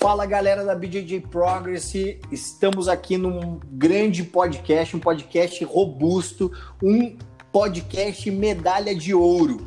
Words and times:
Fala 0.00 0.24
galera 0.24 0.64
da 0.64 0.74
BJJ 0.74 1.20
Progress, 1.30 1.92
estamos 2.32 2.88
aqui 2.88 3.18
num 3.18 3.60
grande 3.70 4.24
podcast, 4.24 4.96
um 4.96 4.98
podcast 4.98 5.62
robusto, 5.62 6.50
um 6.82 7.18
podcast 7.52 8.30
medalha 8.30 8.94
de 8.94 9.12
ouro. 9.12 9.62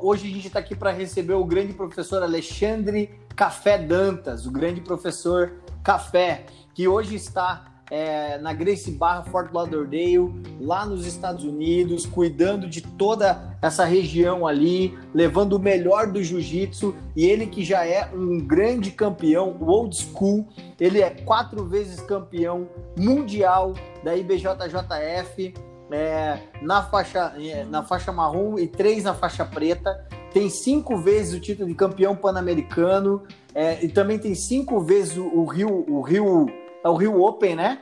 Hoje 0.00 0.28
a 0.28 0.30
gente 0.30 0.46
está 0.46 0.60
aqui 0.60 0.76
para 0.76 0.92
receber 0.92 1.34
o 1.34 1.44
grande 1.44 1.72
professor 1.72 2.22
Alexandre 2.22 3.18
Café 3.34 3.76
Dantas, 3.76 4.46
o 4.46 4.52
grande 4.52 4.80
professor 4.80 5.54
Café, 5.82 6.46
que 6.72 6.86
hoje 6.86 7.16
está 7.16 7.73
é, 7.90 8.38
na 8.38 8.52
Grace 8.52 8.90
Barra, 8.90 9.24
Fort 9.24 9.52
Lauderdale, 9.52 10.32
lá 10.60 10.86
nos 10.86 11.06
Estados 11.06 11.44
Unidos, 11.44 12.06
cuidando 12.06 12.68
de 12.68 12.80
toda 12.80 13.56
essa 13.60 13.84
região 13.84 14.46
ali, 14.46 14.96
levando 15.12 15.54
o 15.54 15.58
melhor 15.58 16.06
do 16.10 16.22
jiu-jitsu. 16.22 16.94
E 17.14 17.24
ele 17.24 17.46
que 17.46 17.64
já 17.64 17.86
é 17.86 18.10
um 18.12 18.38
grande 18.38 18.90
campeão, 18.90 19.56
old 19.60 19.96
school, 19.96 20.48
ele 20.80 21.00
é 21.00 21.10
quatro 21.10 21.64
vezes 21.64 22.00
campeão 22.00 22.68
mundial 22.96 23.74
da 24.02 24.16
IBJJF. 24.16 25.54
É, 25.90 26.38
na, 26.62 26.82
faixa, 26.82 27.34
é, 27.38 27.62
na 27.64 27.84
faixa 27.84 28.10
marrom 28.10 28.58
e 28.58 28.66
três 28.66 29.04
na 29.04 29.14
faixa 29.14 29.44
preta. 29.44 30.04
Tem 30.32 30.48
cinco 30.48 30.96
vezes 30.96 31.34
o 31.34 31.40
título 31.40 31.68
de 31.68 31.74
campeão 31.74 32.16
pan-americano 32.16 33.22
é, 33.54 33.84
e 33.84 33.88
também 33.88 34.18
tem 34.18 34.34
cinco 34.34 34.80
vezes 34.80 35.16
o, 35.16 35.26
o 35.26 35.44
Rio, 35.44 35.84
o 35.88 36.00
Rio 36.00 36.46
o 36.88 36.96
Rio 36.96 37.22
Open, 37.22 37.56
né? 37.56 37.78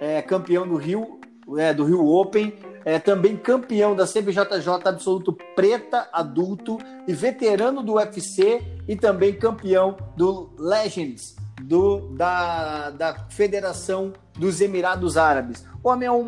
É, 0.00 0.20
campeão 0.20 0.66
do 0.66 0.76
Rio, 0.76 1.20
é, 1.56 1.72
do 1.72 1.84
Rio 1.84 2.06
Open, 2.06 2.52
é, 2.84 2.98
também 2.98 3.36
campeão 3.36 3.94
da 3.94 4.04
CBJJ 4.04 4.68
absoluto 4.84 5.32
preta 5.54 6.08
adulto 6.12 6.78
e 7.06 7.12
veterano 7.12 7.82
do 7.82 7.94
UFC 7.94 8.62
e 8.88 8.96
também 8.96 9.32
campeão 9.34 9.96
do 10.16 10.50
Legends 10.58 11.36
do, 11.62 12.08
da, 12.16 12.90
da 12.90 13.26
Federação 13.28 14.12
dos 14.36 14.60
Emirados 14.60 15.16
Árabes. 15.16 15.64
O 15.82 15.88
homem 15.88 16.06
é 16.06 16.12
um, 16.12 16.26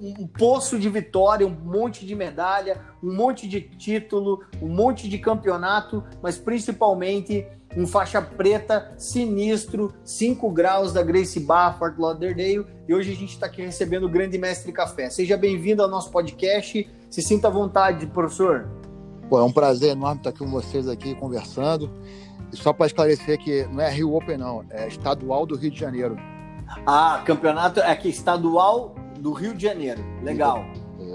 um, 0.00 0.26
poço 0.26 0.78
de 0.78 0.88
vitória, 0.88 1.46
um 1.46 1.50
monte 1.50 2.06
de 2.06 2.14
medalha, 2.14 2.80
um 3.02 3.14
monte 3.14 3.46
de 3.46 3.60
título, 3.60 4.42
um 4.60 4.68
monte 4.68 5.08
de 5.08 5.18
campeonato, 5.18 6.02
mas 6.22 6.38
principalmente 6.38 7.46
um 7.76 7.86
faixa 7.86 8.22
preta 8.22 8.92
sinistro, 8.96 9.92
5 10.04 10.50
graus 10.50 10.92
da 10.92 11.02
Grace 11.02 11.40
Bar, 11.40 11.76
Fort 11.78 11.98
Lauderdale. 11.98 12.66
E 12.88 12.94
hoje 12.94 13.12
a 13.12 13.16
gente 13.16 13.30
está 13.30 13.46
aqui 13.46 13.62
recebendo 13.62 14.04
o 14.04 14.08
grande 14.08 14.38
mestre 14.38 14.72
Café. 14.72 15.10
Seja 15.10 15.36
bem-vindo 15.36 15.82
ao 15.82 15.88
nosso 15.88 16.10
podcast. 16.10 16.88
Se 17.10 17.22
sinta 17.22 17.48
à 17.48 17.50
vontade, 17.50 18.06
professor. 18.06 18.68
Pô, 19.28 19.38
é 19.38 19.42
um 19.42 19.52
prazer 19.52 19.90
enorme 19.90 20.18
estar 20.18 20.30
aqui 20.30 20.38
com 20.38 20.50
vocês 20.50 20.88
aqui 20.88 21.14
conversando. 21.14 21.90
E 22.52 22.56
só 22.56 22.72
para 22.72 22.86
esclarecer 22.86 23.38
que 23.38 23.64
não 23.64 23.80
é 23.80 23.90
Rio 23.90 24.14
Open, 24.14 24.38
não, 24.38 24.64
é 24.70 24.86
estadual 24.86 25.44
do 25.44 25.56
Rio 25.56 25.70
de 25.70 25.78
Janeiro. 25.78 26.16
Ah, 26.86 27.22
campeonato 27.24 27.80
é 27.80 27.90
aqui 27.90 28.08
estadual 28.08 28.94
do 29.18 29.32
Rio 29.32 29.54
de 29.54 29.62
Janeiro. 29.62 30.04
Legal. 30.22 30.64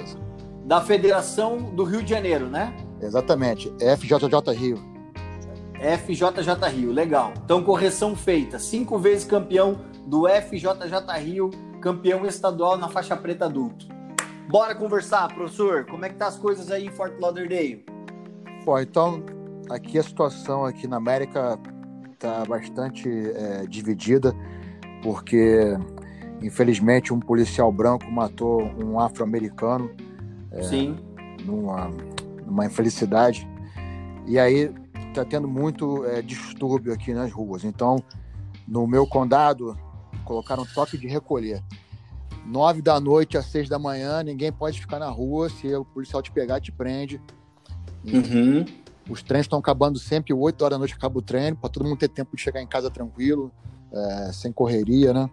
Isso. 0.03 0.17
Da 0.65 0.81
Federação 0.81 1.57
do 1.57 1.83
Rio 1.83 2.03
de 2.03 2.09
Janeiro, 2.09 2.47
né? 2.47 2.73
Exatamente. 3.02 3.71
FJJ 3.80 4.53
Rio. 4.53 4.88
FJJ 5.80 6.69
Rio, 6.75 6.91
legal. 6.91 7.33
Então, 7.44 7.63
correção 7.63 8.16
feita. 8.16 8.59
Cinco 8.59 8.97
vezes 8.97 9.25
campeão 9.25 9.80
do 10.05 10.27
FJJ 10.27 11.19
Rio, 11.19 11.49
campeão 11.81 12.25
estadual 12.25 12.77
na 12.77 12.89
faixa 12.89 13.16
preta 13.16 13.45
adulto. 13.45 13.88
Bora 14.49 14.75
conversar, 14.75 15.33
professor. 15.33 15.86
Como 15.86 16.03
é 16.05 16.09
que 16.09 16.16
tá 16.16 16.27
as 16.27 16.38
coisas 16.38 16.69
aí 16.71 16.86
em 16.86 16.91
Fort 16.91 17.13
Lauderdale? 17.19 17.86
Pô, 18.66 18.80
então, 18.80 19.23
aqui 19.69 19.97
a 19.97 20.03
situação 20.03 20.66
aqui 20.66 20.88
na 20.88 20.97
América 20.97 21.58
tá 22.17 22.43
bastante 22.45 23.08
é, 23.09 23.66
dividida, 23.66 24.36
porque 25.02 25.77
infelizmente 26.42 27.14
um 27.14 27.20
policial 27.20 27.71
branco 27.71 28.11
matou 28.11 28.61
um 28.61 28.99
afro-americano. 28.99 29.89
É, 30.52 30.64
Sim. 30.64 30.98
Numa, 31.45 31.89
numa 32.45 32.65
infelicidade. 32.65 33.48
E 34.27 34.37
aí 34.37 34.73
está 35.19 35.30
tendo 35.30 35.47
muito 35.47 36.05
é, 36.05 36.21
distúrbio 36.21 36.93
aqui 36.93 37.13
nas 37.13 37.31
ruas. 37.31 37.63
Então, 37.63 38.03
no 38.67 38.87
meu 38.87 39.05
condado, 39.05 39.77
colocaram 40.23 40.65
toque 40.65 40.97
de 40.97 41.07
recolher. 41.07 41.63
Nove 42.45 42.81
da 42.81 42.99
noite 42.99 43.37
às 43.37 43.45
seis 43.45 43.67
da 43.67 43.77
manhã, 43.77 44.23
ninguém 44.23 44.52
pode 44.52 44.79
ficar 44.79 44.99
na 44.99 45.09
rua. 45.09 45.49
Se 45.49 45.73
o 45.75 45.85
policial 45.85 46.21
te 46.21 46.31
pegar, 46.31 46.59
te 46.59 46.71
prende. 46.71 47.21
Uhum. 48.05 48.65
Os 49.09 49.23
trens 49.23 49.41
estão 49.41 49.59
acabando 49.59 49.97
sempre, 49.99 50.33
oito 50.33 50.61
horas 50.63 50.75
da 50.75 50.79
noite 50.79 50.93
acaba 50.93 51.17
o 51.17 51.21
trem, 51.21 51.55
para 51.55 51.69
todo 51.69 51.83
mundo 51.83 51.97
ter 51.97 52.09
tempo 52.09 52.35
de 52.35 52.41
chegar 52.41 52.61
em 52.61 52.67
casa 52.67 52.91
tranquilo, 52.91 53.52
é, 53.91 54.31
sem 54.31 54.52
correria, 54.52 55.13
né? 55.13 55.29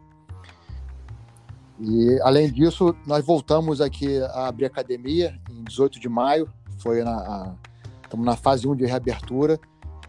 E, 1.78 2.18
além 2.22 2.50
disso, 2.50 2.96
nós 3.06 3.24
voltamos 3.24 3.82
aqui 3.82 4.18
a 4.18 4.48
abrir 4.48 4.64
academia 4.64 5.38
em 5.50 5.62
18 5.64 6.00
de 6.00 6.08
maio, 6.08 6.50
foi 6.78 7.04
na, 7.04 7.54
estamos 8.02 8.24
na 8.24 8.34
fase 8.34 8.66
1 8.66 8.74
de 8.76 8.86
reabertura, 8.86 9.60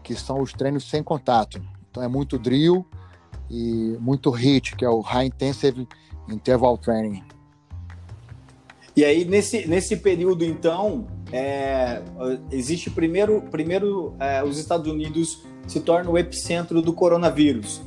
que 0.08 0.14
são 0.14 0.40
os 0.40 0.54
treinos 0.54 0.88
sem 0.88 1.02
contato. 1.02 1.60
Então 1.90 2.02
é 2.02 2.08
muito 2.08 2.38
drill 2.38 2.86
e 3.50 3.94
muito 4.00 4.30
HIIT, 4.30 4.74
que 4.74 4.82
é 4.82 4.88
o 4.88 5.00
High 5.00 5.26
Intensive 5.26 5.86
Interval 6.30 6.78
Training. 6.78 7.22
E 8.96 9.04
aí, 9.04 9.26
nesse, 9.26 9.68
nesse 9.68 9.98
período, 9.98 10.46
então, 10.46 11.06
é, 11.30 12.00
existe 12.50 12.90
primeiro, 12.90 13.42
primeiro 13.50 14.14
é, 14.18 14.42
os 14.42 14.58
Estados 14.58 14.90
Unidos 14.90 15.42
se 15.66 15.78
tornam 15.80 16.12
o 16.12 16.18
epicentro 16.18 16.80
do 16.80 16.94
coronavírus, 16.94 17.82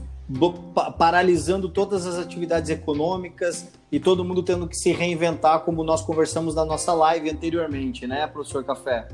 paralisando 1.00 1.70
todas 1.70 2.06
as 2.06 2.20
atividades 2.20 2.70
econômicas 2.70 3.68
e 3.92 4.00
todo 4.00 4.24
mundo 4.24 4.44
tendo 4.44 4.68
que 4.68 4.76
se 4.76 4.92
reinventar, 4.92 5.62
como 5.62 5.84
nós 5.84 6.04
conversamos 6.04 6.54
na 6.54 6.64
nossa 6.64 6.94
live 6.94 7.32
anteriormente, 7.32 8.06
né, 8.06 8.28
professor 8.28 8.64
Café? 8.64 9.08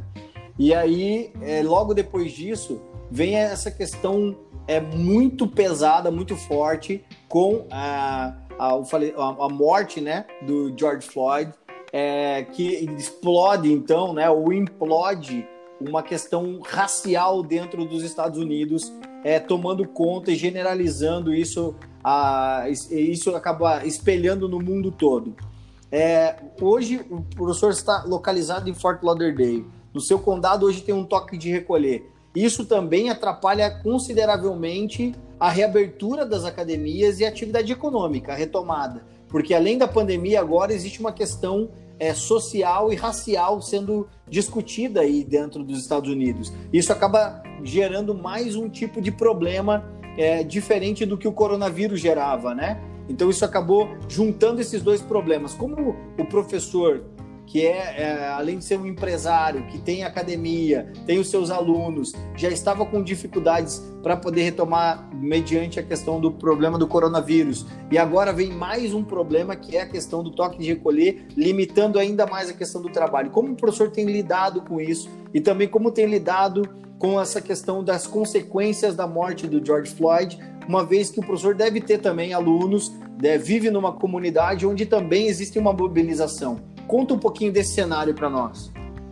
E 0.60 0.74
aí, 0.74 1.32
é, 1.42 1.64
logo 1.64 1.94
depois 1.94 2.32
disso, 2.34 2.82
vem 3.10 3.36
essa 3.36 3.72
questão 3.72 4.36
é 4.68 4.80
muito 4.80 5.48
pesada, 5.48 6.12
muito 6.12 6.36
forte 6.36 7.04
com 7.30 7.66
a, 7.72 8.34
a, 8.60 8.76
a 9.46 9.50
morte 9.50 10.02
né, 10.02 10.26
do 10.42 10.74
George 10.78 11.08
Floyd, 11.08 11.54
é, 11.92 12.44
que 12.44 12.86
explode 12.98 13.72
então, 13.72 14.14
né, 14.14 14.30
ou 14.30 14.52
implode 14.52 15.48
uma 15.80 16.02
questão 16.04 16.60
racial 16.66 17.44
dentro 17.44 17.86
dos 17.86 18.04
Estados 18.04 18.40
Unidos, 18.40 18.92
é, 19.24 19.40
tomando 19.40 19.88
conta 19.88 20.32
e 20.32 20.36
generalizando 20.36 21.34
isso, 21.34 21.76
a, 22.04 22.66
isso 22.70 23.36
acaba 23.36 23.86
espelhando 23.86 24.50
no 24.50 24.60
mundo 24.60 24.92
todo. 24.92 25.36
É, 25.92 26.36
hoje 26.62 27.06
o 27.10 27.22
professor 27.22 27.72
está 27.72 28.04
localizado 28.04 28.70
em 28.70 28.74
Fort 28.74 29.02
Lauderdale. 29.04 29.66
No 29.94 30.02
seu 30.02 30.20
condado 30.20 30.66
hoje 30.66 30.82
tem 30.82 30.94
um 30.94 31.06
toque 31.06 31.38
de 31.38 31.50
recolher. 31.50 32.12
Isso 32.38 32.66
também 32.66 33.10
atrapalha 33.10 33.68
consideravelmente 33.82 35.16
a 35.40 35.50
reabertura 35.50 36.24
das 36.24 36.46
academias 36.46 37.20
e 37.20 37.26
a 37.26 37.30
atividade 37.30 37.72
econômica, 37.74 38.32
a 38.32 38.36
retomada. 38.36 39.04
Porque 39.28 39.56
além 39.56 39.76
da 39.76 39.88
pandemia, 39.88 40.40
agora 40.40 40.72
existe 40.72 41.00
uma 41.00 41.12
questão 41.12 41.70
é, 42.00 42.14
social 42.14 42.94
e 42.94 42.96
racial 42.96 43.60
sendo 43.60 44.08
discutida 44.30 45.02
aí 45.02 45.24
dentro 45.24 45.64
dos 45.64 45.80
Estados 45.80 46.12
Unidos. 46.12 46.54
Isso 46.72 46.94
acaba 46.94 47.42
gerando 47.64 48.14
mais 48.14 48.56
um 48.56 48.70
tipo 48.70 49.02
de 49.02 49.12
problema 49.12 49.84
é, 50.16 50.44
diferente 50.44 51.08
do 51.08 51.18
que 51.18 51.28
o 51.28 51.34
coronavírus 51.34 52.00
gerava, 52.00 52.54
né? 52.54 52.80
Então 53.10 53.32
isso 53.32 53.46
acabou 53.46 53.90
juntando 54.08 54.62
esses 54.62 54.84
dois 54.84 55.02
problemas. 55.02 55.56
Como 55.56 55.96
o 56.20 56.26
professor 56.26 57.04
que 57.48 57.66
é, 57.66 57.96
é, 57.98 58.28
além 58.28 58.60
de 58.60 58.66
ser 58.66 58.78
um 58.78 58.86
empresário, 58.86 59.66
que 59.68 59.78
tem 59.80 60.04
academia, 60.04 60.92
tem 61.06 61.18
os 61.18 61.30
seus 61.30 61.50
alunos, 61.50 62.14
já 62.36 62.50
estava 62.50 62.86
com 62.86 63.02
dificuldades 63.02 63.82
para 64.04 64.18
poder 64.18 64.44
retomar 64.44 65.10
mediante 65.14 65.80
a 65.80 65.84
questão 65.84 66.20
do 66.20 66.30
problema 66.30 66.78
do 66.78 66.86
coronavírus. 66.86 67.66
E 67.90 67.98
agora 67.98 68.34
vem 68.34 68.52
mais 68.52 68.94
um 68.94 69.04
problema 69.04 69.56
que 69.56 69.78
é 69.78 69.82
a 69.82 69.88
questão 69.88 70.22
do 70.22 70.32
toque 70.32 70.60
de 70.60 70.68
recolher, 70.68 71.26
limitando 71.36 71.98
ainda 71.98 72.28
mais 72.28 72.50
a 72.50 72.54
questão 72.54 72.82
do 72.82 72.90
trabalho. 72.90 73.32
Como 73.32 73.54
o 73.54 73.56
professor 73.56 73.90
tem 73.90 74.06
lidado 74.06 74.62
com 74.62 74.80
isso 74.82 75.10
e 75.34 75.40
também 75.40 75.70
como 75.70 75.90
tem 75.90 76.06
lidado 76.06 76.64
com 77.00 77.20
essa 77.20 77.40
questão 77.40 77.82
das 77.82 78.06
consequências 78.06 78.96
da 78.96 79.08
morte 79.08 79.48
do 79.48 79.66
George 79.66 79.94
Floyd, 79.94 80.38
uma 80.68 80.84
vez 80.84 81.10
que 81.10 81.20
o 81.20 81.26
professor 81.26 81.56
deve 81.56 81.80
ter 81.80 82.00
também 82.00 82.34
alunos, 82.34 82.92
né, 83.22 83.38
vive 83.38 83.72
numa 83.72 83.94
comunidade 83.94 84.66
onde 84.66 84.86
também 84.86 85.28
existe 85.28 85.58
uma 85.58 85.72
mobilização. 85.72 86.60
Conta 86.88 87.14
um 87.14 87.20
pouquinho 87.20 87.52
desse 87.52 87.74
cenário 87.74 88.14
para 88.14 88.30
nós. 88.30 88.72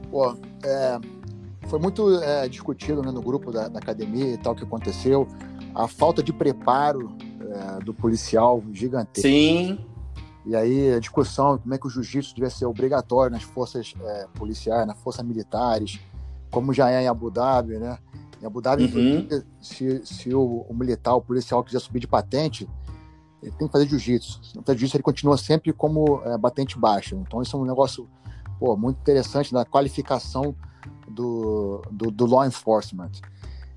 Pô, 0.10 0.36
é, 0.64 1.00
foi 1.68 1.80
muito 1.80 2.22
é, 2.22 2.48
discutido 2.48 3.02
né, 3.02 3.12
no 3.12 3.22
grupo 3.22 3.52
da, 3.52 3.68
da, 3.68 3.80
academia 3.80 4.34
e 4.34 4.38
tal 4.38 4.56
que 4.56 4.64
aconteceu. 4.64 5.28
A 5.74 5.88
falta 5.88 6.24
de 6.24 6.32
preparo 6.32 7.16
é, 7.42 7.84
do 7.84 7.94
policial 7.94 8.64
gigantesco. 8.72 9.28
Sim. 9.28 9.78
E 10.46 10.56
aí 10.56 10.94
a 10.94 11.00
discussão 11.00 11.58
como 11.58 11.74
é 11.74 11.78
que 11.78 11.88
o 11.88 11.90
jiu-jitsu 11.90 12.36
devia 12.36 12.50
ser 12.50 12.66
obrigatório 12.66 13.32
nas 13.32 13.44
forças 13.44 13.94
é, 14.00 14.28
policiais, 14.36 14.86
nas 14.86 14.98
forças 15.00 15.26
militares, 15.26 16.00
como 16.52 16.72
já 16.72 16.92
é 16.92 17.04
em 17.04 17.08
Abu 17.08 17.32
Dhabi, 17.32 17.78
né? 17.78 17.98
Em 18.42 18.46
Abu 18.46 18.62
Dhabi, 18.62 18.86
uhum. 18.86 19.42
se, 19.60 20.06
se 20.06 20.34
o, 20.34 20.66
o, 20.70 20.74
militar, 20.74 21.16
o 21.16 21.22
policial 21.22 21.64
quiser 21.64 21.80
subir 21.80 22.00
de 22.00 22.08
patente, 22.08 22.70
ele 23.46 23.56
tem 23.56 23.68
que 23.68 23.72
fazer 23.72 23.88
jiu-jitsu. 23.88 24.42
Fazer 24.66 24.80
jiu-jitsu, 24.80 24.98
ele 24.98 25.04
continua 25.04 25.38
sempre 25.38 25.72
como 25.72 26.22
é, 26.26 26.38
batente 26.38 26.78
baixa. 26.78 27.16
Então, 27.16 27.42
isso 27.42 27.56
é 27.56 27.60
um 27.60 27.66
negócio 27.66 28.10
pô, 28.60 28.76
muito 28.76 28.98
interessante 28.98 29.54
na 29.54 29.64
qualificação 29.64 30.56
do, 31.08 31.82
do, 31.92 32.10
do, 32.10 32.26
law 32.26 32.46
enforcement. 32.46 33.12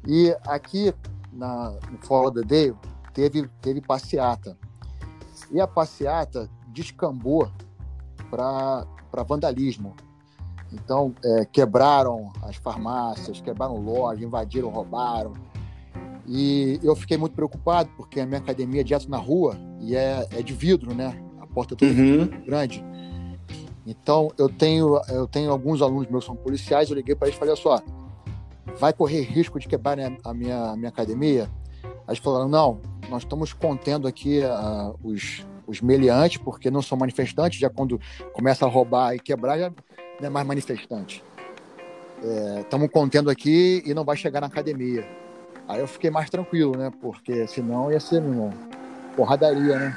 E 0.06 0.34
aqui 0.46 0.94
na, 1.32 1.70
no 1.90 1.98
Fora 1.98 2.32
the 2.32 2.42
Day 2.42 2.74
teve, 3.12 3.46
teve 3.60 3.80
passeata. 3.80 4.56
E 5.50 5.60
a 5.60 5.66
passeata 5.66 6.48
descambou 6.68 7.50
para 8.30 8.86
vandalismo. 9.26 9.94
Então, 10.72 11.14
é, 11.24 11.44
quebraram 11.44 12.32
as 12.42 12.56
farmácias, 12.56 13.40
quebraram 13.40 13.76
lojas, 13.76 14.22
invadiram, 14.22 14.68
roubaram. 14.68 15.32
E 16.28 16.78
eu 16.82 16.94
fiquei 16.94 17.16
muito 17.16 17.32
preocupado, 17.32 17.88
porque 17.96 18.20
a 18.20 18.26
minha 18.26 18.38
academia 18.38 18.82
é 18.82 18.84
direto 18.84 19.08
na 19.08 19.16
rua 19.16 19.56
e 19.80 19.96
é, 19.96 20.28
é 20.30 20.42
de 20.42 20.52
vidro, 20.52 20.94
né? 20.94 21.18
A 21.40 21.46
porta 21.46 21.72
é 21.72 21.76
toda 21.76 21.90
uhum. 21.90 22.26
grande. 22.44 22.84
Então, 23.86 24.30
eu 24.36 24.50
tenho, 24.50 25.00
eu 25.08 25.26
tenho 25.26 25.50
alguns 25.50 25.80
alunos 25.80 26.10
meus 26.10 26.24
que 26.24 26.26
são 26.26 26.36
policiais, 26.36 26.90
eu 26.90 26.96
liguei 26.96 27.14
para 27.14 27.28
eles 27.28 27.36
e 27.36 27.38
falei, 27.38 27.54
olha 27.54 27.62
só, 27.62 27.82
vai 28.78 28.92
correr 28.92 29.22
risco 29.22 29.58
de 29.58 29.66
quebrar 29.66 29.98
a 30.22 30.34
minha, 30.34 30.58
a 30.72 30.76
minha 30.76 30.90
academia? 30.90 31.48
Aí 31.82 32.10
eles 32.10 32.18
falaram, 32.18 32.48
não, 32.48 32.78
nós 33.08 33.22
estamos 33.22 33.54
contendo 33.54 34.06
aqui 34.06 34.40
uh, 34.40 34.94
os, 35.02 35.46
os 35.66 35.80
meliantes, 35.80 36.36
porque 36.36 36.70
não 36.70 36.82
são 36.82 36.98
manifestantes, 36.98 37.58
já 37.58 37.70
quando 37.70 37.98
começa 38.34 38.66
a 38.66 38.68
roubar 38.68 39.14
e 39.14 39.18
quebrar, 39.18 39.58
já 39.58 39.72
não 40.20 40.26
é 40.26 40.28
mais 40.28 40.46
manifestante. 40.46 41.24
Estamos 42.60 42.86
é, 42.86 42.90
contendo 42.90 43.30
aqui 43.30 43.82
e 43.86 43.94
não 43.94 44.04
vai 44.04 44.16
chegar 44.16 44.42
na 44.42 44.48
academia. 44.48 45.08
Aí 45.68 45.80
eu 45.80 45.86
fiquei 45.86 46.10
mais 46.10 46.30
tranquilo, 46.30 46.76
né? 46.76 46.90
Porque 47.00 47.46
senão 47.46 47.92
ia 47.92 48.00
ser, 48.00 48.22
meu 48.22 48.50
porradaria, 49.14 49.78
né? 49.78 49.96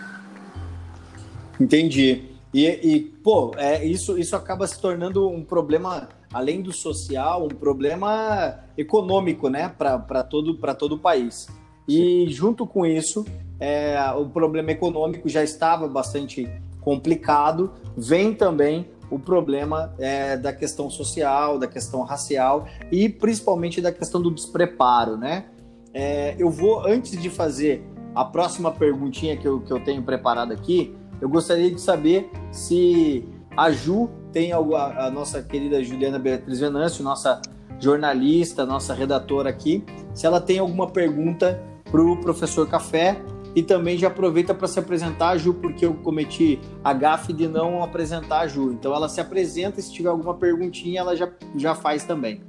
Entendi. 1.59 2.23
E, 2.53 2.65
e, 2.65 2.99
pô, 2.99 3.51
é, 3.55 3.85
isso, 3.85 4.17
isso 4.17 4.35
acaba 4.35 4.67
se 4.67 4.81
tornando 4.81 5.29
um 5.29 5.43
problema, 5.43 6.09
além 6.33 6.61
do 6.61 6.73
social, 6.73 7.45
um 7.45 7.49
problema 7.49 8.59
econômico, 8.77 9.47
né, 9.47 9.69
para 9.69 10.23
todo, 10.23 10.55
todo 10.75 10.95
o 10.95 10.99
país. 10.99 11.47
E 11.87 12.25
junto 12.29 12.65
com 12.65 12.85
isso, 12.85 13.25
é, 13.59 13.95
o 14.17 14.25
problema 14.25 14.71
econômico 14.71 15.29
já 15.29 15.43
estava 15.43 15.87
bastante 15.87 16.49
complicado, 16.81 17.71
vem 17.95 18.33
também 18.33 18.87
o 19.09 19.19
problema 19.19 19.93
é, 19.99 20.35
da 20.35 20.51
questão 20.51 20.89
social, 20.89 21.59
da 21.59 21.67
questão 21.67 22.01
racial 22.01 22.67
e 22.91 23.07
principalmente 23.07 23.81
da 23.81 23.91
questão 23.91 24.21
do 24.21 24.31
despreparo, 24.31 25.15
né? 25.17 25.45
É, 25.93 26.35
eu 26.37 26.49
vou, 26.49 26.85
antes 26.85 27.19
de 27.19 27.29
fazer 27.29 27.83
a 28.15 28.25
próxima 28.25 28.71
perguntinha 28.71 29.37
que 29.37 29.47
eu, 29.47 29.61
que 29.61 29.71
eu 29.71 29.83
tenho 29.83 30.01
preparado 30.03 30.51
aqui, 30.51 30.95
eu 31.19 31.29
gostaria 31.29 31.69
de 31.69 31.79
saber 31.79 32.29
se 32.51 33.27
a 33.55 33.71
Ju 33.71 34.09
tem 34.31 34.51
algo, 34.51 34.75
a, 34.75 35.07
a 35.07 35.11
nossa 35.11 35.41
querida 35.41 35.83
Juliana 35.83 36.17
Beatriz 36.17 36.59
Venâncio, 36.59 37.03
nossa 37.03 37.41
jornalista, 37.79 38.65
nossa 38.65 38.93
redatora 38.93 39.49
aqui, 39.49 39.83
se 40.13 40.25
ela 40.25 40.39
tem 40.39 40.59
alguma 40.59 40.87
pergunta 40.87 41.61
para 41.89 42.01
o 42.01 42.17
professor 42.17 42.67
Café 42.67 43.21
e 43.55 43.61
também 43.61 43.97
já 43.97 44.07
aproveita 44.07 44.53
para 44.53 44.67
se 44.67 44.79
apresentar, 44.79 45.37
Ju, 45.37 45.53
porque 45.53 45.85
eu 45.85 45.93
cometi 45.95 46.59
a 46.83 46.93
gafe 46.93 47.33
de 47.33 47.47
não 47.47 47.83
apresentar 47.83 48.41
a 48.41 48.47
Ju. 48.47 48.71
Então 48.71 48.95
ela 48.95 49.09
se 49.09 49.19
apresenta 49.19 49.79
e 49.79 49.83
se 49.83 49.91
tiver 49.91 50.09
alguma 50.09 50.35
perguntinha, 50.35 51.01
ela 51.01 51.15
já, 51.15 51.29
já 51.55 51.75
faz 51.75 52.05
também. 52.05 52.41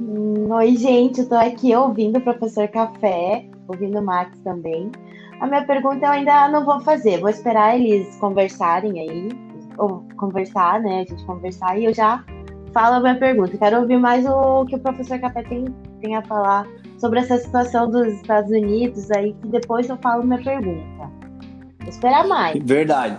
Hum, 0.00 0.48
oi, 0.52 0.76
gente, 0.76 1.20
eu 1.20 1.28
tô 1.28 1.34
aqui 1.34 1.74
ouvindo 1.74 2.18
o 2.18 2.20
professor 2.20 2.68
Café, 2.68 3.44
ouvindo 3.66 3.98
o 3.98 4.02
Max 4.02 4.38
também. 4.44 4.92
A 5.40 5.46
minha 5.46 5.64
pergunta 5.66 6.06
eu 6.06 6.10
ainda 6.10 6.48
não 6.48 6.64
vou 6.64 6.80
fazer, 6.80 7.18
vou 7.18 7.28
esperar 7.28 7.76
eles 7.76 8.16
conversarem 8.16 9.00
aí, 9.00 9.28
ou 9.76 10.04
conversar, 10.16 10.80
né? 10.80 11.00
A 11.00 11.04
gente 11.04 11.24
conversar 11.24 11.78
e 11.78 11.86
eu 11.86 11.94
já 11.94 12.24
falo 12.72 12.96
a 12.96 13.00
minha 13.00 13.18
pergunta. 13.18 13.58
Quero 13.58 13.80
ouvir 13.80 13.98
mais 13.98 14.24
o 14.24 14.64
que 14.66 14.76
o 14.76 14.78
professor 14.78 15.18
Café 15.18 15.42
tem, 15.42 15.64
tem 16.00 16.14
a 16.14 16.22
falar 16.22 16.66
sobre 16.98 17.18
essa 17.18 17.36
situação 17.38 17.90
dos 17.90 18.06
Estados 18.14 18.50
Unidos 18.50 19.10
aí, 19.10 19.32
que 19.34 19.48
depois 19.48 19.88
eu 19.88 19.96
falo 19.96 20.24
minha 20.24 20.42
pergunta. 20.42 21.10
Vou 21.80 21.88
esperar 21.88 22.26
mais. 22.26 22.62
Verdade. 22.62 23.18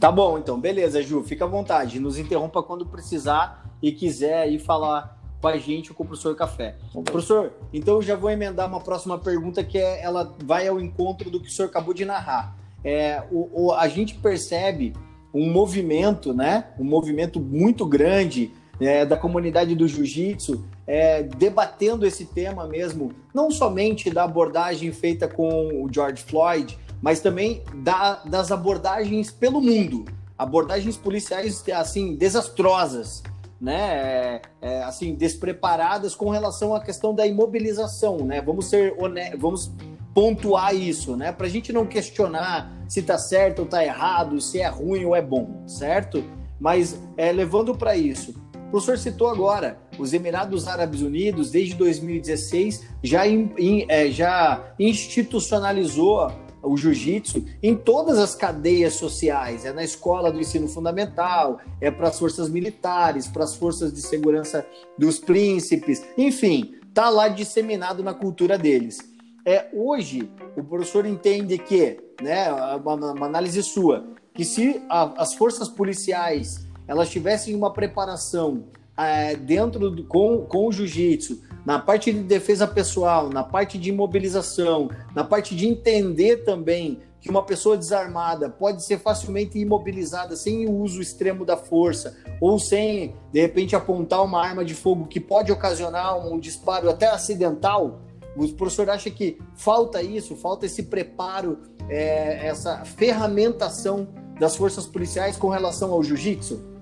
Tá 0.00 0.10
bom, 0.10 0.38
então. 0.38 0.58
Beleza, 0.58 1.02
Ju. 1.02 1.22
Fica 1.22 1.44
à 1.44 1.48
vontade. 1.48 2.00
Nos 2.00 2.18
interrompa 2.18 2.62
quando 2.62 2.86
precisar 2.86 3.64
e 3.82 3.92
quiser 3.92 4.42
aí 4.42 4.58
falar 4.58 5.13
com 5.44 5.48
a 5.48 5.58
gente 5.58 5.92
com 5.92 6.02
o 6.02 6.06
professor 6.06 6.34
Café. 6.34 6.74
Professor, 7.04 7.52
então 7.70 7.96
eu 7.96 8.02
já 8.02 8.16
vou 8.16 8.30
emendar 8.30 8.66
uma 8.66 8.80
próxima 8.80 9.18
pergunta 9.18 9.62
que 9.62 9.76
é, 9.76 10.02
ela 10.02 10.34
vai 10.42 10.66
ao 10.66 10.80
encontro 10.80 11.28
do 11.28 11.38
que 11.38 11.48
o 11.48 11.50
senhor 11.50 11.68
acabou 11.68 11.92
de 11.92 12.02
narrar. 12.02 12.56
É, 12.82 13.22
o, 13.30 13.66
o, 13.66 13.72
a 13.74 13.86
gente 13.86 14.14
percebe 14.14 14.94
um 15.34 15.52
movimento, 15.52 16.32
né? 16.32 16.68
Um 16.80 16.84
movimento 16.84 17.38
muito 17.38 17.84
grande 17.84 18.52
é, 18.80 19.04
da 19.04 19.18
comunidade 19.18 19.74
do 19.74 19.86
jiu-jitsu 19.86 20.64
é, 20.86 21.22
debatendo 21.22 22.06
esse 22.06 22.24
tema 22.24 22.66
mesmo, 22.66 23.12
não 23.34 23.50
somente 23.50 24.08
da 24.08 24.24
abordagem 24.24 24.92
feita 24.92 25.28
com 25.28 25.84
o 25.84 25.92
George 25.92 26.22
Floyd, 26.22 26.78
mas 27.02 27.20
também 27.20 27.62
da, 27.82 28.22
das 28.24 28.50
abordagens 28.50 29.30
pelo 29.30 29.60
mundo, 29.60 30.06
abordagens 30.38 30.96
policiais 30.96 31.62
assim 31.68 32.14
desastrosas, 32.16 33.22
né, 33.64 33.94
é, 33.96 34.42
é, 34.60 34.82
assim 34.82 35.14
despreparadas 35.14 36.14
com 36.14 36.28
relação 36.28 36.74
à 36.74 36.80
questão 36.80 37.14
da 37.14 37.26
imobilização, 37.26 38.18
né? 38.18 38.42
Vamos 38.42 38.66
ser 38.66 38.94
honestos, 38.98 39.40
vamos 39.40 39.72
pontuar 40.12 40.74
isso, 40.74 41.16
né? 41.16 41.32
Para 41.32 41.46
a 41.46 41.50
gente 41.50 41.72
não 41.72 41.86
questionar 41.86 42.70
se 42.86 43.00
está 43.00 43.16
certo 43.16 43.60
ou 43.60 43.64
está 43.64 43.82
errado, 43.82 44.40
se 44.40 44.60
é 44.60 44.68
ruim 44.68 45.06
ou 45.06 45.16
é 45.16 45.22
bom, 45.22 45.62
certo? 45.66 46.22
Mas 46.60 47.00
é, 47.16 47.32
levando 47.32 47.74
para 47.74 47.96
isso, 47.96 48.34
professor 48.74 48.98
citou 48.98 49.28
agora, 49.28 49.78
os 49.96 50.12
Emirados 50.12 50.66
Árabes 50.66 51.00
Unidos, 51.00 51.52
desde 51.52 51.76
2016, 51.76 52.84
já, 53.04 53.24
in, 53.24 53.52
in, 53.56 53.86
é, 53.88 54.10
já 54.10 54.74
institucionalizou 54.80 56.28
o 56.64 56.76
jiu-jitsu 56.76 57.44
em 57.62 57.76
todas 57.76 58.18
as 58.18 58.34
cadeias 58.34 58.94
sociais. 58.94 59.64
É 59.64 59.72
na 59.72 59.84
escola 59.84 60.32
do 60.32 60.40
ensino 60.40 60.68
fundamental, 60.68 61.60
é 61.80 61.90
para 61.90 62.08
as 62.08 62.18
forças 62.18 62.48
militares, 62.48 63.26
para 63.26 63.44
as 63.44 63.54
forças 63.54 63.92
de 63.92 64.00
segurança 64.00 64.66
dos 64.98 65.18
príncipes, 65.18 66.02
enfim, 66.16 66.74
está 66.88 67.08
lá 67.08 67.28
disseminado 67.28 68.02
na 68.02 68.14
cultura 68.14 68.56
deles. 68.56 68.98
É, 69.44 69.68
hoje, 69.74 70.30
o 70.56 70.64
professor 70.64 71.04
entende 71.04 71.58
que, 71.58 71.98
né, 72.22 72.50
uma, 72.76 72.94
uma 73.12 73.26
análise 73.26 73.62
sua, 73.62 74.06
que 74.32 74.44
se 74.44 74.82
a, 74.88 75.22
as 75.22 75.34
forças 75.34 75.68
policiais 75.68 76.66
elas 76.86 77.10
tivessem 77.10 77.54
uma 77.54 77.72
preparação 77.72 78.64
é, 78.96 79.34
dentro 79.36 79.90
do, 79.90 80.04
com, 80.04 80.46
com 80.46 80.68
o 80.68 80.72
jiu-jitsu, 80.72 81.40
na 81.64 81.78
parte 81.78 82.12
de 82.12 82.20
defesa 82.20 82.66
pessoal, 82.66 83.28
na 83.30 83.42
parte 83.42 83.78
de 83.78 83.88
imobilização, 83.88 84.90
na 85.14 85.24
parte 85.24 85.56
de 85.56 85.66
entender 85.66 86.44
também 86.44 87.00
que 87.24 87.30
uma 87.30 87.42
pessoa 87.42 87.74
desarmada 87.74 88.50
pode 88.50 88.84
ser 88.84 88.98
facilmente 88.98 89.58
imobilizada 89.58 90.36
sem 90.36 90.66
o 90.66 90.72
uso 90.72 91.00
extremo 91.00 91.42
da 91.42 91.56
força 91.56 92.18
ou 92.38 92.58
sem, 92.58 93.14
de 93.32 93.40
repente, 93.40 93.74
apontar 93.74 94.22
uma 94.22 94.44
arma 94.44 94.62
de 94.62 94.74
fogo 94.74 95.06
que 95.06 95.18
pode 95.18 95.50
ocasionar 95.50 96.18
um 96.18 96.38
disparo 96.38 96.90
até 96.90 97.06
acidental. 97.06 98.02
O 98.36 98.46
professor 98.48 98.90
acha 98.90 99.08
que 99.08 99.38
falta 99.54 100.02
isso, 100.02 100.36
falta 100.36 100.66
esse 100.66 100.82
preparo, 100.82 101.60
é, 101.88 102.46
essa 102.46 102.84
ferramentação 102.84 104.06
das 104.38 104.54
forças 104.54 104.84
policiais 104.86 105.38
com 105.38 105.48
relação 105.48 105.92
ao 105.92 106.02
jiu-jitsu? 106.02 106.73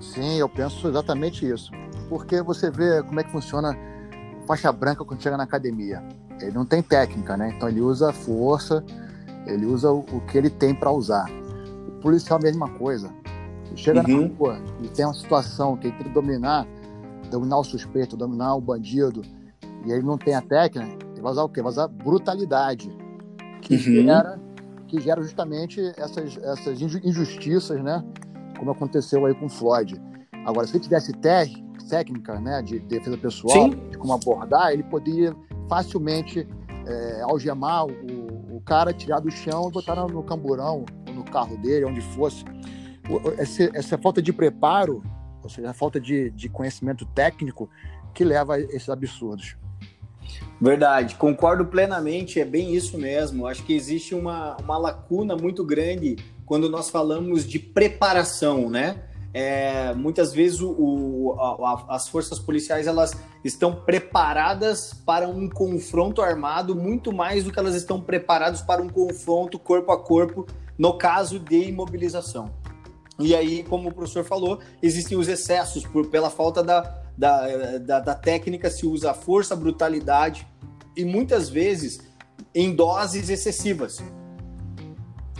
Sim, 0.00 0.36
eu 0.36 0.48
penso 0.48 0.88
exatamente 0.88 1.48
isso. 1.48 1.70
Porque 2.08 2.42
você 2.42 2.70
vê 2.70 3.02
como 3.02 3.20
é 3.20 3.24
que 3.24 3.30
funciona 3.30 3.76
faixa 4.46 4.70
branca 4.70 5.04
quando 5.04 5.22
chega 5.22 5.36
na 5.36 5.44
academia. 5.44 6.02
Ele 6.40 6.52
não 6.52 6.66
tem 6.66 6.82
técnica, 6.82 7.36
né? 7.36 7.52
Então 7.56 7.68
ele 7.68 7.80
usa 7.80 8.12
força, 8.12 8.84
ele 9.46 9.66
usa 9.66 9.90
o, 9.90 10.00
o 10.00 10.20
que 10.26 10.36
ele 10.36 10.50
tem 10.50 10.74
para 10.74 10.90
usar. 10.90 11.26
O 11.88 12.00
policial 12.00 12.38
é 12.38 12.42
a 12.42 12.44
mesma 12.44 12.68
coisa. 12.68 13.10
Ele 13.66 13.76
chega 13.76 14.00
uhum. 14.08 14.28
na 14.28 14.34
rua 14.34 14.58
e 14.82 14.88
tem 14.88 15.04
uma 15.04 15.14
situação 15.14 15.76
que 15.76 15.86
ele 15.86 15.96
tem 15.96 16.06
que 16.06 16.12
dominar, 16.12 16.66
dominar 17.30 17.58
o 17.58 17.64
suspeito, 17.64 18.16
dominar 18.16 18.54
o 18.54 18.60
bandido, 18.60 19.22
e 19.86 19.92
ele 19.92 20.02
não 20.02 20.16
tem 20.16 20.34
a 20.34 20.42
técnica, 20.42 21.04
ele 21.12 21.20
vai 21.20 21.32
usar 21.32 21.44
o 21.44 21.48
quê? 21.48 21.60
Vai 21.60 21.72
usar 21.72 21.88
brutalidade, 21.88 22.90
que, 23.60 23.74
uhum. 23.74 23.80
gera, 23.80 24.40
que 24.86 25.00
gera 25.00 25.22
justamente 25.22 25.80
essas, 25.96 26.36
essas 26.38 26.80
injustiças, 26.80 27.82
né? 27.82 28.04
Como 28.64 28.70
aconteceu 28.70 29.26
aí 29.26 29.34
com 29.34 29.44
o 29.44 29.48
Floyd. 29.48 30.00
Agora, 30.46 30.66
se 30.66 30.74
ele 30.76 30.84
tivesse 30.84 31.12
técnica 31.88 32.40
né, 32.40 32.62
de 32.62 32.78
defesa 32.80 33.16
pessoal, 33.18 33.70
Sim. 33.70 33.70
de 33.90 33.98
como 33.98 34.14
abordar, 34.14 34.72
ele 34.72 34.82
poderia 34.82 35.36
facilmente 35.68 36.48
é, 36.86 37.20
algemar 37.22 37.84
o, 37.84 38.56
o, 38.56 38.60
cara, 38.64 38.92
tirar 38.92 39.20
do 39.20 39.30
chão 39.30 39.68
e 39.68 39.72
botar 39.72 39.94
no, 39.94 40.08
no 40.08 40.22
camburão, 40.22 40.86
ou 41.06 41.14
no 41.14 41.24
carro 41.24 41.58
dele, 41.58 41.84
onde 41.84 42.00
fosse. 42.00 42.42
Essa, 43.36 43.70
essa 43.74 43.98
falta 43.98 44.22
de 44.22 44.32
preparo, 44.32 45.02
ou 45.42 45.50
seja, 45.50 45.70
a 45.70 45.74
falta 45.74 46.00
de, 46.00 46.30
de 46.30 46.48
conhecimento 46.48 47.04
técnico, 47.04 47.68
que 48.14 48.24
leva 48.24 48.54
a 48.54 48.60
esses 48.60 48.88
absurdos. 48.88 49.56
Verdade, 50.58 51.16
concordo 51.16 51.66
plenamente, 51.66 52.40
é 52.40 52.44
bem 52.46 52.74
isso 52.74 52.96
mesmo. 52.96 53.46
Acho 53.46 53.62
que 53.62 53.74
existe 53.74 54.14
uma, 54.14 54.56
uma 54.56 54.78
lacuna 54.78 55.36
muito 55.36 55.62
grande 55.64 56.16
quando 56.46 56.68
nós 56.68 56.90
falamos 56.90 57.46
de 57.46 57.58
preparação, 57.58 58.68
né? 58.68 59.02
É, 59.32 59.92
muitas 59.94 60.32
vezes 60.32 60.60
o, 60.60 60.70
o, 60.70 61.32
a, 61.40 61.86
as 61.96 62.08
forças 62.08 62.38
policiais 62.38 62.86
elas 62.86 63.16
estão 63.42 63.74
preparadas 63.74 64.94
para 64.94 65.28
um 65.28 65.48
confronto 65.48 66.22
armado 66.22 66.76
muito 66.76 67.12
mais 67.12 67.42
do 67.42 67.50
que 67.50 67.58
elas 67.58 67.74
estão 67.74 68.00
preparadas 68.00 68.62
para 68.62 68.80
um 68.80 68.88
confronto 68.88 69.58
corpo 69.58 69.90
a 69.90 69.98
corpo 69.98 70.46
no 70.78 70.96
caso 70.96 71.40
de 71.40 71.68
imobilização. 71.68 72.52
E 73.18 73.34
aí, 73.34 73.64
como 73.64 73.88
o 73.88 73.92
professor 73.92 74.24
falou, 74.24 74.60
existem 74.80 75.18
os 75.18 75.26
excessos 75.26 75.84
por, 75.84 76.06
pela 76.06 76.30
falta 76.30 76.62
da, 76.62 76.80
da, 77.16 77.78
da, 77.78 78.00
da 78.00 78.14
técnica, 78.14 78.70
se 78.70 78.86
usa 78.86 79.10
a 79.10 79.14
força, 79.14 79.54
a 79.54 79.56
brutalidade 79.56 80.46
e 80.96 81.04
muitas 81.04 81.48
vezes 81.48 82.00
em 82.54 82.74
doses 82.74 83.28
excessivas. 83.28 83.98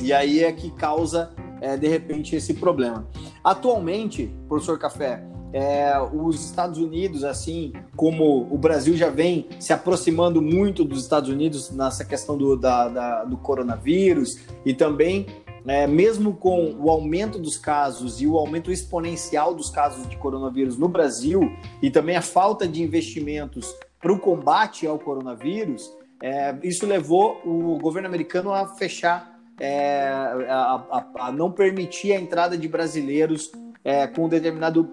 E 0.00 0.12
aí 0.12 0.42
é 0.42 0.52
que 0.52 0.70
causa, 0.70 1.32
é, 1.60 1.76
de 1.76 1.88
repente, 1.88 2.36
esse 2.36 2.54
problema. 2.54 3.06
Atualmente, 3.42 4.34
professor 4.48 4.78
Café, 4.78 5.22
é, 5.54 5.94
os 6.12 6.44
Estados 6.44 6.80
Unidos, 6.80 7.22
assim 7.22 7.72
como 7.94 8.48
o 8.50 8.58
Brasil 8.58 8.96
já 8.96 9.08
vem 9.08 9.46
se 9.60 9.72
aproximando 9.72 10.42
muito 10.42 10.84
dos 10.84 11.02
Estados 11.02 11.30
Unidos 11.30 11.70
nessa 11.70 12.04
questão 12.04 12.36
do, 12.36 12.56
da, 12.56 12.88
da, 12.88 13.24
do 13.24 13.36
coronavírus 13.36 14.40
e 14.66 14.74
também, 14.74 15.26
é, 15.64 15.86
mesmo 15.86 16.34
com 16.34 16.74
o 16.80 16.90
aumento 16.90 17.38
dos 17.38 17.56
casos 17.56 18.20
e 18.20 18.26
o 18.26 18.36
aumento 18.36 18.72
exponencial 18.72 19.54
dos 19.54 19.70
casos 19.70 20.08
de 20.08 20.16
coronavírus 20.16 20.76
no 20.76 20.88
Brasil 20.88 21.48
e 21.80 21.88
também 21.88 22.16
a 22.16 22.22
falta 22.22 22.66
de 22.66 22.82
investimentos 22.82 23.72
para 24.00 24.12
o 24.12 24.18
combate 24.18 24.88
ao 24.88 24.98
coronavírus, 24.98 25.88
é, 26.20 26.52
isso 26.64 26.84
levou 26.84 27.40
o 27.44 27.78
governo 27.78 28.08
americano 28.08 28.52
a 28.52 28.66
fechar 28.66 29.33
é, 29.58 30.08
a, 30.48 30.84
a, 30.90 31.26
a, 31.26 31.32
não 31.32 31.50
permitir 31.50 32.12
a 32.12 32.20
entrada 32.20 32.56
de 32.56 32.66
brasileiros 32.68 33.50
é, 33.84 34.06
com 34.06 34.28
determinado 34.28 34.88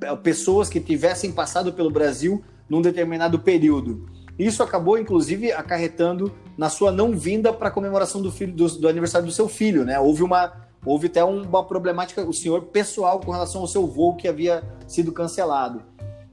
é, 0.00 0.14
pessoas 0.16 0.68
que 0.68 0.80
tivessem 0.80 1.32
passado 1.32 1.72
pelo 1.72 1.90
Brasil 1.90 2.42
num 2.68 2.82
determinado 2.82 3.38
período. 3.38 4.08
Isso 4.38 4.62
acabou, 4.62 4.98
inclusive, 4.98 5.52
acarretando 5.52 6.32
na 6.56 6.70
sua 6.70 6.90
não 6.90 7.12
vinda 7.12 7.52
para 7.52 7.68
a 7.68 7.70
comemoração 7.70 8.22
do, 8.22 8.32
filho, 8.32 8.54
do, 8.54 8.66
do, 8.78 8.88
aniversário 8.88 9.26
do 9.26 9.32
seu 9.32 9.48
filho, 9.48 9.84
né? 9.84 9.98
Houve 10.00 10.22
uma, 10.22 10.52
houve 10.84 11.08
até 11.08 11.22
uma 11.22 11.64
problemática, 11.64 12.24
o 12.24 12.32
senhor 12.32 12.62
pessoal 12.62 13.20
com 13.20 13.30
relação 13.30 13.60
ao 13.60 13.66
seu 13.66 13.86
voo 13.86 14.16
que 14.16 14.26
havia 14.26 14.62
sido 14.86 15.12
cancelado. 15.12 15.82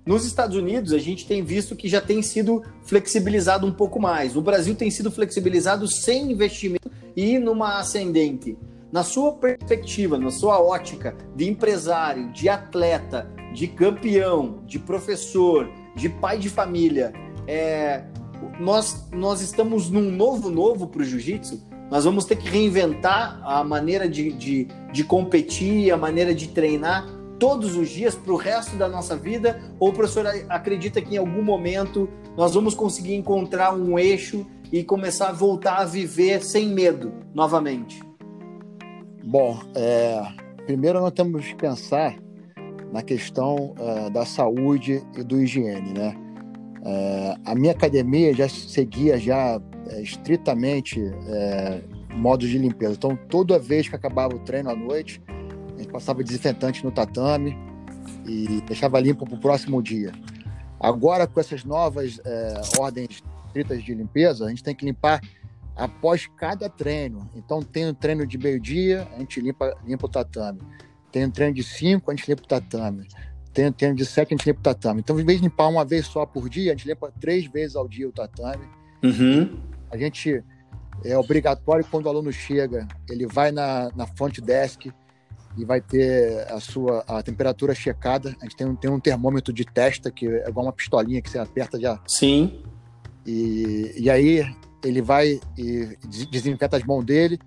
Nos 0.06 0.26
Estados 0.26 0.56
Unidos, 0.56 0.94
a 0.94 1.00
gente 1.00 1.28
tem 1.28 1.44
visto 1.44 1.76
que 1.76 1.90
já 1.90 2.00
tem 2.00 2.22
sido 2.22 2.64
flexibilizado 2.84 3.68
um 3.68 3.74
pouco 3.74 4.00
mais. 4.00 4.38
O 4.38 4.42
Brasil 4.42 4.74
tem 4.74 4.90
sido 4.90 5.12
flexibilizado 5.12 5.86
sem 5.86 6.32
investimento 6.32 6.77
e 7.18 7.40
numa 7.40 7.80
ascendente. 7.80 8.56
Na 8.92 9.04
sua 9.04 9.34
perspectiva, 9.34 10.20
na 10.20 10.30
sua 10.30 10.62
ótica 10.62 11.18
de 11.36 11.50
empresário, 11.50 12.32
de 12.32 12.48
atleta, 12.48 13.30
de 13.52 13.68
campeão, 13.68 14.64
de 14.66 14.78
professor, 14.78 15.68
de 15.96 16.08
pai 16.08 16.38
de 16.38 16.48
família, 16.48 17.12
é, 17.48 18.04
nós, 18.60 19.10
nós 19.12 19.42
estamos 19.42 19.90
num 19.90 20.12
novo 20.12 20.50
novo 20.50 20.88
para 20.88 21.02
o 21.02 21.04
jiu-jitsu. 21.04 21.60
Nós 21.90 22.06
vamos 22.06 22.26
ter 22.26 22.36
que 22.36 22.48
reinventar 22.48 23.42
a 23.44 23.64
maneira 23.64 24.08
de, 24.08 24.32
de, 24.34 24.68
de 24.94 25.04
competir, 25.04 25.92
a 25.92 25.98
maneira 25.98 26.36
de 26.36 26.50
treinar 26.50 27.08
todos 27.40 27.76
os 27.76 27.90
dias 27.90 28.16
para 28.16 28.34
o 28.34 28.36
resto 28.36 28.76
da 28.76 28.88
nossa 28.88 29.16
vida? 29.16 29.60
Ou 29.80 29.90
o 29.90 29.94
professor 29.94 30.26
acredita 30.50 31.02
que 31.02 31.16
em 31.16 31.18
algum 31.18 31.44
momento 31.44 32.10
nós 32.36 32.54
vamos 32.54 32.74
conseguir 32.74 33.16
encontrar 33.16 33.74
um 33.74 33.98
eixo 33.98 34.46
e 34.72 34.84
começar 34.84 35.30
a 35.30 35.32
voltar 35.32 35.78
a 35.78 35.86
viver 35.86 36.44
sem 36.44 36.68
medo 36.68 37.14
novamente? 37.34 38.02
Bom, 39.24 39.60
é, 39.76 40.22
primeiro 40.66 41.00
nós 41.00 41.12
temos 41.12 41.46
que 41.46 41.56
pensar 41.56 42.16
na 42.92 43.02
questão 43.02 43.76
é, 43.78 44.10
da 44.10 44.26
saúde 44.26 45.04
e 45.18 45.24
do 45.24 45.42
higiene, 45.42 45.94
né? 45.94 46.16
É, 46.84 47.36
a 47.44 47.54
minha 47.54 47.74
academia 47.74 48.34
já 48.34 48.48
seguia 48.48 49.18
já 49.18 49.60
é, 49.90 50.02
estritamente 50.02 51.02
é, 51.28 51.82
modos 52.16 52.50
de 52.50 52.58
limpeza. 52.58 52.94
Então, 52.94 53.18
toda 53.30 53.60
vez 53.60 53.90
que 53.90 53.96
acabava 53.96 54.36
o 54.36 54.40
treino 54.40 54.70
à 54.70 54.76
noite, 54.76 55.22
a 55.76 55.78
gente 55.78 55.92
passava 55.92 56.24
desinfetante 56.24 56.84
no 56.84 56.92
tatame 56.92 57.58
e 58.26 58.62
deixava 58.66 59.00
limpo 59.00 59.26
para 59.26 59.36
o 59.36 59.40
próximo 59.40 59.82
dia. 59.82 60.12
Agora, 60.80 61.28
com 61.28 61.40
essas 61.40 61.64
novas 61.64 62.20
é, 62.24 62.62
ordens 62.80 63.24
estritas 63.48 63.84
de 63.84 63.94
limpeza, 63.94 64.46
a 64.46 64.50
gente 64.50 64.64
tem 64.64 64.76
que 64.76 64.86
limpar 64.86 65.22
após 65.76 66.28
cada 66.38 66.70
treino. 66.70 67.30
Então, 67.36 67.62
tem 67.62 67.88
um 67.88 67.94
treino 67.94 68.26
de 68.26 68.38
meio-dia, 68.38 69.08
a 69.16 69.20
gente 69.20 69.40
limpa, 69.40 69.76
limpa 69.86 70.06
o 70.06 70.10
tatame. 70.10 70.62
Tem 71.12 71.26
um 71.26 71.32
treino 71.32 71.54
de 71.54 71.64
5, 71.64 72.12
a 72.12 72.16
gente 72.16 72.28
limpa 72.28 72.44
o 72.44 72.48
tatame. 72.48 73.08
Tem 73.54 73.68
um 73.68 73.72
treino 73.72 73.96
de 73.96 74.06
7, 74.06 74.34
a 74.34 74.38
gente 74.38 74.46
limpa 74.46 74.60
o 74.60 74.64
tatame. 74.64 75.00
Então, 75.00 75.20
em 75.20 75.26
vez 75.26 75.40
de 75.40 75.46
limpar 75.46 75.68
uma 75.68 75.86
vez 75.86 76.06
só 76.08 76.26
por 76.26 76.50
dia, 76.50 76.74
a 76.74 76.76
gente 76.76 76.88
limpa 76.88 77.12
três 77.20 77.46
vezes 77.46 77.76
ao 77.76 77.88
dia 77.88 78.08
o 78.08 78.12
tatame. 78.12 78.68
Uhum. 79.04 79.60
A 79.92 79.98
gente 79.98 80.44
é 81.04 81.18
obrigatório 81.18 81.86
quando 81.90 82.08
o 82.08 82.10
aluno 82.10 82.32
chega, 82.32 82.88
ele 83.10 83.28
vai 83.28 83.52
na, 83.52 83.92
na 83.96 84.08
front 84.08 84.40
desk 84.40 84.92
e 85.58 85.66
vai 85.66 85.82
ter 85.82 86.52
a 86.52 86.60
sua 86.60 87.04
a 87.08 87.22
temperatura 87.24 87.74
checada. 87.74 88.36
A 88.42 88.44
gente 88.44 88.56
tem 88.56 88.68
um, 88.68 88.76
tem 88.76 88.92
um 88.92 89.00
termômetro 89.00 89.54
de 89.54 89.66
testa 89.66 90.12
que 90.12 90.28
é 90.28 90.50
igual 90.50 90.66
uma 90.66 90.74
pistolinha 90.74 91.22
que 91.22 91.30
você 91.30 91.40
aperta 91.40 91.80
já. 91.80 92.00
Sim. 92.08 92.64
E, 93.28 93.94
e 93.98 94.10
aí 94.10 94.46
ele 94.84 95.02
vai 95.02 95.40
e 95.58 95.98
desinfeta 96.32 96.78
as 96.78 96.84
mãos 96.84 97.04
dele 97.04 97.38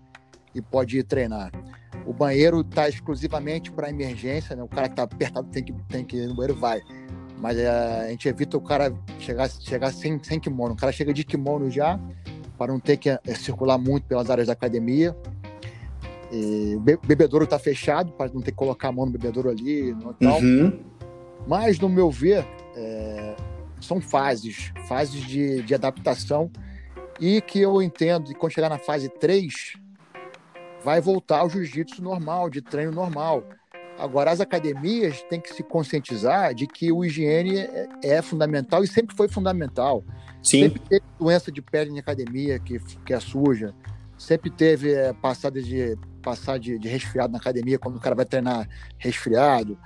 e 0.54 0.60
pode 0.60 0.98
ir 0.98 1.04
treinar. 1.04 1.50
O 2.06 2.12
banheiro 2.12 2.60
está 2.60 2.88
exclusivamente 2.88 3.72
para 3.72 3.88
emergência, 3.88 4.54
né? 4.54 4.62
O 4.62 4.68
cara 4.68 4.88
que 4.88 4.92
está 4.92 5.04
apertado 5.04 5.48
tem 5.48 5.64
que, 5.64 5.72
tem 5.88 6.04
que 6.04 6.16
ir 6.16 6.26
no 6.26 6.34
banheiro, 6.34 6.58
vai. 6.58 6.82
Mas 7.38 7.56
é, 7.56 7.68
a 7.68 8.08
gente 8.10 8.28
evita 8.28 8.56
o 8.56 8.60
cara 8.60 8.92
chegar, 9.18 9.48
chegar 9.48 9.90
sem, 9.92 10.22
sem 10.22 10.38
kimono. 10.38 10.74
O 10.74 10.76
cara 10.76 10.92
chega 10.92 11.14
de 11.14 11.24
kimono 11.24 11.70
já, 11.70 11.98
para 12.58 12.72
não 12.72 12.78
ter 12.78 12.98
que 12.98 13.08
é, 13.08 13.20
circular 13.34 13.78
muito 13.78 14.04
pelas 14.04 14.28
áreas 14.28 14.48
da 14.48 14.52
academia. 14.52 15.16
E 16.30 16.76
o 16.76 16.80
bebedouro 16.80 17.44
está 17.44 17.58
fechado, 17.58 18.12
para 18.12 18.30
não 18.32 18.40
ter 18.40 18.50
que 18.50 18.56
colocar 18.56 18.88
a 18.88 18.92
mão 18.92 19.06
no 19.06 19.12
bebedouro 19.12 19.48
ali. 19.48 19.92
Uhum. 19.92 20.80
Mas, 21.46 21.78
no 21.78 21.88
meu 21.88 22.10
ver, 22.10 22.46
é, 22.76 23.34
são 23.80 24.00
fases, 24.00 24.72
fases 24.88 25.22
de, 25.22 25.62
de 25.62 25.74
adaptação 25.74 26.50
e 27.20 27.40
que 27.40 27.60
eu 27.60 27.82
entendo 27.82 28.26
que 28.26 28.34
quando 28.34 28.52
chegar 28.52 28.70
na 28.70 28.78
fase 28.78 29.08
3, 29.08 29.74
vai 30.82 31.00
voltar 31.00 31.40
ao 31.40 31.50
jiu-jitsu 31.50 32.02
normal, 32.02 32.48
de 32.48 32.62
treino 32.62 32.92
normal. 32.92 33.44
Agora, 33.98 34.30
as 34.30 34.40
academias 34.40 35.22
têm 35.28 35.38
que 35.38 35.52
se 35.52 35.62
conscientizar 35.62 36.54
de 36.54 36.66
que 36.66 36.90
o 36.90 37.04
higiene 37.04 37.58
é, 37.58 37.88
é 38.02 38.22
fundamental 38.22 38.82
e 38.82 38.86
sempre 38.86 39.14
foi 39.14 39.28
fundamental. 39.28 40.02
Sim. 40.42 40.62
Sempre 40.62 40.80
teve 40.80 41.04
doença 41.18 41.52
de 41.52 41.60
pele 41.60 41.90
em 41.90 41.98
academia 41.98 42.58
que, 42.58 42.78
que 43.04 43.12
é 43.12 43.20
suja. 43.20 43.74
Sempre 44.16 44.50
teve 44.50 44.94
é, 44.94 45.12
passada 45.12 45.60
de 45.60 45.98
passar 46.22 46.58
de, 46.58 46.78
de 46.78 46.88
resfriado 46.88 47.32
na 47.32 47.38
academia 47.38 47.78
quando 47.78 47.96
o 47.96 48.00
cara 48.00 48.14
vai 48.14 48.24
treinar 48.24 48.66
resfriado. 48.96 49.78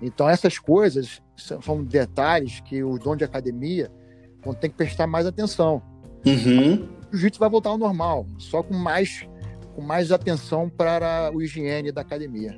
Então, 0.00 0.28
essas 0.28 0.58
coisas 0.58 1.20
são, 1.36 1.84
detalhes 1.84 2.60
que 2.60 2.82
os 2.82 2.98
donos 3.00 3.18
de 3.18 3.24
academia 3.24 3.90
vão 4.44 4.54
ter 4.54 4.68
que 4.68 4.76
prestar 4.76 5.06
mais 5.06 5.26
atenção. 5.26 5.82
Uhum. 6.24 6.88
O 7.12 7.16
jiu-jitsu 7.16 7.38
vai 7.38 7.48
voltar 7.48 7.70
ao 7.70 7.78
normal, 7.78 8.26
só 8.38 8.62
com 8.62 8.74
mais, 8.74 9.28
com 9.74 9.82
mais 9.82 10.10
atenção 10.10 10.68
para 10.68 11.30
o 11.34 11.42
higiene 11.42 11.92
da 11.92 12.00
academia. 12.00 12.56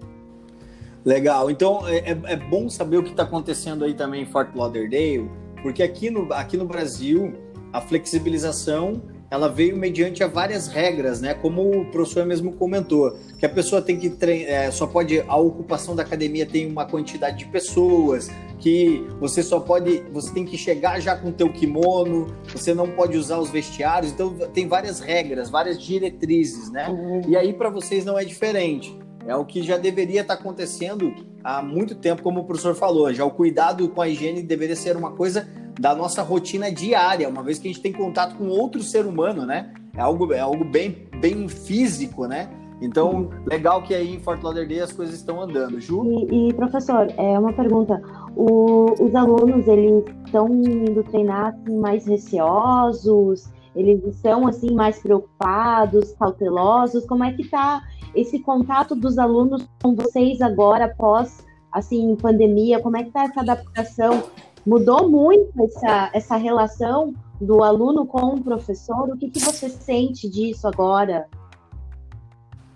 Legal. 1.04 1.50
Então, 1.50 1.87
é, 1.87 1.99
é, 1.99 2.18
é 2.25 2.37
bom 2.37 2.68
saber 2.68 2.99
o 2.99 3.02
que 3.02 3.11
está 3.11 3.23
acontecendo 3.23 3.85
aí 3.85 3.94
também 3.94 4.23
em 4.23 4.26
Fort 4.26 4.54
Lauderdale, 4.54 5.30
porque 5.62 5.82
aqui 5.82 6.11
no, 6.11 6.32
aqui 6.32 6.56
no 6.56 6.66
Brasil, 6.66 7.32
a 7.73 7.80
flexibilização 7.80 9.02
ela 9.30 9.49
veio 9.49 9.76
mediante 9.76 10.25
a 10.25 10.26
várias 10.26 10.68
regras, 10.68 11.20
né? 11.20 11.35
Como 11.35 11.82
o 11.82 11.85
professor 11.87 12.25
mesmo 12.25 12.52
comentou, 12.52 13.16
que 13.38 13.44
a 13.44 13.49
pessoa 13.49 13.82
tem 13.82 13.99
que 13.99 14.08
treinar, 14.08 14.50
é, 14.50 14.70
só 14.70 14.87
pode 14.87 15.20
a 15.20 15.37
ocupação 15.37 15.94
da 15.94 16.02
academia 16.02 16.47
tem 16.47 16.66
uma 16.66 16.87
quantidade 16.87 17.38
de 17.38 17.44
pessoas, 17.47 18.30
que 18.59 19.07
você 19.21 19.43
só 19.43 19.61
pode, 19.61 20.03
você 20.12 20.33
tem 20.33 20.45
que 20.45 20.59
chegar 20.59 21.00
já 21.00 21.17
com 21.17 21.29
o 21.29 21.33
teu 21.33 21.50
kimono, 21.53 22.27
você 22.53 22.75
não 22.75 22.91
pode 22.91 23.17
usar 23.17 23.38
os 23.38 23.50
vestiários, 23.50 24.12
então 24.12 24.35
tem 24.53 24.67
várias 24.67 25.00
regras, 25.00 25.49
várias 25.49 25.81
diretrizes, 25.81 26.71
né? 26.71 26.88
Uhum. 26.88 27.23
E 27.27 27.37
aí 27.37 27.53
para 27.53 27.71
vocês 27.71 28.05
não 28.05 28.19
é 28.19 28.25
diferente. 28.25 28.97
É 29.27 29.37
o 29.37 29.45
que 29.45 29.62
já 29.62 29.77
deveria 29.77 30.23
estar 30.23 30.37
tá 30.37 30.41
acontecendo 30.41 31.15
há 31.45 31.62
muito 31.62 31.95
tempo, 31.95 32.23
como 32.23 32.41
o 32.41 32.45
professor 32.45 32.75
falou. 32.75 33.12
Já 33.12 33.25
o 33.25 33.31
cuidado 33.31 33.88
com 33.91 34.00
a 34.00 34.09
higiene 34.09 34.43
deveria 34.43 34.77
ser 34.77 34.97
uma 34.97 35.12
coisa 35.12 35.47
da 35.79 35.95
nossa 35.95 36.23
rotina 36.23 36.73
diária, 36.73 37.29
uma 37.29 37.43
vez 37.43 37.59
que 37.59 37.69
a 37.69 37.71
gente 37.71 37.83
tem 37.83 37.93
contato 37.93 38.37
com 38.37 38.49
outro 38.49 38.83
ser 38.83 39.07
humano, 39.07 39.45
né? 39.45 39.73
É 39.95 40.00
algo, 40.00 40.33
é 40.33 40.41
algo 40.41 40.65
bem, 40.65 41.09
bem 41.21 41.49
físico, 41.49 42.27
né? 42.27 42.49
Então, 42.80 43.28
legal 43.47 43.82
que 43.82 43.94
aí 43.94 44.14
em 44.14 44.20
Fort 44.20 44.42
Lauderdale 44.42 44.80
as 44.80 44.92
coisas 44.92 45.16
estão 45.16 45.42
andando. 45.42 45.80
Ju? 45.80 46.04
E, 46.04 46.49
e, 46.49 46.54
professor, 46.54 47.08
é 47.16 47.38
uma 47.38 47.52
pergunta. 47.52 48.00
o, 48.37 48.94
os 49.00 49.14
alunos 49.14 49.66
eles 49.66 50.04
estão 50.25 50.49
indo 50.49 51.02
treinar 51.04 51.56
mais 51.68 52.06
receosos, 52.06 53.50
eles 53.75 54.04
estão 54.04 54.47
assim 54.47 54.73
mais 54.75 55.00
preocupados, 55.00 56.12
cautelosos. 56.12 57.04
Como 57.06 57.25
é 57.25 57.32
que 57.32 57.42
está 57.42 57.82
esse 58.14 58.38
contato 58.40 58.94
dos 58.94 59.18
alunos 59.18 59.68
com 59.82 59.94
vocês 59.94 60.40
agora 60.40 60.87
após 60.87 61.44
assim 61.73 62.16
pandemia? 62.16 62.80
Como 62.80 62.97
é 62.97 63.02
que 63.02 63.08
está 63.08 63.25
essa 63.25 63.40
adaptação? 63.40 64.23
Mudou 64.64 65.08
muito 65.08 65.52
essa, 65.62 66.11
essa 66.12 66.37
relação 66.37 67.14
do 67.40 67.62
aluno 67.62 68.06
com 68.06 68.35
o 68.35 68.42
professor? 68.42 69.08
O 69.11 69.16
que, 69.16 69.30
que 69.30 69.40
você 69.40 69.68
sente 69.68 70.28
disso 70.28 70.66
agora? 70.66 71.26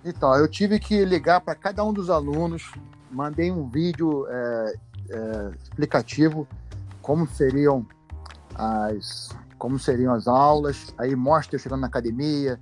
Então, 0.05 0.35
eu 0.35 0.49
tive 0.49 0.79
que 0.81 1.05
ligar 1.05 1.41
para 1.41 1.55
cada 1.55 1.85
um 1.85 1.93
dos 1.93 2.11
alunos, 2.11 2.73
mandei 3.11 3.51
um 3.51 3.69
vídeo 3.69 4.27
é, 4.29 4.75
é, 5.11 5.51
explicativo 5.63 6.47
como 7.01 7.27
seriam 7.27 7.87
as 8.55 9.31
como 9.59 9.79
seriam 9.79 10.13
as 10.13 10.27
aulas, 10.27 10.93
aí 10.99 11.15
mostra 11.15 11.55
eu 11.55 11.61
chegando 11.61 11.83
na 11.83 11.87
academia, 11.87 12.59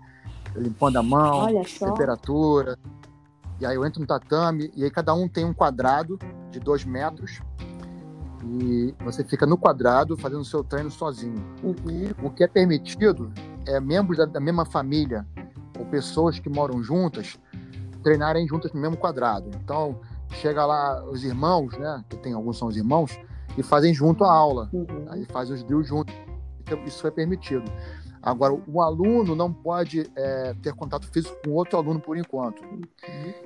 limpando 0.54 0.98
a 0.98 1.02
mão, 1.02 1.62
temperatura, 1.64 2.78
e 3.58 3.64
aí 3.64 3.74
eu 3.74 3.86
entro 3.86 4.02
no 4.02 4.06
tatame, 4.06 4.70
e 4.76 4.84
aí 4.84 4.90
cada 4.90 5.14
um 5.14 5.26
tem 5.26 5.46
um 5.46 5.54
quadrado 5.54 6.18
de 6.50 6.60
dois 6.60 6.84
metros, 6.84 7.40
e 8.44 8.94
você 9.02 9.24
fica 9.24 9.46
no 9.46 9.56
quadrado 9.56 10.14
fazendo 10.14 10.42
o 10.42 10.44
seu 10.44 10.62
treino 10.62 10.90
sozinho. 10.90 11.42
Uhum. 11.62 12.12
O 12.22 12.28
que 12.28 12.44
é 12.44 12.46
permitido 12.46 13.32
é 13.66 13.80
membros 13.80 14.18
da, 14.18 14.26
da 14.26 14.40
mesma 14.40 14.66
família 14.66 15.26
pessoas 15.90 16.38
que 16.38 16.48
moram 16.48 16.82
juntas 16.82 17.38
treinarem 18.02 18.46
juntas 18.46 18.72
no 18.72 18.80
mesmo 18.80 18.96
quadrado. 18.96 19.50
Então, 19.62 20.00
chega 20.30 20.64
lá 20.64 21.04
os 21.04 21.24
irmãos, 21.24 21.76
né? 21.78 22.04
Que 22.08 22.16
tem 22.16 22.32
alguns 22.32 22.58
são 22.58 22.68
os 22.68 22.76
irmãos, 22.76 23.18
e 23.56 23.62
fazem 23.62 23.92
junto 23.92 24.24
a 24.24 24.32
aula. 24.32 24.70
Uhum. 24.72 25.06
Aí 25.08 25.24
fazem 25.26 25.54
os 25.54 25.62
drills 25.62 25.88
juntos. 25.88 26.14
Então, 26.60 26.82
isso 26.84 27.06
é 27.06 27.10
permitido. 27.10 27.70
Agora, 28.22 28.54
o 28.66 28.82
aluno 28.82 29.34
não 29.34 29.52
pode 29.52 30.10
é, 30.14 30.54
ter 30.62 30.74
contato 30.74 31.06
físico 31.10 31.36
com 31.42 31.52
outro 31.52 31.78
aluno 31.78 32.00
por 32.00 32.16
enquanto. 32.16 32.62
Uhum. 32.62 32.82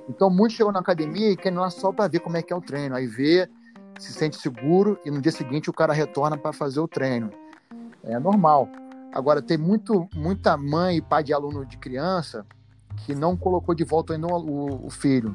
Então, 0.09 0.29
muitos 0.29 0.57
chegam 0.57 0.71
na 0.71 0.79
academia 0.79 1.31
e 1.31 1.37
querem 1.37 1.57
lá 1.57 1.69
só 1.69 1.91
para 1.91 2.07
ver 2.07 2.19
como 2.19 2.37
é 2.37 2.41
que 2.41 2.51
é 2.51 2.55
o 2.55 2.61
treino. 2.61 2.95
Aí 2.95 3.07
vê, 3.07 3.49
se 3.99 4.11
sente 4.13 4.37
seguro 4.37 4.99
e 5.05 5.11
no 5.11 5.21
dia 5.21 5.31
seguinte 5.31 5.69
o 5.69 5.73
cara 5.73 5.93
retorna 5.93 6.37
para 6.37 6.51
fazer 6.51 6.79
o 6.79 6.87
treino. 6.87 7.31
É 8.03 8.19
normal. 8.19 8.67
Agora, 9.15 9.41
tem 9.41 9.57
muito, 9.57 10.09
muita 10.13 10.57
mãe 10.57 10.97
e 10.97 11.01
pai 11.01 11.23
de 11.23 11.33
aluno 11.33 11.65
de 11.65 11.77
criança 11.77 12.45
que 13.05 13.15
não 13.15 13.37
colocou 13.37 13.73
de 13.73 13.85
volta 13.85 14.13
ainda 14.13 14.27
o, 14.27 14.87
o 14.87 14.89
filho. 14.89 15.33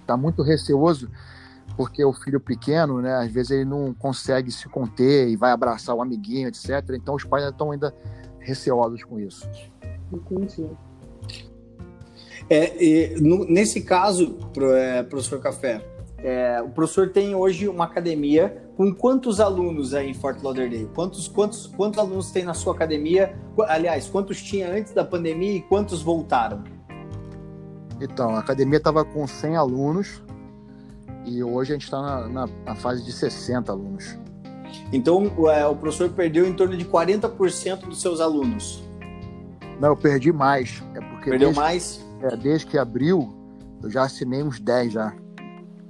Está 0.00 0.16
muito 0.16 0.42
receoso 0.42 1.10
porque 1.76 2.02
o 2.02 2.12
filho 2.14 2.40
pequeno, 2.40 3.02
né, 3.02 3.12
às 3.16 3.30
vezes 3.30 3.50
ele 3.50 3.66
não 3.66 3.92
consegue 3.92 4.50
se 4.50 4.66
conter 4.66 5.28
e 5.28 5.36
vai 5.36 5.50
abraçar 5.50 5.94
o 5.94 6.00
amiguinho, 6.00 6.48
etc. 6.48 6.70
Então 6.94 7.14
os 7.14 7.24
pais 7.24 7.44
estão 7.44 7.70
ainda 7.70 7.94
receosos 8.40 9.04
com 9.04 9.20
isso. 9.20 9.46
Entendi. 10.10 10.66
É, 12.48 12.82
e, 12.82 13.20
no, 13.20 13.44
nesse 13.44 13.82
caso, 13.82 14.38
pro, 14.54 14.72
é, 14.72 15.02
professor 15.02 15.38
Café, 15.38 15.84
é, 16.16 16.62
o 16.62 16.70
professor 16.70 17.10
tem 17.10 17.34
hoje 17.34 17.68
uma 17.68 17.84
academia 17.84 18.65
com 18.76 18.94
quantos 18.94 19.40
alunos 19.40 19.94
aí 19.94 20.10
em 20.10 20.14
Fort 20.14 20.42
Lauderdale? 20.42 20.88
Quantos, 20.94 21.26
quantos, 21.26 21.66
quantos 21.66 21.98
alunos 21.98 22.30
tem 22.30 22.44
na 22.44 22.52
sua 22.52 22.74
academia? 22.74 23.34
Aliás, 23.68 24.06
quantos 24.06 24.42
tinha 24.42 24.70
antes 24.70 24.92
da 24.92 25.04
pandemia 25.04 25.56
e 25.56 25.62
quantos 25.62 26.02
voltaram? 26.02 26.62
Então, 28.00 28.36
a 28.36 28.40
academia 28.40 28.76
estava 28.76 29.04
com 29.04 29.26
100 29.26 29.56
alunos 29.56 30.22
e 31.24 31.42
hoje 31.42 31.72
a 31.72 31.74
gente 31.74 31.84
está 31.84 32.00
na, 32.00 32.28
na, 32.28 32.48
na, 32.66 32.74
fase 32.74 33.02
de 33.02 33.10
60 33.12 33.72
alunos. 33.72 34.18
Então, 34.92 35.32
é, 35.48 35.66
o 35.66 35.74
professor 35.74 36.10
perdeu 36.10 36.46
em 36.46 36.52
torno 36.52 36.76
de 36.76 36.84
40% 36.84 37.86
dos 37.86 38.02
seus 38.02 38.20
alunos. 38.20 38.84
Não, 39.80 39.88
eu 39.88 39.96
perdi 39.96 40.30
mais. 40.32 40.82
É 40.94 41.00
porque 41.00 41.30
Perdeu 41.30 41.48
desde, 41.48 41.60
mais? 41.60 42.04
É, 42.20 42.36
desde 42.36 42.66
que 42.66 42.76
abriu, 42.76 43.34
eu 43.82 43.90
já 43.90 44.02
assinei 44.02 44.42
uns 44.42 44.60
10 44.60 44.92
já. 44.92 45.14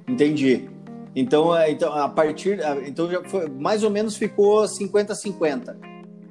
Entendi. 0.07 0.76
Então, 1.17 1.57
é, 1.57 1.71
então 1.71 1.91
a 1.95 2.11
partir. 2.11 2.61
Então 2.87 3.11
já 3.11 3.25
foi, 3.25 3.49
mais 3.49 3.83
ou 3.83 3.91
menos 3.91 4.17
ficou 4.17 4.65
50-50. 4.65 5.75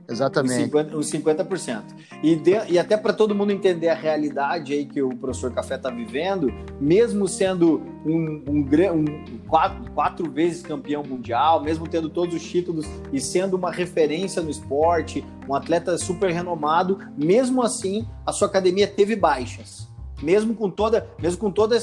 Exatamente. 0.08 0.66
Os 0.66 0.72
50%. 0.72 0.94
Os 0.94 1.12
50%. 1.12 1.84
E, 2.22 2.36
de, 2.36 2.52
e 2.70 2.78
até 2.78 2.96
para 2.96 3.12
todo 3.12 3.34
mundo 3.34 3.52
entender 3.52 3.90
a 3.90 3.96
realidade 3.96 4.72
aí 4.72 4.86
que 4.86 5.02
o 5.02 5.10
professor 5.10 5.52
Café 5.52 5.76
está 5.76 5.90
vivendo, 5.90 6.54
mesmo 6.80 7.28
sendo 7.28 7.82
um, 8.06 8.44
um, 8.48 8.60
um, 8.60 9.40
quatro, 9.48 9.92
quatro 9.94 10.32
vezes 10.32 10.62
campeão 10.62 11.02
mundial, 11.02 11.64
mesmo 11.64 11.88
tendo 11.88 12.08
todos 12.08 12.36
os 12.36 12.44
títulos 12.44 12.86
e 13.12 13.20
sendo 13.20 13.56
uma 13.56 13.72
referência 13.72 14.44
no 14.44 14.52
esporte, 14.52 15.26
um 15.50 15.56
atleta 15.56 15.98
super 15.98 16.32
renomado, 16.32 17.00
mesmo 17.18 17.64
assim 17.64 18.08
a 18.24 18.32
sua 18.32 18.48
academia 18.48 18.88
teve 18.88 19.16
baixas 19.16 19.85
mesmo 20.22 20.56
com 20.56 20.70
toda, 20.70 21.10
mesmo 21.20 21.40
com 21.40 21.52
todo 21.52 21.76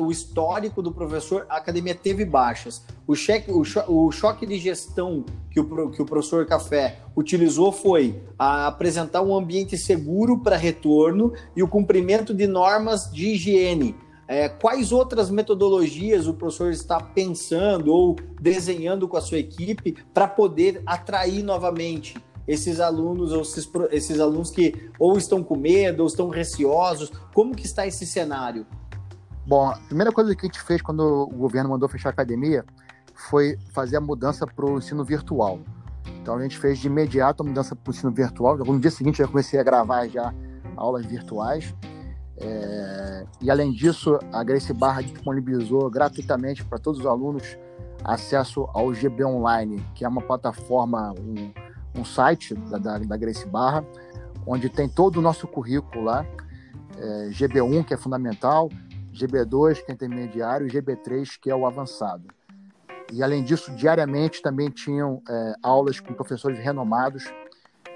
o 0.00 0.10
histórico 0.10 0.82
do 0.82 0.92
professor, 0.92 1.46
a 1.48 1.56
academia 1.56 1.94
teve 1.94 2.24
baixas. 2.24 2.82
O, 3.06 3.14
cheque, 3.14 3.50
o, 3.50 3.64
cho, 3.64 3.82
o 3.88 4.10
choque 4.10 4.46
de 4.46 4.58
gestão 4.58 5.24
que 5.50 5.58
o, 5.58 5.90
que 5.90 6.02
o 6.02 6.04
professor 6.04 6.46
Café 6.46 6.98
utilizou 7.16 7.72
foi 7.72 8.20
apresentar 8.38 9.22
um 9.22 9.36
ambiente 9.36 9.76
seguro 9.76 10.38
para 10.38 10.56
retorno 10.56 11.32
e 11.56 11.62
o 11.62 11.68
cumprimento 11.68 12.34
de 12.34 12.46
normas 12.46 13.10
de 13.10 13.28
higiene. 13.28 13.96
É, 14.30 14.46
quais 14.46 14.92
outras 14.92 15.30
metodologias 15.30 16.26
o 16.26 16.34
professor 16.34 16.70
está 16.70 17.00
pensando 17.00 17.90
ou 17.90 18.14
desenhando 18.38 19.08
com 19.08 19.16
a 19.16 19.22
sua 19.22 19.38
equipe 19.38 19.96
para 20.12 20.28
poder 20.28 20.82
atrair 20.84 21.42
novamente 21.42 22.14
esses 22.48 22.80
alunos 22.80 23.30
ou 23.30 23.42
esses, 23.42 23.70
esses 23.92 24.18
alunos 24.18 24.50
que 24.50 24.90
ou 24.98 25.16
estão 25.18 25.44
com 25.44 25.56
medo 25.56 26.00
ou 26.00 26.08
estão 26.08 26.30
receosos? 26.30 27.12
Como 27.34 27.54
que 27.54 27.66
está 27.66 27.86
esse 27.86 28.06
cenário? 28.06 28.66
Bom, 29.46 29.68
a 29.68 29.76
primeira 29.76 30.10
coisa 30.10 30.34
que 30.34 30.46
a 30.46 30.48
gente 30.48 30.60
fez 30.60 30.82
quando 30.82 31.00
o 31.00 31.26
governo 31.26 31.70
mandou 31.70 31.88
fechar 31.88 32.08
a 32.08 32.12
academia 32.12 32.64
foi 33.14 33.58
fazer 33.72 33.96
a 33.96 34.00
mudança 34.00 34.46
para 34.46 34.64
o 34.64 34.78
ensino 34.78 35.04
virtual. 35.04 35.60
Então 36.20 36.36
a 36.36 36.42
gente 36.42 36.58
fez 36.58 36.78
de 36.78 36.86
imediato 36.86 37.42
a 37.42 37.46
mudança 37.46 37.76
para 37.76 37.90
o 37.90 37.94
ensino 37.94 38.12
virtual. 38.12 38.56
No 38.56 38.80
dia 38.80 38.90
seguinte 38.90 39.18
já 39.18 39.28
comecei 39.28 39.60
a 39.60 39.62
gravar 39.62 40.08
já 40.08 40.34
aulas 40.76 41.04
virtuais. 41.04 41.74
É... 42.38 43.26
E 43.40 43.50
além 43.50 43.72
disso, 43.72 44.18
a 44.32 44.42
Grace 44.42 44.72
Barra 44.72 45.02
disponibilizou 45.02 45.90
gratuitamente 45.90 46.64
para 46.64 46.78
todos 46.78 47.00
os 47.00 47.06
alunos 47.06 47.58
acesso 48.04 48.68
ao 48.72 48.94
GB 48.94 49.24
Online, 49.24 49.84
que 49.94 50.04
é 50.04 50.08
uma 50.08 50.22
plataforma, 50.22 51.12
um, 51.18 51.50
um 51.98 52.04
site 52.04 52.54
da, 52.54 52.78
da, 52.78 52.98
da 52.98 53.16
Grace 53.16 53.46
Barra, 53.46 53.84
onde 54.46 54.68
tem 54.68 54.88
todo 54.88 55.18
o 55.18 55.22
nosso 55.22 55.46
currículo 55.46 56.04
lá, 56.04 56.24
é, 56.96 57.28
GB1, 57.30 57.84
que 57.84 57.94
é 57.94 57.96
fundamental, 57.96 58.68
GB2, 59.12 59.84
que 59.84 59.90
é 59.90 59.94
intermediário, 59.94 60.66
e 60.66 60.70
GB3, 60.70 61.38
que 61.40 61.50
é 61.50 61.54
o 61.54 61.66
avançado. 61.66 62.24
E, 63.12 63.22
além 63.22 63.42
disso, 63.42 63.70
diariamente 63.72 64.42
também 64.42 64.70
tinham 64.70 65.22
é, 65.28 65.54
aulas 65.62 65.98
com 65.98 66.12
professores 66.12 66.58
renomados 66.58 67.24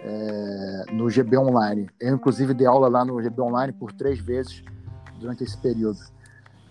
é, 0.03 0.85
no 0.93 1.09
GB 1.11 1.37
Online. 1.37 1.89
Eu, 2.01 2.15
inclusive, 2.15 2.55
dei 2.55 2.67
aula 2.67 2.89
lá 2.89 3.05
no 3.05 3.23
GB 3.23 3.41
Online 3.43 3.73
por 3.73 3.93
três 3.93 4.19
vezes 4.19 4.63
durante 5.19 5.45
esse 5.45 5.57
período. 5.59 6.01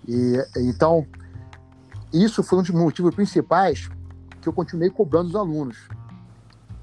E, 0.08 0.38
então, 0.58 1.06
isso 2.12 2.44
foi 2.44 2.60
um 2.60 2.62
dos 2.62 2.72
motivos 2.72 3.14
principais 3.14 3.90
que 4.42 4.50
eu 4.50 4.54
continuei 4.54 4.90
cobrando 4.90 5.30
os 5.30 5.36
alunos. 5.36 5.88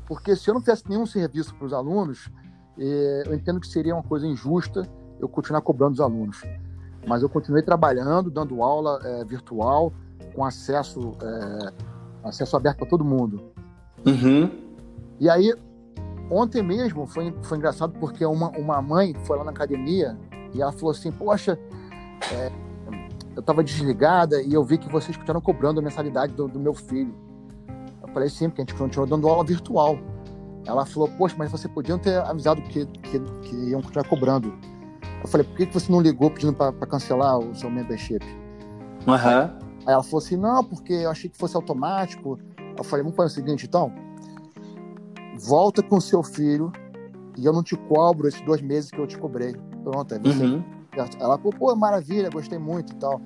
Porque 0.09 0.35
se 0.35 0.51
eu 0.51 0.55
não 0.55 0.61
fizesse 0.61 0.89
nenhum 0.89 1.07
serviço 1.07 1.55
para 1.55 1.67
os 1.67 1.73
alunos, 1.73 2.31
eh, 2.79 3.25
eu 3.27 3.35
entendo 3.35 3.61
que 3.61 3.69
seria 3.69 3.95
uma 3.95 4.03
coisa 4.03 4.27
injusta 4.27 4.89
eu 5.21 5.29
continuar 5.29 5.61
cobrando 5.61 5.93
os 5.93 6.01
alunos. 6.01 6.43
Mas 7.07 7.23
eu 7.23 7.29
continuei 7.29 7.63
trabalhando, 7.63 8.31
dando 8.31 8.63
aula 8.63 9.01
é, 9.05 9.25
virtual, 9.25 9.93
com 10.35 10.45
acesso, 10.45 11.17
é, 11.23 11.73
acesso 12.29 12.57
aberto 12.57 12.79
para 12.79 12.89
todo 12.89 13.05
mundo. 13.05 13.43
Uhum. 14.07 14.51
E 15.19 15.29
aí, 15.29 15.55
ontem 16.31 16.63
mesmo, 16.63 17.07
foi, 17.07 17.35
foi 17.43 17.59
engraçado 17.59 17.93
porque 17.99 18.25
uma, 18.25 18.51
uma 18.51 18.81
mãe 18.83 19.15
foi 19.25 19.39
lá 19.39 19.45
na 19.45 19.51
academia 19.51 20.19
e 20.55 20.61
ela 20.61 20.73
falou 20.73 20.91
assim: 20.91 21.11
Poxa, 21.11 21.59
é, 22.33 22.53
eu 23.35 23.41
estava 23.41 23.65
desligada 23.65 24.43
e 24.43 24.53
eu 24.53 24.63
vi 24.63 24.79
que 24.79 24.91
vocês 24.91 25.17
continuaram 25.17 25.41
cobrando 25.41 25.81
a 25.81 25.83
mensalidade 25.83 26.35
do, 26.35 26.47
do 26.47 26.61
meu 26.61 26.75
filho. 26.75 27.15
Eu 28.09 28.15
falei, 28.15 28.29
sim, 28.29 28.49
porque 28.49 28.63
a 28.63 28.65
gente 28.65 28.75
continuou 28.75 29.09
dando 29.09 29.29
aula 29.29 29.45
virtual. 29.45 29.99
Ela 30.67 30.85
falou, 30.85 31.09
poxa, 31.17 31.35
mas 31.39 31.51
você 31.51 31.69
podia 31.69 31.97
ter 31.99 32.19
avisado 32.19 32.61
que, 32.63 32.85
que, 32.87 33.21
que 33.21 33.57
iam 33.71 33.81
continuar 33.81 34.09
cobrando. 34.09 34.53
Eu 35.23 35.29
falei, 35.29 35.47
por 35.47 35.57
que 35.57 35.67
você 35.67 35.91
não 35.91 36.01
ligou 36.01 36.31
pedindo 36.31 36.53
para 36.53 36.73
cancelar 36.87 37.39
o 37.39 37.55
seu 37.55 37.71
membership? 37.71 38.25
Uhum. 39.07 39.69
Aí 39.87 39.95
ela 39.95 40.03
falou 40.03 40.19
assim, 40.19 40.37
não, 40.37 40.63
porque 40.65 40.93
eu 40.93 41.11
achei 41.11 41.31
que 41.31 41.39
fosse 41.39 41.57
automático. 41.57 42.39
Eu 42.77 42.85
falei, 42.85 43.03
vamos 43.03 43.17
fazer 43.17 43.33
o 43.33 43.35
seguinte, 43.35 43.67
então, 43.67 43.93
volta 45.39 45.83
com 45.83 46.01
seu 46.01 46.23
filho 46.23 46.71
e 47.37 47.45
eu 47.47 47.53
não 47.53 47.63
te 47.63 47.77
cobro 47.77 48.29
esses 48.29 48.41
dois 48.43 48.61
meses 48.61 48.91
que 48.91 48.99
eu 48.99 49.07
te 49.07 49.17
cobrei. 49.17 49.55
Pronto, 49.83 50.15
aí 50.15 50.21
você... 50.21 50.45
Uhum. 50.45 50.63
Ela 51.21 51.39
falou, 51.39 51.53
pô, 51.53 51.75
maravilha, 51.77 52.29
gostei 52.29 52.59
muito 52.59 52.93
e 52.93 52.97
tal. 52.97 53.21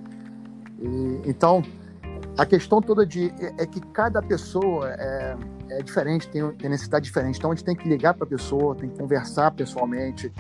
E, 0.79 1.23
então, 1.31 1.63
a 2.37 2.47
questão 2.47 2.81
toda 2.81 3.05
de 3.05 3.33
é, 3.39 3.63
é 3.63 3.67
que 3.67 3.81
cada 3.81 4.23
pessoa 4.23 4.91
é, 4.91 5.37
é 5.69 5.83
diferente, 5.83 6.29
tem, 6.29 6.51
tem, 6.53 6.71
necessidade 6.71 7.05
diferente. 7.05 7.39
Então 7.39 7.51
a 7.51 7.55
gente 7.55 7.65
tem 7.65 7.77
que 7.77 7.89
ligar 7.89 8.15
para 8.15 8.25
a 8.25 8.29
pessoa, 8.29 8.75
tem 8.75 8.89
que 8.89 8.99
conversar 8.99 9.51
pessoalmente, 9.51 10.33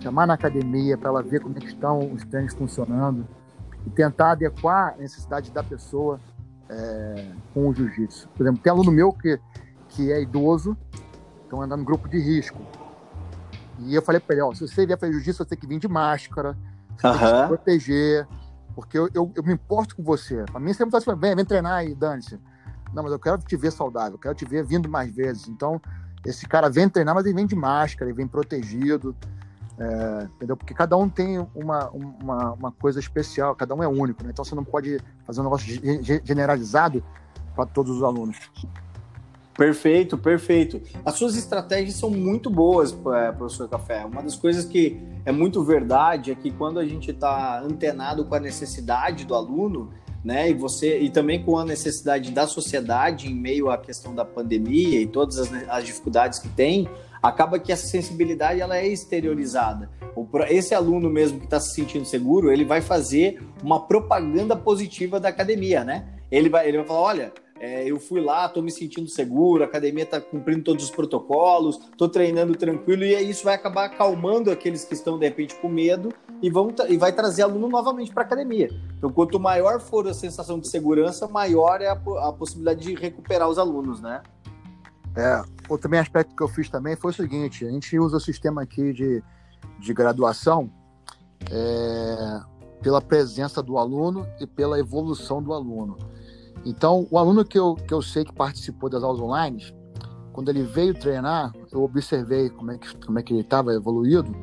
chamar 0.00 0.26
na 0.26 0.34
academia 0.34 0.96
para 0.96 1.08
ela 1.08 1.22
ver 1.22 1.40
como 1.40 1.56
é 1.56 1.60
que 1.60 1.68
estão 1.68 2.12
os 2.12 2.24
treinos 2.24 2.52
funcionando 2.54 3.26
e 3.86 3.90
tentar 3.90 4.32
adequar 4.32 4.94
a 4.94 4.96
necessidade 4.98 5.50
da 5.50 5.62
pessoa 5.62 6.20
é, 6.68 7.28
com 7.54 7.68
o 7.68 7.74
jiu-jitsu. 7.74 8.28
Por 8.28 8.42
exemplo, 8.42 8.62
tem 8.62 8.70
aluno 8.70 8.90
meu 8.90 9.12
que, 9.12 9.38
que 9.88 10.12
é 10.12 10.20
idoso, 10.20 10.76
então 11.46 11.62
anda 11.62 11.76
no 11.76 11.84
grupo 11.84 12.08
de 12.08 12.18
risco. 12.18 12.60
E 13.78 13.94
eu 13.94 14.02
falei 14.02 14.20
para 14.20 14.34
ele, 14.34 14.42
ó, 14.42 14.52
se 14.52 14.66
você 14.66 14.86
vier 14.86 14.98
fazer 14.98 15.12
jiu-jitsu, 15.12 15.44
você 15.44 15.50
tem 15.50 15.58
que 15.58 15.66
vir 15.66 15.78
de 15.78 15.88
máscara, 15.88 16.56
você 16.96 17.06
uhum. 17.06 17.12
tem 17.12 17.20
que 17.20 17.40
se 17.40 17.46
proteger, 17.46 18.28
porque 18.76 18.98
eu, 18.98 19.08
eu, 19.14 19.32
eu, 19.34 19.42
me 19.42 19.54
importo 19.54 19.96
com 19.96 20.02
você. 20.02 20.44
Para 20.44 20.60
mim, 20.60 20.70
você 20.70 20.84
não 20.84 20.88
está 20.88 20.98
assim, 20.98 21.18
vem, 21.18 21.34
vem 21.34 21.46
treinar 21.46 21.78
aí, 21.78 21.94
dane-se. 21.94 22.38
Não, 22.92 23.02
mas 23.02 23.10
eu 23.10 23.18
quero 23.18 23.38
te 23.38 23.56
ver 23.56 23.72
saudável, 23.72 24.12
eu 24.12 24.18
quero 24.18 24.34
te 24.34 24.44
ver 24.44 24.62
vindo 24.64 24.86
mais 24.86 25.10
vezes. 25.10 25.48
Então, 25.48 25.80
esse 26.26 26.46
cara 26.46 26.68
vem 26.68 26.86
treinar, 26.86 27.14
mas 27.14 27.24
ele 27.24 27.34
vem 27.34 27.46
de 27.46 27.56
máscara, 27.56 28.10
ele 28.10 28.16
vem 28.16 28.28
protegido. 28.28 29.16
É, 29.78 30.28
entendeu? 30.36 30.58
Porque 30.58 30.74
cada 30.74 30.94
um 30.94 31.08
tem 31.08 31.38
uma, 31.54 31.88
uma, 31.90 32.52
uma, 32.52 32.72
coisa 32.72 33.00
especial, 33.00 33.56
cada 33.56 33.74
um 33.74 33.82
é 33.82 33.88
único, 33.88 34.22
né? 34.22 34.30
Então 34.30 34.44
você 34.44 34.54
não 34.54 34.64
pode 34.64 34.98
fazer 35.26 35.40
um 35.40 35.44
negócio 35.44 35.66
generalizado 36.22 37.02
para 37.54 37.64
todos 37.64 37.96
os 37.96 38.02
alunos. 38.02 38.38
Perfeito, 39.56 40.18
perfeito. 40.18 40.82
As 41.04 41.14
suas 41.14 41.34
estratégias 41.36 41.94
são 41.94 42.10
muito 42.10 42.50
boas, 42.50 42.92
é, 42.92 43.32
professor 43.32 43.68
Café. 43.68 44.04
Uma 44.04 44.22
das 44.22 44.36
coisas 44.36 44.66
que 44.66 45.00
é 45.24 45.32
muito 45.32 45.64
verdade 45.64 46.30
é 46.30 46.34
que 46.34 46.50
quando 46.50 46.78
a 46.78 46.84
gente 46.84 47.10
está 47.10 47.60
antenado 47.60 48.24
com 48.26 48.34
a 48.34 48.40
necessidade 48.40 49.24
do 49.24 49.34
aluno, 49.34 49.90
né, 50.22 50.50
e 50.50 50.54
você 50.54 50.98
e 50.98 51.08
também 51.08 51.42
com 51.42 51.56
a 51.56 51.64
necessidade 51.64 52.32
da 52.32 52.46
sociedade 52.46 53.28
em 53.28 53.34
meio 53.34 53.70
à 53.70 53.78
questão 53.78 54.14
da 54.14 54.24
pandemia 54.24 55.00
e 55.00 55.06
todas 55.06 55.38
as, 55.38 55.50
as 55.68 55.84
dificuldades 55.84 56.38
que 56.38 56.48
tem, 56.48 56.88
acaba 57.22 57.58
que 57.58 57.72
essa 57.72 57.86
sensibilidade 57.86 58.60
ela 58.60 58.76
é 58.76 58.86
exteriorizada. 58.86 59.88
Esse 60.48 60.74
aluno 60.74 61.08
mesmo 61.08 61.38
que 61.38 61.44
está 61.44 61.60
se 61.60 61.74
sentindo 61.74 62.04
seguro, 62.04 62.52
ele 62.52 62.64
vai 62.64 62.80
fazer 62.80 63.40
uma 63.62 63.86
propaganda 63.86 64.54
positiva 64.54 65.18
da 65.18 65.28
academia, 65.28 65.84
né? 65.84 66.06
Ele 66.30 66.48
vai, 66.48 66.68
ele 66.68 66.78
vai 66.78 66.86
falar, 66.86 67.00
olha, 67.00 67.32
é, 67.58 67.90
eu 67.90 67.98
fui 67.98 68.20
lá, 68.20 68.46
estou 68.46 68.62
me 68.62 68.70
sentindo 68.70 69.08
seguro, 69.08 69.62
a 69.62 69.66
academia 69.66 70.04
está 70.04 70.20
cumprindo 70.20 70.62
todos 70.62 70.84
os 70.84 70.90
protocolos, 70.90 71.78
estou 71.90 72.08
treinando 72.08 72.54
tranquilo, 72.54 73.04
e 73.04 73.14
isso 73.30 73.44
vai 73.44 73.54
acabar 73.54 73.86
acalmando 73.86 74.50
aqueles 74.50 74.84
que 74.84 74.94
estão, 74.94 75.18
de 75.18 75.26
repente, 75.26 75.54
com 75.56 75.68
medo 75.68 76.12
e, 76.42 76.50
vão, 76.50 76.74
e 76.88 76.96
vai 76.96 77.12
trazer 77.12 77.42
aluno 77.42 77.68
novamente 77.68 78.12
para 78.12 78.22
a 78.22 78.26
academia. 78.26 78.68
Então, 78.98 79.10
quanto 79.10 79.40
maior 79.40 79.80
for 79.80 80.06
a 80.06 80.14
sensação 80.14 80.58
de 80.58 80.68
segurança, 80.68 81.26
maior 81.26 81.80
é 81.80 81.88
a, 81.88 81.92
a 81.92 82.32
possibilidade 82.32 82.80
de 82.80 82.94
recuperar 82.94 83.48
os 83.48 83.58
alunos, 83.58 84.00
né? 84.00 84.22
É, 85.16 85.42
outro 85.68 85.84
também 85.88 85.98
aspecto 85.98 86.36
que 86.36 86.42
eu 86.42 86.48
fiz 86.48 86.68
também 86.68 86.94
foi 86.94 87.10
o 87.10 87.14
seguinte: 87.14 87.64
a 87.64 87.70
gente 87.70 87.98
usa 87.98 88.18
o 88.18 88.20
sistema 88.20 88.62
aqui 88.62 88.92
de, 88.92 89.22
de 89.78 89.94
graduação 89.94 90.70
é, 91.50 92.40
pela 92.82 93.00
presença 93.00 93.62
do 93.62 93.78
aluno 93.78 94.26
e 94.38 94.46
pela 94.46 94.78
evolução 94.78 95.42
do 95.42 95.54
aluno. 95.54 95.96
Então, 96.66 97.06
o 97.12 97.16
aluno 97.16 97.44
que 97.44 97.56
eu, 97.56 97.76
que 97.76 97.94
eu 97.94 98.02
sei 98.02 98.24
que 98.24 98.32
participou 98.32 98.90
das 98.90 99.04
aulas 99.04 99.20
online, 99.20 99.64
quando 100.32 100.48
ele 100.48 100.64
veio 100.64 100.92
treinar, 100.92 101.52
eu 101.70 101.84
observei 101.84 102.50
como 102.50 102.72
é 102.72 102.78
que, 102.78 102.96
como 103.06 103.20
é 103.20 103.22
que 103.22 103.32
ele 103.32 103.42
estava 103.42 103.72
evoluído 103.72 104.34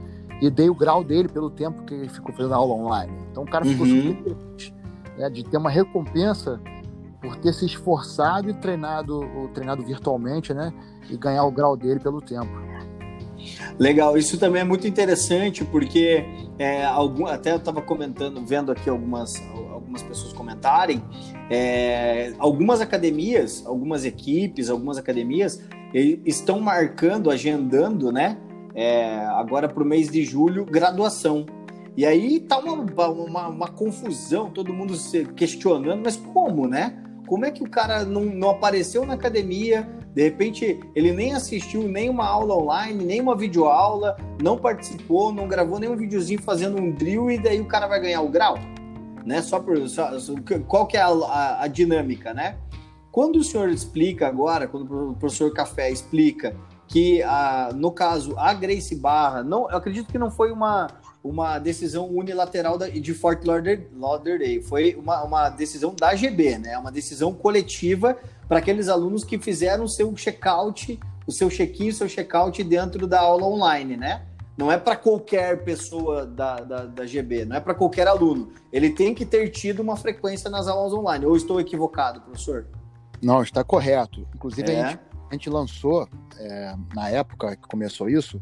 e 0.42 0.50
dei 0.50 0.70
o 0.70 0.74
grau 0.74 1.04
dele 1.04 1.28
pelo 1.28 1.50
tempo 1.50 1.84
que 1.84 1.94
ele 1.94 2.08
ficou 2.08 2.34
fazendo 2.34 2.54
a 2.54 2.58
aula 2.58 2.76
online. 2.76 3.12
Então, 3.30 3.44
o 3.44 3.46
cara 3.46 3.66
ficou 3.66 3.86
uhum. 3.86 4.14
super 4.14 4.24
feliz 4.24 4.74
né, 5.18 5.30
de 5.30 5.44
ter 5.44 5.58
uma 5.58 5.70
recompensa 5.70 6.62
por 7.22 7.36
ter 7.36 7.54
se 7.54 7.66
esforçado 7.66 8.50
e 8.50 8.54
treinado, 8.54 9.22
treinado 9.54 9.84
virtualmente, 9.84 10.54
né? 10.54 10.74
E 11.10 11.18
ganhar 11.18 11.44
o 11.44 11.52
grau 11.52 11.76
dele 11.76 12.00
pelo 12.00 12.22
tempo. 12.22 12.52
Legal, 13.80 14.18
isso 14.18 14.38
também 14.38 14.62
é 14.62 14.66
muito 14.66 14.88
interessante 14.88 15.64
porque 15.66 16.26
é, 16.58 16.86
algum, 16.86 17.26
até 17.26 17.52
eu 17.52 17.58
estava 17.58 17.82
comentando, 17.82 18.44
vendo 18.46 18.72
aqui 18.72 18.90
algumas, 18.90 19.42
algumas 19.72 20.04
pessoas 20.04 20.34
comentarem, 20.34 21.04
é, 21.50 22.34
algumas 22.38 22.82
academias, 22.82 23.64
algumas 23.66 24.06
equipes, 24.06 24.70
algumas 24.70 24.98
academias 24.98 25.62
estão 26.26 26.60
marcando, 26.60 27.30
agendando, 27.30 28.12
né? 28.12 28.38
É, 28.76 29.18
agora 29.28 29.70
para 29.70 29.84
o 29.84 29.86
mês 29.86 30.10
de 30.10 30.24
julho, 30.24 30.66
graduação. 30.66 31.46
E 31.96 32.06
aí 32.06 32.40
tá 32.40 32.58
uma, 32.58 33.08
uma, 33.08 33.48
uma, 33.50 33.68
confusão, 33.68 34.50
todo 34.50 34.74
mundo 34.74 34.96
se 34.96 35.26
questionando, 35.26 36.02
mas 36.04 36.18
como, 36.18 36.68
né? 36.68 37.04
Como 37.28 37.46
é 37.46 37.52
que 37.52 37.64
o 37.64 37.70
cara 37.70 38.04
não, 38.04 38.26
não 38.26 38.50
apareceu 38.50 39.06
na 39.06 39.14
academia, 39.14 39.88
de 40.14 40.22
repente, 40.22 40.80
ele 40.94 41.12
nem 41.12 41.34
assistiu 41.34 41.88
nenhuma 41.88 42.26
aula 42.26 42.56
online, 42.56 43.04
nem 43.04 43.20
uma 43.20 43.36
videoaula, 43.36 44.16
não 44.42 44.58
participou, 44.58 45.34
não 45.34 45.48
gravou 45.48 45.80
nenhum 45.80 45.96
videozinho 45.96 46.40
fazendo 46.42 46.80
um 46.80 46.92
drill 46.92 47.32
e 47.32 47.38
daí 47.40 47.60
o 47.60 47.66
cara 47.66 47.88
vai 47.88 48.00
ganhar 48.00 48.22
o 48.22 48.30
grau, 48.30 48.56
né? 49.26 49.42
Só 49.42 49.60
por 49.60 49.76
só, 49.90 50.12
qual 50.68 50.86
que 50.86 50.98
é 50.98 51.02
a, 51.02 51.08
a, 51.08 51.64
a, 51.64 51.68
dinâmica, 51.68 52.32
né? 52.32 52.58
Quando 53.12 53.38
o 53.38 53.44
senhor 53.44 53.70
explica 53.70 54.28
agora, 54.28 54.68
quando 54.68 55.12
o 55.12 55.16
professor 55.16 55.52
Café 55.52 55.90
explica 55.90 56.56
que, 56.88 57.24
a, 57.24 57.72
no 57.74 57.92
caso, 57.92 58.38
a 58.38 58.54
Grace 58.54 58.96
Barra, 58.96 59.44
não, 59.44 59.68
eu 59.72 59.78
acredito 59.78 60.12
que 60.12 60.20
não 60.20 60.30
foi 60.30 60.52
uma 60.52 60.88
uma 61.24 61.58
decisão 61.58 62.10
unilateral 62.10 62.78
de 62.78 63.14
Fort 63.14 63.44
Lauderdale. 63.46 64.62
Foi 64.62 64.94
uma, 64.96 65.24
uma 65.24 65.50
decisão 65.50 65.96
da 65.96 66.14
GB, 66.14 66.58
né? 66.58 66.78
Uma 66.78 66.92
decisão 66.92 67.34
coletiva 67.34 68.18
para 68.48 68.60
aqueles 68.60 68.90
alunos 68.90 69.24
que 69.24 69.40
fizeram 69.40 69.86
o 69.86 69.90
seu 69.90 70.14
check-out, 70.14 71.00
o 71.26 71.32
seu 71.32 71.50
check-in, 71.50 71.90
o 71.90 71.94
seu 71.94 72.08
check-out 72.10 72.62
dentro 72.64 73.08
da 73.08 73.22
aula 73.22 73.46
online, 73.46 73.96
né? 73.96 74.26
Não 74.58 74.72
é 74.72 74.78
para 74.78 74.96
qualquer 74.96 75.64
pessoa 75.64 76.26
da, 76.26 76.58
da, 76.58 76.86
da, 76.86 77.06
GB, 77.08 77.46
não 77.46 77.56
é 77.56 77.60
para 77.60 77.74
qualquer 77.74 78.08
aluno. 78.08 78.52
Ele 78.72 78.92
tem 78.92 79.16
que 79.16 79.26
ter 79.26 79.50
tido 79.50 79.80
uma 79.80 79.96
frequência 79.96 80.50
nas 80.50 80.68
aulas 80.68 80.94
online. 80.94 81.26
Ou 81.26 81.36
estou 81.36 81.60
equivocado, 81.60 82.22
professor? 82.22 82.68
Não, 83.22 83.42
está 83.42 83.64
correto. 83.64 84.28
Inclusive, 84.36 84.72
é. 84.72 84.82
a, 84.82 84.90
gente, 84.90 85.00
a, 85.30 85.34
gente, 85.34 85.50
lançou, 85.50 86.08
é, 86.38 86.76
na 86.94 87.10
época 87.10 87.56
que 87.56 87.68
começou 87.68 88.08
isso, 88.08 88.40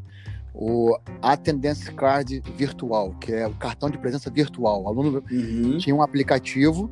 o 0.53 0.97
Attendance 1.21 1.91
Card 1.93 2.41
virtual, 2.55 3.15
que 3.19 3.31
é 3.31 3.47
o 3.47 3.55
cartão 3.55 3.89
de 3.89 3.97
presença 3.97 4.29
virtual. 4.29 4.83
O 4.83 4.87
aluno 4.87 5.23
uhum. 5.31 5.77
tinha 5.77 5.95
um 5.95 6.01
aplicativo 6.01 6.89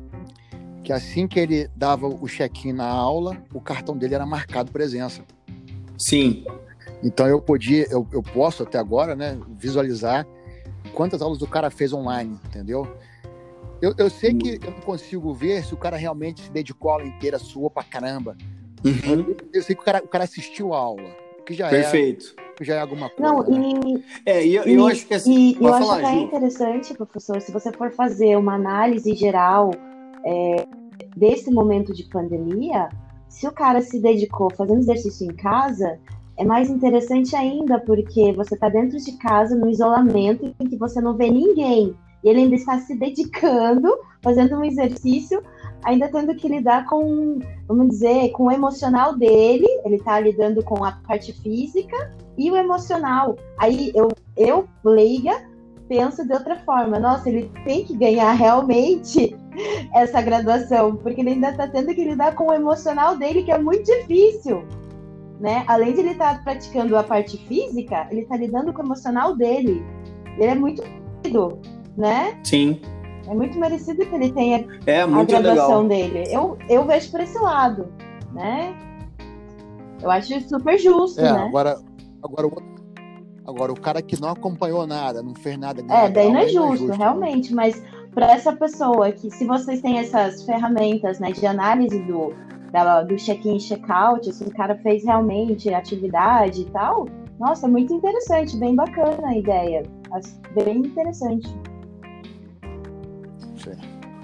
que 0.82 0.92
assim 0.92 1.28
que 1.28 1.38
ele 1.38 1.68
dava 1.76 2.06
o 2.06 2.26
check-in 2.26 2.72
na 2.72 2.88
aula, 2.88 3.36
o 3.52 3.60
cartão 3.60 3.96
dele 3.96 4.14
era 4.14 4.24
marcado 4.24 4.72
presença. 4.72 5.22
Sim. 5.98 6.44
Então 7.02 7.26
eu 7.26 7.40
podia, 7.40 7.86
eu, 7.90 8.06
eu 8.12 8.22
posso 8.22 8.62
até 8.62 8.78
agora, 8.78 9.14
né, 9.14 9.38
visualizar 9.58 10.26
quantas 10.94 11.22
aulas 11.22 11.42
o 11.42 11.46
cara 11.46 11.70
fez 11.70 11.92
online, 11.92 12.38
entendeu? 12.46 12.86
Eu, 13.80 13.94
eu 13.96 14.10
sei 14.10 14.34
que 14.34 14.58
eu 14.62 14.70
não 14.70 14.80
consigo 14.80 15.32
ver 15.32 15.64
se 15.64 15.72
o 15.72 15.76
cara 15.76 15.96
realmente 15.96 16.42
se 16.42 16.50
dedicou 16.50 16.90
a 16.90 16.94
aula 16.94 17.06
inteira, 17.06 17.38
suou 17.38 17.70
pra 17.70 17.82
caramba. 17.82 18.36
Uhum. 18.84 19.20
Eu, 19.28 19.36
eu, 19.54 19.62
sei 19.62 19.74
que 19.74 19.82
o 19.82 19.84
cara, 19.84 20.02
o 20.04 20.08
cara 20.08 20.24
assistiu 20.24 20.74
a 20.74 20.78
aula, 20.78 21.10
que 21.46 21.54
já 21.54 21.68
Perfeito. 21.68 22.34
É, 22.36 22.49
já 22.60 22.76
é 22.76 22.80
alguma 22.80 23.08
coisa. 23.08 23.32
Não, 23.32 23.48
e, 23.48 23.74
né? 23.74 24.02
é, 24.26 24.46
e, 24.46 24.50
e 24.50 24.74
eu 24.74 24.86
acho 24.86 25.06
que 25.06 25.14
assim. 25.14 25.56
E 25.60 25.64
eu 25.64 25.74
acho 25.74 25.98
que 25.98 26.06
é 26.06 26.20
interessante, 26.20 26.94
professor, 26.94 27.40
se 27.40 27.52
você 27.52 27.72
for 27.72 27.90
fazer 27.92 28.36
uma 28.36 28.54
análise 28.54 29.14
geral 29.14 29.70
é, 30.24 30.66
desse 31.16 31.50
momento 31.50 31.92
de 31.94 32.04
pandemia, 32.04 32.88
se 33.28 33.46
o 33.46 33.52
cara 33.52 33.80
se 33.80 33.98
dedicou 34.00 34.50
fazendo 34.50 34.80
exercício 34.80 35.26
em 35.26 35.34
casa, 35.34 35.98
é 36.36 36.44
mais 36.44 36.70
interessante 36.70 37.36
ainda, 37.36 37.78
porque 37.78 38.32
você 38.32 38.54
está 38.54 38.68
dentro 38.68 38.98
de 38.98 39.12
casa, 39.18 39.54
no 39.54 39.68
isolamento, 39.68 40.54
em 40.58 40.66
que 40.66 40.76
você 40.76 41.00
não 41.00 41.16
vê 41.16 41.30
ninguém. 41.30 41.94
E 42.22 42.28
ele 42.28 42.40
ainda 42.40 42.54
está 42.54 42.78
se 42.78 42.94
dedicando, 42.94 43.88
fazendo 44.22 44.56
um 44.56 44.64
exercício, 44.64 45.42
ainda 45.84 46.08
tendo 46.08 46.34
que 46.34 46.48
lidar 46.48 46.86
com, 46.86 47.38
vamos 47.66 47.88
dizer, 47.88 48.30
com 48.32 48.44
o 48.44 48.52
emocional 48.52 49.16
dele. 49.16 49.66
Ele 49.84 49.96
está 49.96 50.18
lidando 50.20 50.62
com 50.62 50.84
a 50.84 50.92
parte 50.92 51.32
física 51.32 52.12
e 52.36 52.50
o 52.50 52.56
emocional. 52.56 53.36
Aí 53.58 53.92
eu, 53.94 54.08
eu 54.36 54.68
leiga, 54.84 55.42
penso 55.88 56.26
de 56.26 56.32
outra 56.32 56.56
forma. 56.60 56.98
Nossa, 56.98 57.28
ele 57.28 57.50
tem 57.64 57.84
que 57.84 57.96
ganhar 57.96 58.32
realmente 58.32 59.36
essa 59.94 60.20
graduação, 60.22 60.96
porque 60.96 61.20
ele 61.20 61.30
ainda 61.30 61.50
está 61.50 61.66
tendo 61.66 61.94
que 61.94 62.04
lidar 62.04 62.34
com 62.34 62.48
o 62.48 62.54
emocional 62.54 63.16
dele, 63.16 63.42
que 63.42 63.52
é 63.52 63.58
muito 63.58 63.84
difícil. 63.84 64.64
Né? 65.38 65.64
Além 65.66 65.94
de 65.94 66.00
ele 66.00 66.10
estar 66.10 66.36
tá 66.36 66.42
praticando 66.42 66.96
a 66.96 67.02
parte 67.02 67.38
física, 67.46 68.06
ele 68.10 68.22
está 68.22 68.36
lidando 68.36 68.72
com 68.72 68.82
o 68.82 68.84
emocional 68.84 69.34
dele. 69.34 69.82
Ele 70.36 70.44
é 70.44 70.54
muito 70.54 70.82
merecido, 70.82 71.58
né? 71.96 72.38
Sim. 72.44 72.80
É 73.30 73.34
muito 73.34 73.58
merecido 73.58 74.04
que 74.04 74.14
ele 74.14 74.32
tenha 74.32 74.66
é, 74.86 75.02
a 75.02 75.06
graduação 75.06 75.82
legal. 75.82 75.86
dele. 75.86 76.24
Eu, 76.30 76.58
eu 76.68 76.84
vejo 76.84 77.10
por 77.12 77.20
esse 77.20 77.38
lado, 77.38 77.86
né? 78.32 78.74
Eu 80.02 80.10
acho 80.10 80.40
super 80.48 80.76
justo, 80.76 81.20
é, 81.20 81.32
né? 81.32 81.38
Agora, 81.46 81.78
agora 82.22 82.46
o 82.48 82.70
Agora, 83.46 83.72
o 83.72 83.80
cara 83.80 84.00
que 84.00 84.20
não 84.20 84.30
acompanhou 84.30 84.86
nada, 84.86 85.22
não 85.22 85.34
fez 85.34 85.58
nada. 85.58 85.82
É, 85.88 86.08
daí 86.08 86.30
não 86.30 86.38
é 86.38 86.48
justo, 86.48 86.72
é 86.72 86.76
justo, 86.76 86.98
realmente. 86.98 87.54
Mas 87.54 87.82
para 88.14 88.32
essa 88.32 88.52
pessoa 88.52 89.10
que, 89.10 89.30
se 89.30 89.44
vocês 89.44 89.80
têm 89.80 89.98
essas 89.98 90.44
ferramentas 90.44 91.18
né, 91.18 91.32
de 91.32 91.44
análise 91.46 91.98
do, 92.00 92.32
da, 92.70 93.02
do 93.02 93.16
check-in 93.16 93.56
e 93.56 93.60
check-out, 93.60 94.32
se 94.32 94.44
o 94.44 94.50
cara 94.50 94.76
fez 94.78 95.04
realmente 95.04 95.72
atividade 95.72 96.62
e 96.62 96.64
tal, 96.66 97.08
nossa, 97.40 97.66
muito 97.66 97.92
interessante, 97.92 98.56
bem 98.56 98.76
bacana 98.76 99.28
a 99.28 99.36
ideia. 99.36 99.82
Bem 100.54 100.78
interessante. 100.78 101.48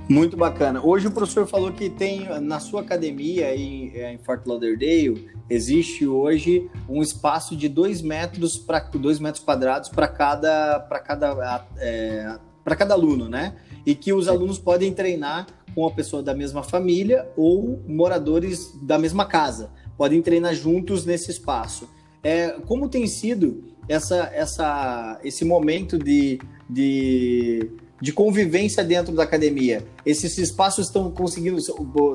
Muito 0.09 0.37
bacana. 0.37 0.81
Hoje 0.85 1.09
o 1.09 1.11
professor 1.11 1.49
falou 1.49 1.73
que 1.73 1.91
tem 1.91 2.29
na 2.41 2.61
sua 2.61 2.81
academia 2.81 3.57
em, 3.57 3.91
é, 3.93 4.13
em 4.13 4.19
Fort 4.19 4.47
Lauderdale 4.47 5.29
existe 5.51 6.07
hoje 6.07 6.71
um 6.89 7.03
espaço 7.03 7.57
de 7.57 7.69
dois 7.69 8.01
metros 8.03 8.57
para 8.57 8.79
dois 8.79 9.19
metros 9.19 9.43
quadrados 9.43 9.89
para 9.89 10.07
cada 10.07 10.79
para 10.79 11.01
cada 11.01 11.67
é, 11.79 12.39
para 12.63 12.77
cada 12.77 12.95
aluno, 12.95 13.29
né? 13.29 13.57
E 13.85 13.97
que 13.97 14.13
os 14.13 14.29
alunos 14.29 14.59
podem 14.59 14.93
treinar 14.93 15.49
com 15.75 15.85
a 15.85 15.91
pessoa 15.91 16.23
da 16.23 16.35
mesma 16.35 16.63
família 16.63 17.29
ou 17.37 17.83
moradores 17.89 18.79
da 18.83 18.99
mesma 18.99 19.27
casa. 19.27 19.71
Podem 19.97 20.23
treinar 20.23 20.55
juntos 20.55 21.05
nesse 21.05 21.33
espaço. 21.33 21.89
É, 22.23 22.51
como 22.67 22.89
tem 22.89 23.07
sido 23.09 23.65
essa, 23.89 24.31
essa, 24.33 25.21
esse 25.23 25.45
momento 25.45 25.99
de, 25.99 26.41
de 26.69 27.71
de 28.01 28.13
convivência 28.13 28.85
dentro 28.85 29.15
da 29.15 29.23
academia. 29.23 29.83
Esses 30.05 30.37
espaços 30.39 30.87
estão 30.87 31.11
conseguindo, 31.11 31.59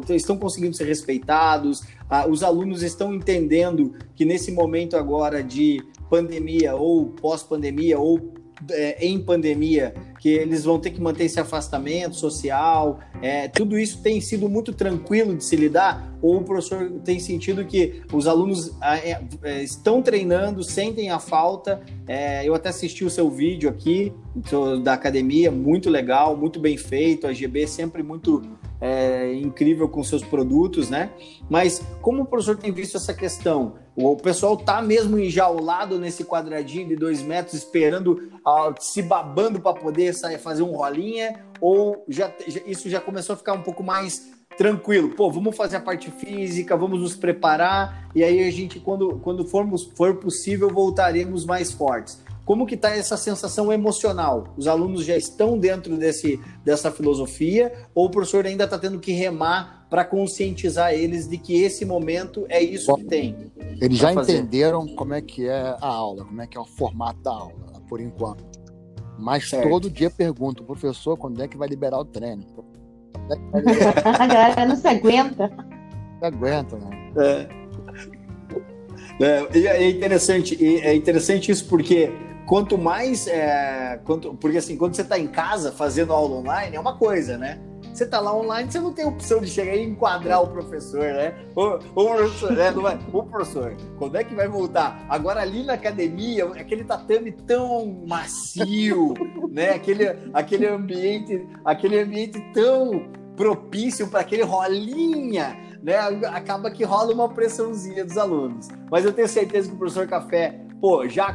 estão 0.10 0.38
conseguindo 0.38 0.76
ser 0.76 0.86
respeitados, 0.86 1.82
os 2.30 2.44
alunos 2.44 2.84
estão 2.84 3.14
entendendo 3.14 3.96
que 4.16 4.26
nesse 4.26 4.52
momento 4.52 4.96
agora 4.96 5.44
de 5.44 5.82
pandemia 6.10 6.76
ou 6.76 7.08
pós-pandemia 7.08 8.00
ou 8.00 8.34
é, 8.70 9.06
em 9.06 9.20
pandemia, 9.20 9.94
que 10.20 10.30
eles 10.30 10.64
vão 10.64 10.80
ter 10.80 10.92
que 10.92 11.02
manter 11.02 11.26
esse 11.26 11.40
afastamento 11.40 12.16
social, 12.16 13.00
é, 13.22 13.48
tudo 13.48 13.78
isso 13.78 14.02
tem 14.02 14.22
sido 14.22 14.48
muito 14.48 14.74
tranquilo 14.74 15.36
de 15.36 15.44
se 15.44 15.56
lidar? 15.56 16.16
Ou 16.22 16.38
o 16.38 16.44
professor 16.44 16.92
tem 17.04 17.20
sentido 17.20 17.66
que 17.66 18.02
os 18.14 18.28
alunos 18.28 18.72
é, 18.82 19.20
é 19.44 19.64
estão 19.64 20.02
treinando, 20.02 20.64
sentem 20.64 21.10
a 21.10 21.20
falta? 21.20 21.82
É, 22.08 22.48
eu 22.48 22.54
até 22.54 22.70
assisti 22.70 23.04
o 23.04 23.10
seu 23.10 23.30
vídeo 23.30 23.70
aqui 23.70 24.14
da 24.84 24.94
academia, 24.94 25.50
muito 25.52 25.90
legal, 25.90 26.38
muito 26.38 26.60
bem 26.60 26.78
feito, 26.78 27.26
a 27.26 27.34
GB 27.34 27.66
sempre 27.68 28.04
muito 28.04 28.44
é, 28.82 29.34
incrível 29.36 29.88
com 29.88 30.04
seus 30.04 30.24
produtos, 30.24 30.90
né? 30.90 31.12
Mas 31.50 31.84
como 32.02 32.24
o 32.24 32.26
professor 32.26 32.58
tem 32.58 32.72
visto 32.72 32.98
essa 32.98 33.14
questão? 33.14 33.76
O 34.04 34.16
pessoal 34.16 34.58
tá 34.58 34.82
mesmo 34.82 35.20
enjaulado 35.20 36.00
nesse 36.00 36.24
quadradinho 36.24 36.88
de 36.88 36.96
dois 36.96 37.22
metros, 37.22 37.54
esperando, 37.54 38.14
uh, 38.46 38.74
se 38.80 39.02
babando 39.02 39.60
para 39.60 39.74
poder 39.74 40.14
sair, 40.14 40.40
fazer 40.40 40.64
um 40.64 40.72
rolinha? 40.72 41.46
Ou 41.60 42.04
já, 42.08 42.32
já, 42.48 42.62
isso 42.66 42.90
já 42.90 43.00
começou 43.00 43.34
a 43.34 43.38
ficar 43.38 43.54
um 43.54 43.62
pouco 43.62 43.84
mais 43.84 44.32
tranquilo? 44.58 45.10
Pô, 45.10 45.30
vamos 45.32 45.56
fazer 45.56 45.78
a 45.78 45.82
parte 45.82 46.10
física, 46.12 46.76
vamos 46.76 47.00
nos 47.00 47.16
preparar 47.16 48.10
e 48.16 48.24
aí 48.24 48.44
a 48.48 48.52
gente, 48.52 48.80
quando, 48.80 49.20
quando 49.20 49.46
formos, 49.46 49.84
for 49.96 50.16
possível, 50.16 50.70
voltaremos 50.70 51.46
mais 51.46 51.72
fortes. 51.72 52.20
Como 52.46 52.66
que 52.66 52.76
está 52.76 52.96
essa 52.96 53.16
sensação 53.18 53.72
emocional? 53.72 54.54
Os 54.58 54.68
alunos 54.68 55.06
já 55.06 55.16
estão 55.16 55.58
dentro 55.58 55.96
desse, 55.96 56.40
dessa 56.66 56.92
filosofia 56.92 57.72
ou 57.94 58.08
o 58.08 58.10
professor 58.10 58.46
ainda 58.46 58.64
está 58.64 58.78
tendo 58.78 59.00
que 59.00 59.12
remar 59.12 59.86
para 59.90 60.04
conscientizar 60.06 60.94
eles 60.94 61.28
de 61.28 61.38
que 61.38 61.62
esse 61.62 61.86
momento 61.86 62.46
é 62.50 62.62
isso 62.62 62.88
Bom, 62.88 62.96
que 62.96 63.04
tem? 63.06 63.52
Eles 63.80 63.98
já 63.98 64.14
fazer. 64.14 64.38
entenderam 64.38 64.88
como 64.96 65.14
é 65.14 65.22
que 65.22 65.48
é 65.48 65.76
a 65.82 65.88
aula, 65.88 66.26
como 66.26 66.42
é 66.42 66.48
que 66.48 66.58
é 66.58 66.62
o 66.62 66.66
formato 66.66 67.22
da 67.22 67.32
aula, 67.32 67.82
por 67.88 68.00
enquanto. 68.00 68.44
Mas 69.20 69.50
certo. 69.50 69.70
todo 69.70 69.90
dia 69.90 70.10
pergunto, 70.10 70.64
professor, 70.64 71.18
quando 71.18 71.44
é 71.44 71.48
que 71.48 71.58
vai 71.58 71.68
liberar 71.68 72.00
o 72.00 72.06
treino? 72.06 72.44
É 73.30 74.10
a 74.10 74.28
galera 74.28 74.66
não 74.66 74.76
se 74.76 74.88
aguenta. 74.88 75.48
Não 76.22 76.28
aguenta, 76.28 76.78
né? 76.78 77.12
É. 77.18 77.62
É, 79.20 79.60
é 79.68 79.90
interessante, 79.90 80.58
é 80.66 80.96
interessante 80.96 81.52
isso 81.52 81.68
porque 81.68 82.12
quanto 82.52 82.78
mais. 82.78 83.28
É, 83.28 84.02
quanto, 84.04 84.34
porque 84.34 84.58
assim, 84.58 84.76
quando 84.76 84.94
você 84.94 85.04
está 85.04 85.18
em 85.18 85.28
casa 85.28 85.72
fazendo 85.72 86.12
aula 86.12 86.36
online, 86.36 86.76
é 86.76 86.80
uma 86.80 86.98
coisa, 86.98 87.38
né? 87.38 87.62
Você 87.94 88.04
está 88.04 88.20
lá 88.20 88.36
online, 88.36 88.70
você 88.70 88.80
não 88.82 88.92
tem 88.92 89.06
opção 89.06 89.40
de 89.40 89.48
chegar 89.48 89.74
e 89.74 89.84
enquadrar 89.84 90.44
o 90.44 90.48
professor, 90.48 91.00
né? 91.00 91.34
O, 91.56 91.62
o 91.96 92.14
professor, 92.14 92.52
né? 92.52 92.72
Vai, 92.72 93.00
o 93.14 93.24
professor, 93.24 93.78
quando 93.98 94.18
é 94.18 94.24
que 94.26 94.36
vai 94.36 94.50
voltar? 94.50 95.06
Agora 95.08 95.42
ali 95.42 95.64
na 95.64 95.74
academia, 95.74 96.46
aquele 96.48 96.84
tatame 96.84 97.32
tão 97.32 98.04
macio, 98.06 99.14
né? 99.50 99.70
Aquele, 99.70 100.10
aquele 100.34 100.68
ambiente, 100.68 101.48
aquele 101.64 102.02
ambiente 102.02 102.42
tão 102.54 103.10
propício 103.38 104.10
para 104.10 104.20
aquele 104.20 104.44
rolinha, 104.44 105.58
né? 105.82 105.96
Acaba 106.34 106.70
que 106.70 106.84
rola 106.84 107.14
uma 107.14 107.30
pressãozinha 107.30 108.04
dos 108.04 108.18
alunos. 108.18 108.68
Mas 108.92 109.06
eu 109.06 109.14
tenho 109.14 109.30
certeza 109.30 109.70
que 109.70 109.76
o 109.76 109.78
professor 109.78 110.06
Café 110.06 110.66
pô, 110.82 111.08
já 111.08 111.32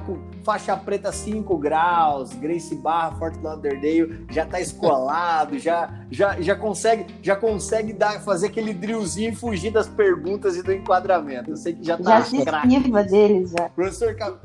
faixa 0.46 0.76
preta 0.76 1.11
5 1.11 1.59
graus, 1.59 2.32
Grace 2.35 2.72
Barra, 2.76 3.16
Fort 3.16 3.35
Lauderdale, 3.42 4.24
já 4.30 4.46
tá 4.46 4.61
escolado, 4.61 5.59
já, 5.59 5.92
já, 6.09 6.40
já 6.40 6.54
consegue, 6.54 7.12
já 7.20 7.35
consegue 7.35 7.92
dar, 7.92 8.20
fazer 8.20 8.46
aquele 8.46 8.72
drillzinho 8.72 9.32
e 9.32 9.35
fugir 9.35 9.72
das 9.72 9.88
perguntas 9.88 10.56
e 10.56 10.62
do 10.62 10.72
enquadramento. 10.72 11.50
Eu 11.50 11.56
sei 11.56 11.72
que 11.72 11.85
já 11.85 11.98
tá 11.98 12.20
Já 12.20 12.62
esquiva 12.62 13.02
deles, 13.02 13.50
já. 13.50 13.68
Professor 13.70 14.14
Café. 14.14 14.38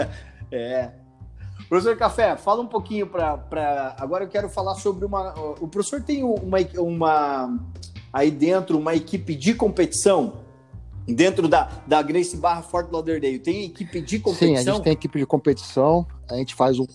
é. 0.50 0.90
Professor 1.68 1.96
Café, 1.96 2.36
fala 2.36 2.62
um 2.62 2.66
pouquinho 2.66 3.06
para. 3.06 3.94
Agora 3.98 4.24
eu 4.24 4.28
quero 4.28 4.48
falar 4.48 4.76
sobre 4.76 5.04
uma. 5.04 5.34
O 5.60 5.68
professor 5.68 6.02
tem 6.02 6.24
uma, 6.24 6.58
uma 6.78 7.58
aí 8.12 8.30
dentro 8.30 8.78
uma 8.78 8.94
equipe 8.94 9.34
de 9.34 9.54
competição 9.54 10.43
Dentro 11.06 11.48
da, 11.48 11.68
da 11.86 12.00
Grace 12.02 12.36
Barra 12.36 12.62
Fort 12.62 12.90
Lauderdale, 12.90 13.38
tem 13.38 13.64
equipe 13.64 14.00
de 14.00 14.18
competição? 14.18 14.48
Sim, 14.48 14.56
a 14.56 14.72
gente 14.72 14.82
tem 14.82 14.92
equipe 14.92 15.18
de 15.18 15.26
competição, 15.26 16.06
a 16.30 16.36
gente 16.36 16.54
faz 16.54 16.78
um, 16.78 16.86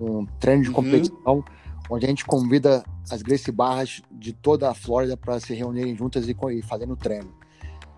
um 0.00 0.26
treino 0.40 0.62
de 0.62 0.68
uhum. 0.68 0.74
competição, 0.74 1.44
onde 1.88 2.04
a 2.04 2.08
gente 2.08 2.24
convida 2.24 2.82
as 3.10 3.22
Grace 3.22 3.50
Barras 3.52 4.02
de 4.10 4.32
toda 4.32 4.68
a 4.68 4.74
Flórida 4.74 5.16
para 5.16 5.38
se 5.38 5.54
reunirem 5.54 5.96
juntas 5.96 6.26
e, 6.28 6.36
e 6.50 6.62
fazendo 6.62 6.96
treino. 6.96 7.32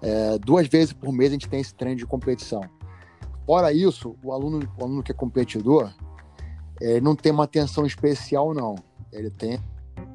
É, 0.02 0.38
duas 0.38 0.66
vezes 0.66 0.92
por 0.92 1.12
mês 1.12 1.30
a 1.30 1.32
gente 1.32 1.48
tem 1.48 1.60
esse 1.60 1.74
treino 1.74 1.96
de 1.96 2.06
competição. 2.06 2.60
Fora 3.46 3.72
isso, 3.72 4.16
o 4.22 4.32
aluno, 4.32 4.68
o 4.78 4.84
aluno 4.84 5.02
que 5.02 5.12
é 5.12 5.14
competidor, 5.14 5.92
ele 6.80 7.00
não 7.00 7.14
tem 7.14 7.32
uma 7.32 7.44
atenção 7.44 7.86
especial, 7.86 8.52
não. 8.52 8.74
Ele 9.12 9.30
tem 9.30 9.58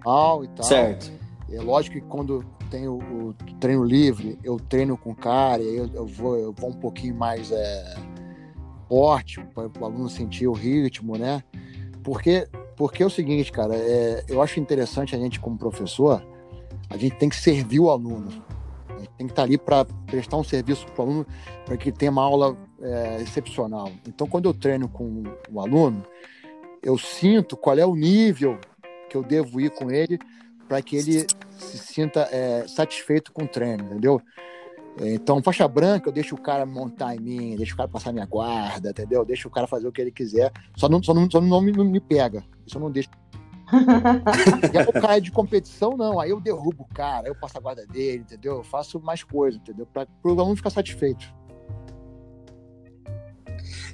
mal 0.06 0.44
e 0.44 0.48
tal. 0.50 0.66
Certo. 0.66 1.12
É 1.50 1.60
lógico 1.62 1.96
que 1.96 2.02
quando 2.02 2.46
tenho 2.70 2.94
o 2.94 3.34
treino 3.60 3.84
livre, 3.84 4.38
eu 4.44 4.58
treino 4.58 4.98
com 4.98 5.14
cara, 5.16 5.62
eu, 5.62 5.90
eu, 5.94 6.06
vou, 6.06 6.38
eu 6.38 6.54
vou 6.54 6.70
um 6.70 6.74
pouquinho 6.74 7.16
mais 7.16 7.52
é, 7.52 7.96
forte 8.88 9.42
para 9.54 9.70
o 9.80 9.86
aluno 9.86 10.10
sentir 10.10 10.48
o 10.48 10.54
ritmo, 10.54 11.18
né? 11.18 11.44
Porque, 12.04 12.48
porque 12.76 13.04
é 13.04 13.06
o 13.06 13.10
seguinte, 13.10 13.52
cara, 13.52 13.76
é, 13.76 14.24
eu 14.28 14.42
acho 14.42 14.60
interessante 14.60 15.16
a 15.16 15.20
gente, 15.20 15.40
como 15.40 15.58
professor, 15.58 16.26
a 16.90 16.98
gente 16.98 17.16
tem 17.16 17.30
que 17.30 17.36
servir 17.36 17.80
o 17.80 17.90
aluno. 17.90 18.44
A 18.90 19.00
gente 19.00 19.12
tem 19.18 19.28
que 19.28 19.34
estar 19.34 19.44
ali 19.44 19.58
para 19.58 19.86
prestar 20.08 20.38
um 20.38 20.44
serviço 20.44 20.86
para 20.88 21.04
o 21.04 21.08
aluno, 21.08 21.26
para 21.66 21.78
que 21.78 21.92
tenha 21.92 22.12
uma 22.12 22.24
aula 22.24 22.58
é, 22.82 23.22
excepcional. 23.22 23.92
Então, 24.08 24.28
quando 24.28 24.50
eu 24.50 24.54
treino 24.54 24.90
com 24.90 25.24
o 25.52 25.62
aluno, 25.62 26.04
eu 26.82 26.98
sinto 26.98 27.56
qual 27.56 27.78
é 27.78 27.86
o 27.86 27.96
nível 27.96 28.58
que 29.10 29.16
eu 29.16 29.24
devo 29.24 29.60
ir 29.60 29.70
com 29.72 29.92
ele 29.92 30.18
para 30.68 30.82
que 30.82 30.96
ele 30.96 31.26
se 31.60 31.78
sinta 31.78 32.28
é, 32.32 32.68
satisfeito 32.68 33.32
com 33.32 33.44
o 33.44 33.48
treino, 33.48 33.84
entendeu? 33.84 34.22
Então, 35.02 35.42
faixa 35.42 35.68
branca, 35.68 36.10
eu 36.10 36.14
deixo 36.14 36.36
o 36.36 36.42
cara 36.42 36.66
montar 36.66 37.16
em 37.16 37.20
mim, 37.20 37.56
deixo 37.56 37.74
o 37.74 37.78
cara 37.78 37.88
passar 37.88 38.12
minha 38.12 38.26
guarda, 38.26 38.90
entendeu? 38.90 39.24
Deixo 39.24 39.48
o 39.48 39.52
cara 39.52 39.68
fazer 39.68 39.88
o 39.88 39.92
que 39.92 40.02
ele 40.02 40.12
quiser. 40.12 40.52
Só 40.76 40.90
não, 40.90 41.02
só 41.02 41.14
não, 41.14 41.30
só 41.30 41.40
não, 41.40 41.62
me, 41.62 41.72
não 41.72 41.86
me 41.86 42.02
pega. 42.02 42.44
Isso 42.66 42.78
eu 42.78 42.82
não 42.82 42.92
deixo. 42.92 43.10
e 44.74 44.78
aí 44.78 44.86
o 44.86 44.94
cara 44.94 45.20
de 45.20 45.32
competição, 45.32 45.96
não. 45.96 46.20
Aí 46.20 46.32
eu 46.32 46.42
derrubo 46.42 46.84
o 46.84 46.94
cara, 46.94 47.28
eu 47.28 47.36
passo 47.36 47.58
a 47.58 47.62
guarda 47.62 47.86
dele, 47.86 48.24
entendeu? 48.24 48.58
Eu 48.58 48.64
faço 48.64 49.00
mais 49.00 49.24
coisas, 49.24 49.62
entendeu? 49.62 49.86
Para 49.86 50.08
o 50.24 50.30
aluno 50.32 50.56
ficar 50.56 50.72
satisfeito. 50.72 51.34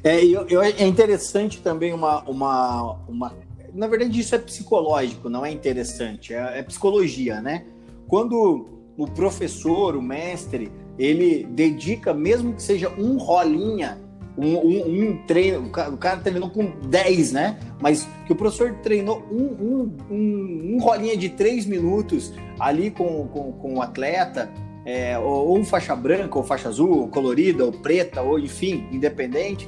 É, 0.04 0.23
eu, 0.23 0.47
eu, 0.47 0.62
é 0.62 0.88
interessante 0.88 1.62
também 1.62 1.93
uma, 1.93 2.21
uma, 2.23 2.93
uma 3.08 3.36
na 3.75 3.88
verdade, 3.88 4.17
isso 4.17 4.33
é 4.33 4.38
psicológico, 4.38 5.29
não 5.29 5.45
é 5.45 5.51
interessante, 5.51 6.33
é, 6.33 6.59
é 6.59 6.63
psicologia, 6.63 7.41
né? 7.41 7.65
Quando 8.07 8.69
o 8.97 9.05
professor, 9.05 9.97
o 9.97 10.01
mestre, 10.01 10.71
ele 10.97 11.43
dedica, 11.43 12.13
mesmo 12.13 12.53
que 12.53 12.63
seja 12.63 12.89
um 12.97 13.17
rolinha, 13.17 13.99
um, 14.38 14.55
um, 14.55 15.09
um 15.09 15.25
treino, 15.25 15.67
o 15.67 15.69
cara, 15.69 15.89
o 15.89 15.97
cara, 15.97 16.17
treinou 16.21 16.49
com 16.49 16.71
10, 16.88 17.33
né? 17.33 17.59
Mas 17.81 18.07
que 18.25 18.31
o 18.31 18.35
professor 18.35 18.73
treinou 18.81 19.21
um, 19.29 19.91
um, 20.09 20.77
rolinha 20.79 21.17
de 21.17 21.29
3 21.29 21.65
minutos 21.65 22.33
ali 22.57 22.89
com, 22.91 23.27
com, 23.27 23.51
com 23.51 23.75
o 23.75 23.81
atleta, 23.81 24.49
é, 24.85 25.19
ou, 25.19 25.49
ou 25.49 25.63
faixa 25.65 25.95
branca, 25.95 26.38
ou 26.38 26.45
faixa 26.45 26.69
azul, 26.69 26.99
ou 26.99 27.07
colorida, 27.09 27.65
ou 27.65 27.73
preta, 27.73 28.21
ou 28.21 28.39
enfim, 28.39 28.88
independente, 28.89 29.67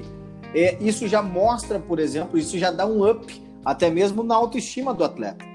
é, 0.56 0.78
isso 0.80 1.10
já 1.10 1.22
mostra, 1.22 1.78
por 1.78 2.00
exemplo, 2.00 2.40
isso 2.40 2.58
já 2.58 2.72
dá 2.72 2.86
um 2.86 3.06
up 3.10 3.47
até 3.68 3.90
mesmo 3.90 4.24
na 4.24 4.34
autoestima 4.34 4.94
do 4.94 5.04
atleta. 5.04 5.46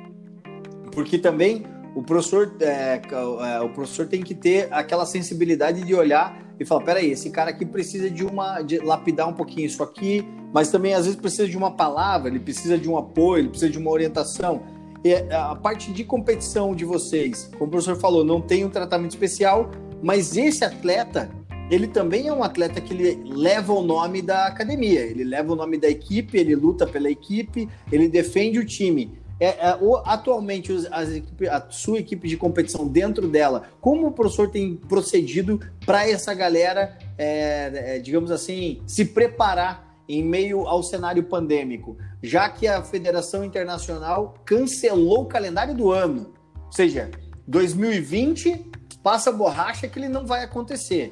Porque 0.93 1.17
também 1.17 1.65
o 1.95 2.03
professor, 2.03 2.55
é, 2.61 3.01
é, 3.01 3.61
o 3.63 3.71
professor 3.71 4.07
tem 4.07 4.23
que 4.23 4.35
ter 4.35 4.69
aquela 4.71 5.07
sensibilidade 5.07 5.83
de 5.83 5.95
olhar 5.95 6.39
e 6.61 6.65
falar: 6.65 6.83
peraí, 6.83 7.11
esse 7.11 7.31
cara 7.31 7.51
aqui 7.51 7.65
precisa 7.65 8.11
de 8.11 8.23
uma 8.23 8.61
de 8.61 8.79
lapidar 8.81 9.27
um 9.27 9.33
pouquinho 9.33 9.65
isso 9.65 9.83
aqui, 9.83 10.29
mas 10.53 10.71
também 10.71 10.93
às 10.93 11.07
vezes 11.07 11.19
precisa 11.19 11.49
de 11.49 11.57
uma 11.57 11.71
palavra, 11.71 12.29
ele 12.29 12.39
precisa 12.39 12.77
de 12.77 12.87
um 12.87 12.99
apoio, 12.99 13.41
ele 13.41 13.49
precisa 13.49 13.71
de 13.71 13.79
uma 13.79 13.91
orientação. 13.91 14.63
E 15.03 15.15
a 15.33 15.57
parte 15.57 15.91
de 15.91 16.05
competição 16.05 16.75
de 16.75 16.85
vocês, 16.85 17.49
como 17.53 17.65
o 17.65 17.71
professor 17.71 17.97
falou, 17.97 18.25
não 18.25 18.43
tem 18.43 18.63
um 18.63 18.71
tratamento 18.71 19.13
especial, 19.13 19.71
mas 20.03 20.37
esse 20.37 20.65
atleta, 20.65 21.31
ele 21.73 21.87
também 21.87 22.29
é 22.29 22.33
um 22.33 22.45
atleta 22.45 22.83
que 22.83 22.93
ele 22.93 23.33
leva 23.33 23.73
o 23.73 23.83
nome 23.83 24.21
da 24.21 24.47
academia, 24.47 25.01
ele 25.01 25.25
leva 25.25 25.55
o 25.55 25.57
nome 25.57 25.79
da 25.79 25.89
equipe, 25.89 26.37
ele 26.37 26.55
luta 26.55 26.87
pela 26.87 27.11
equipe, 27.11 27.67
ele 27.91 28.09
defende 28.09 28.59
o 28.59 28.67
time. 28.67 29.19
É, 29.41 29.47
é, 29.47 29.79
atualmente, 30.05 30.71
equipe, 30.71 31.49
a 31.49 31.67
sua 31.71 31.99
equipe 31.99 32.29
de 32.29 32.37
competição 32.37 32.87
dentro 32.87 33.27
dela, 33.27 33.71
como 33.81 34.09
o 34.09 34.13
professor 34.13 34.51
tem 34.51 34.77
procedido 34.77 35.59
para 35.87 36.07
essa 36.07 36.35
galera, 36.35 36.99
é, 37.17 37.95
é, 37.97 37.99
digamos 38.01 38.31
assim, 38.31 38.83
se 38.87 39.07
preparar 39.07 39.97
em 40.07 40.23
meio 40.23 40.69
ao 40.69 40.83
cenário 40.83 41.25
pandêmico, 41.25 41.97
já 42.23 42.51
que 42.51 42.69
a 42.69 42.83
Federação 42.83 43.43
Internacional 43.43 44.35
cancelou 44.45 45.23
o 45.23 45.27
calendário 45.27 45.75
do 45.75 45.91
ano. 45.91 46.35
Ou 46.67 46.73
seja, 46.73 47.11
2020 47.49 48.71
passa 49.03 49.33
borracha 49.33 49.89
que 49.89 49.99
ele 49.99 50.09
não 50.09 50.27
vai 50.27 50.45
acontecer. 50.45 51.11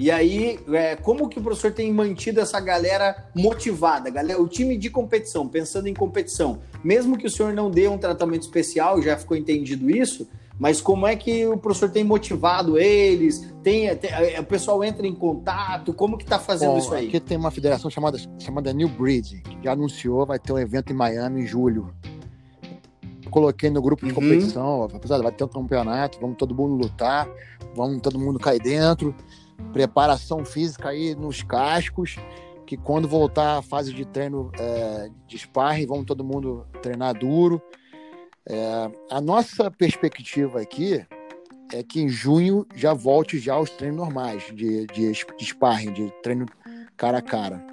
E 0.00 0.10
aí, 0.10 0.58
é, 0.72 0.96
como 0.96 1.28
que 1.28 1.38
o 1.38 1.42
professor 1.42 1.70
tem 1.72 1.92
mantido 1.92 2.40
essa 2.40 2.58
galera 2.58 3.26
motivada, 3.34 4.08
galera, 4.08 4.40
o 4.40 4.48
time 4.48 4.74
de 4.78 4.88
competição, 4.88 5.46
pensando 5.46 5.88
em 5.88 5.92
competição, 5.92 6.60
mesmo 6.82 7.18
que 7.18 7.26
o 7.26 7.30
senhor 7.30 7.52
não 7.52 7.70
dê 7.70 7.86
um 7.86 7.98
tratamento 7.98 8.40
especial, 8.40 9.02
já 9.02 9.14
ficou 9.18 9.36
entendido 9.36 9.90
isso, 9.90 10.26
mas 10.58 10.80
como 10.80 11.06
é 11.06 11.14
que 11.14 11.46
o 11.46 11.58
professor 11.58 11.90
tem 11.90 12.02
motivado 12.02 12.78
eles? 12.78 13.52
Tem, 13.62 13.94
tem 13.94 14.10
o 14.40 14.44
pessoal 14.44 14.82
entra 14.82 15.06
em 15.06 15.14
contato? 15.14 15.92
Como 15.92 16.16
que 16.16 16.24
está 16.24 16.38
fazendo 16.38 16.72
Bom, 16.72 16.78
isso 16.78 16.94
aí? 16.94 17.08
Aqui 17.08 17.20
tem 17.20 17.36
uma 17.36 17.50
federação 17.50 17.90
chamada, 17.90 18.16
chamada 18.38 18.72
New 18.72 18.88
Breed, 18.88 19.42
que 19.42 19.58
já 19.62 19.72
anunciou, 19.72 20.24
vai 20.24 20.38
ter 20.38 20.50
um 20.50 20.58
evento 20.58 20.94
em 20.94 20.96
Miami 20.96 21.42
em 21.42 21.46
julho. 21.46 21.92
Coloquei 23.30 23.68
no 23.68 23.82
grupo 23.82 24.06
de 24.06 24.12
uhum. 24.12 24.14
competição, 24.14 24.84
apesar 24.84 25.20
vai 25.20 25.30
ter 25.30 25.44
um 25.44 25.48
campeonato, 25.48 26.18
vamos 26.18 26.38
todo 26.38 26.54
mundo 26.54 26.82
lutar, 26.82 27.28
vamos 27.76 28.00
todo 28.00 28.18
mundo 28.18 28.38
cair 28.38 28.62
dentro 28.62 29.14
preparação 29.72 30.44
física 30.44 30.88
aí 30.88 31.14
nos 31.14 31.42
cascos, 31.42 32.16
que 32.66 32.76
quando 32.76 33.08
voltar 33.08 33.58
a 33.58 33.62
fase 33.62 33.92
de 33.92 34.04
treino 34.04 34.50
é, 34.58 35.10
de 35.26 35.38
sparring, 35.38 35.86
vamos 35.86 36.06
todo 36.06 36.24
mundo 36.24 36.66
treinar 36.82 37.18
duro. 37.18 37.60
É, 38.48 38.90
a 39.10 39.20
nossa 39.20 39.70
perspectiva 39.70 40.60
aqui 40.60 41.04
é 41.72 41.82
que 41.82 42.00
em 42.00 42.08
junho 42.08 42.66
já 42.74 42.92
volte 42.92 43.38
já 43.38 43.54
aos 43.54 43.70
treinos 43.70 43.98
normais 43.98 44.44
de, 44.54 44.86
de, 44.86 45.12
de 45.12 45.44
sparring, 45.44 45.92
de 45.92 46.10
treino 46.22 46.46
cara 46.96 47.18
a 47.18 47.22
cara. 47.22 47.64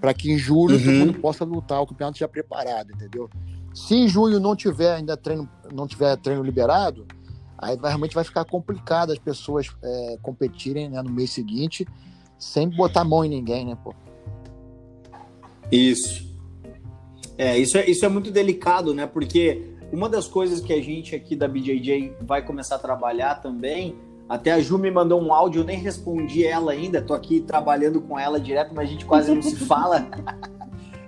Para 0.00 0.14
que 0.14 0.30
em 0.30 0.38
julho 0.38 0.76
uhum. 0.76 0.84
todo 0.84 0.92
mundo 0.94 1.20
possa 1.20 1.44
lutar, 1.44 1.82
o 1.82 1.86
campeonato 1.86 2.18
já 2.18 2.28
preparado, 2.28 2.92
entendeu? 2.92 3.28
Se 3.74 3.94
em 3.94 4.08
junho 4.08 4.40
não 4.40 4.56
tiver 4.56 4.94
ainda 4.94 5.16
treino, 5.16 5.48
não 5.72 5.86
tiver 5.86 6.16
treino 6.16 6.42
liberado, 6.42 7.06
aí 7.58 7.76
vai, 7.76 7.90
realmente 7.90 8.14
vai 8.14 8.24
ficar 8.24 8.44
complicado 8.44 9.12
as 9.12 9.18
pessoas 9.18 9.68
é, 9.82 10.18
competirem 10.22 10.88
né, 10.88 11.02
no 11.02 11.10
mês 11.10 11.30
seguinte 11.30 11.86
sem 12.38 12.68
botar 12.68 13.04
mão 13.04 13.24
em 13.24 13.28
ninguém, 13.28 13.66
né, 13.66 13.76
pô? 13.82 13.92
Isso. 15.70 16.28
É, 17.36 17.58
isso 17.58 17.76
é, 17.76 17.88
isso 17.88 18.04
é 18.04 18.08
muito 18.08 18.30
delicado, 18.30 18.94
né? 18.94 19.06
Porque 19.06 19.74
uma 19.92 20.08
das 20.08 20.26
coisas 20.26 20.60
que 20.60 20.72
a 20.72 20.82
gente 20.82 21.14
aqui 21.14 21.34
da 21.34 21.48
BJJ 21.48 22.16
vai 22.20 22.44
começar 22.44 22.76
a 22.76 22.78
trabalhar 22.78 23.36
também, 23.36 23.96
até 24.28 24.52
a 24.52 24.60
Ju 24.60 24.78
me 24.78 24.90
mandou 24.90 25.20
um 25.20 25.32
áudio, 25.32 25.60
eu 25.60 25.64
nem 25.64 25.78
respondi 25.78 26.44
ela 26.44 26.72
ainda, 26.72 27.00
tô 27.00 27.14
aqui 27.14 27.40
trabalhando 27.40 28.00
com 28.00 28.18
ela 28.18 28.38
direto, 28.38 28.74
mas 28.74 28.88
a 28.88 28.92
gente 28.92 29.04
quase 29.04 29.34
não 29.34 29.42
se 29.42 29.56
fala. 29.64 30.06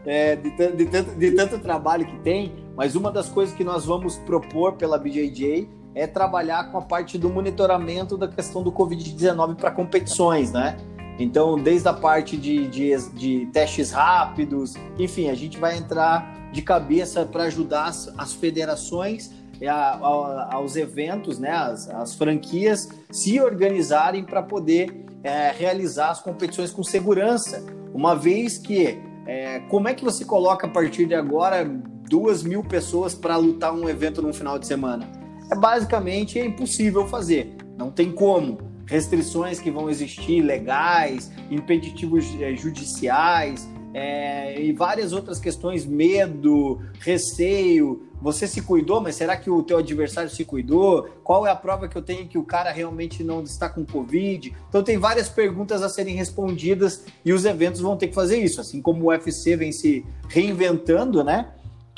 É, 0.06 0.34
de, 0.36 0.50
de, 0.72 0.86
tanto, 0.86 1.14
de 1.16 1.32
tanto 1.32 1.58
trabalho 1.58 2.06
que 2.06 2.18
tem, 2.20 2.54
mas 2.74 2.96
uma 2.96 3.12
das 3.12 3.28
coisas 3.28 3.54
que 3.54 3.62
nós 3.62 3.84
vamos 3.84 4.16
propor 4.18 4.74
pela 4.74 4.98
BJJ 4.98 5.68
é 5.94 6.06
trabalhar 6.06 6.70
com 6.70 6.78
a 6.78 6.82
parte 6.82 7.18
do 7.18 7.28
monitoramento 7.28 8.16
da 8.16 8.28
questão 8.28 8.62
do 8.62 8.70
Covid-19 8.70 9.56
para 9.56 9.70
competições, 9.70 10.52
né? 10.52 10.76
Então, 11.18 11.56
desde 11.58 11.86
a 11.86 11.92
parte 11.92 12.36
de, 12.36 12.66
de, 12.68 12.96
de, 13.10 13.46
testes 13.52 13.90
rápidos, 13.90 14.74
enfim, 14.98 15.28
a 15.28 15.34
gente 15.34 15.58
vai 15.58 15.76
entrar 15.76 16.50
de 16.50 16.62
cabeça 16.62 17.26
para 17.26 17.44
ajudar 17.44 17.88
as, 17.88 18.12
as 18.16 18.32
federações 18.32 19.30
a, 19.68 19.72
a, 19.72 20.54
aos 20.54 20.76
eventos, 20.76 21.38
né, 21.38 21.50
as, 21.50 21.88
as 21.90 22.14
franquias 22.14 22.88
se 23.10 23.38
organizarem 23.38 24.24
para 24.24 24.42
poder 24.42 25.04
é, 25.22 25.50
realizar 25.50 26.10
as 26.10 26.20
competições 26.20 26.72
com 26.72 26.82
segurança, 26.82 27.62
uma 27.92 28.14
vez 28.14 28.56
que 28.56 28.98
é, 29.26 29.60
como 29.68 29.88
é 29.88 29.94
que 29.94 30.02
você 30.02 30.24
coloca 30.24 30.66
a 30.66 30.70
partir 30.70 31.04
de 31.06 31.14
agora 31.14 31.64
duas 32.08 32.42
mil 32.42 32.64
pessoas 32.64 33.14
para 33.14 33.36
lutar 33.36 33.72
um 33.74 33.88
evento 33.88 34.22
num 34.22 34.32
final 34.32 34.58
de 34.58 34.66
semana? 34.66 35.19
É 35.50 35.54
basicamente 35.54 36.38
é 36.38 36.44
impossível 36.44 37.06
fazer. 37.06 37.54
Não 37.76 37.90
tem 37.90 38.12
como. 38.12 38.58
Restrições 38.86 39.60
que 39.60 39.70
vão 39.70 39.88
existir 39.88 40.42
legais, 40.42 41.30
impeditivos 41.50 42.26
é, 42.40 42.54
judiciais 42.54 43.68
é, 43.92 44.60
e 44.60 44.72
várias 44.72 45.12
outras 45.12 45.40
questões, 45.40 45.84
medo, 45.84 46.80
receio. 47.00 48.06
Você 48.20 48.46
se 48.46 48.60
cuidou, 48.60 49.00
mas 49.00 49.14
será 49.14 49.36
que 49.36 49.48
o 49.48 49.62
teu 49.62 49.78
adversário 49.78 50.28
se 50.28 50.44
cuidou? 50.44 51.08
Qual 51.24 51.46
é 51.46 51.50
a 51.50 51.56
prova 51.56 51.88
que 51.88 51.96
eu 51.96 52.02
tenho 52.02 52.28
que 52.28 52.36
o 52.36 52.44
cara 52.44 52.70
realmente 52.70 53.24
não 53.24 53.42
está 53.42 53.68
com 53.68 53.84
Covid? 53.84 54.54
Então 54.68 54.82
tem 54.82 54.98
várias 54.98 55.28
perguntas 55.28 55.82
a 55.82 55.88
serem 55.88 56.14
respondidas 56.14 57.04
e 57.24 57.32
os 57.32 57.44
eventos 57.44 57.80
vão 57.80 57.96
ter 57.96 58.08
que 58.08 58.14
fazer 58.14 58.38
isso. 58.38 58.60
Assim 58.60 58.82
como 58.82 59.04
o 59.04 59.08
UFC 59.08 59.56
vem 59.56 59.72
se 59.72 60.04
reinventando, 60.28 61.24
né? 61.24 61.48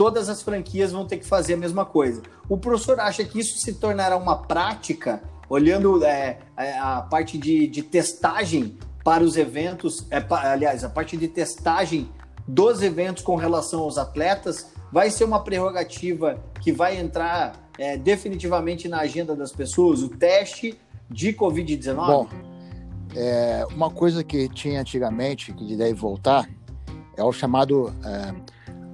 Todas 0.03 0.29
as 0.29 0.43
franquias 0.43 0.91
vão 0.91 1.07
ter 1.07 1.19
que 1.19 1.25
fazer 1.25 1.55
a 1.55 1.57
mesma 1.57 1.85
coisa. 1.85 2.23
O 2.49 2.59
professor 2.59 2.99
acha 2.99 3.23
que 3.23 3.39
isso 3.39 3.57
se 3.61 3.75
tornará 3.75 4.17
uma 4.17 4.37
prática, 4.37 5.23
olhando 5.49 6.05
é, 6.05 6.41
é 6.57 6.77
a 6.77 7.03
parte 7.03 7.39
de, 7.39 7.69
de, 7.69 7.85
testagem 7.85 8.77
para 9.05 9.23
os 9.23 9.37
eventos, 9.37 10.05
é, 10.11 10.21
aliás, 10.29 10.83
a 10.83 10.89
parte 10.89 11.17
de 11.17 11.29
testagem 11.29 12.11
dos 12.49 12.83
eventos 12.83 13.23
com 13.23 13.37
relação 13.37 13.83
aos 13.83 13.97
atletas, 13.97 14.73
vai 14.91 15.09
ser 15.09 15.23
uma 15.23 15.45
prerrogativa 15.45 16.43
que 16.61 16.73
vai 16.73 16.99
entrar 16.99 17.71
é, 17.79 17.97
definitivamente 17.97 18.89
na 18.89 19.03
agenda 19.03 19.37
das 19.37 19.53
pessoas, 19.53 20.03
o 20.03 20.09
teste 20.09 20.77
de 21.09 21.33
Covid-19? 21.33 21.95
Bom, 21.95 22.29
é, 23.15 23.65
uma 23.71 23.89
coisa 23.89 24.25
que 24.25 24.49
tinha 24.49 24.81
antigamente, 24.81 25.53
que 25.53 25.77
deve 25.77 25.95
voltar, 25.95 26.51
é 27.17 27.23
o 27.23 27.33
chamado 27.33 27.95
é, 28.05 28.53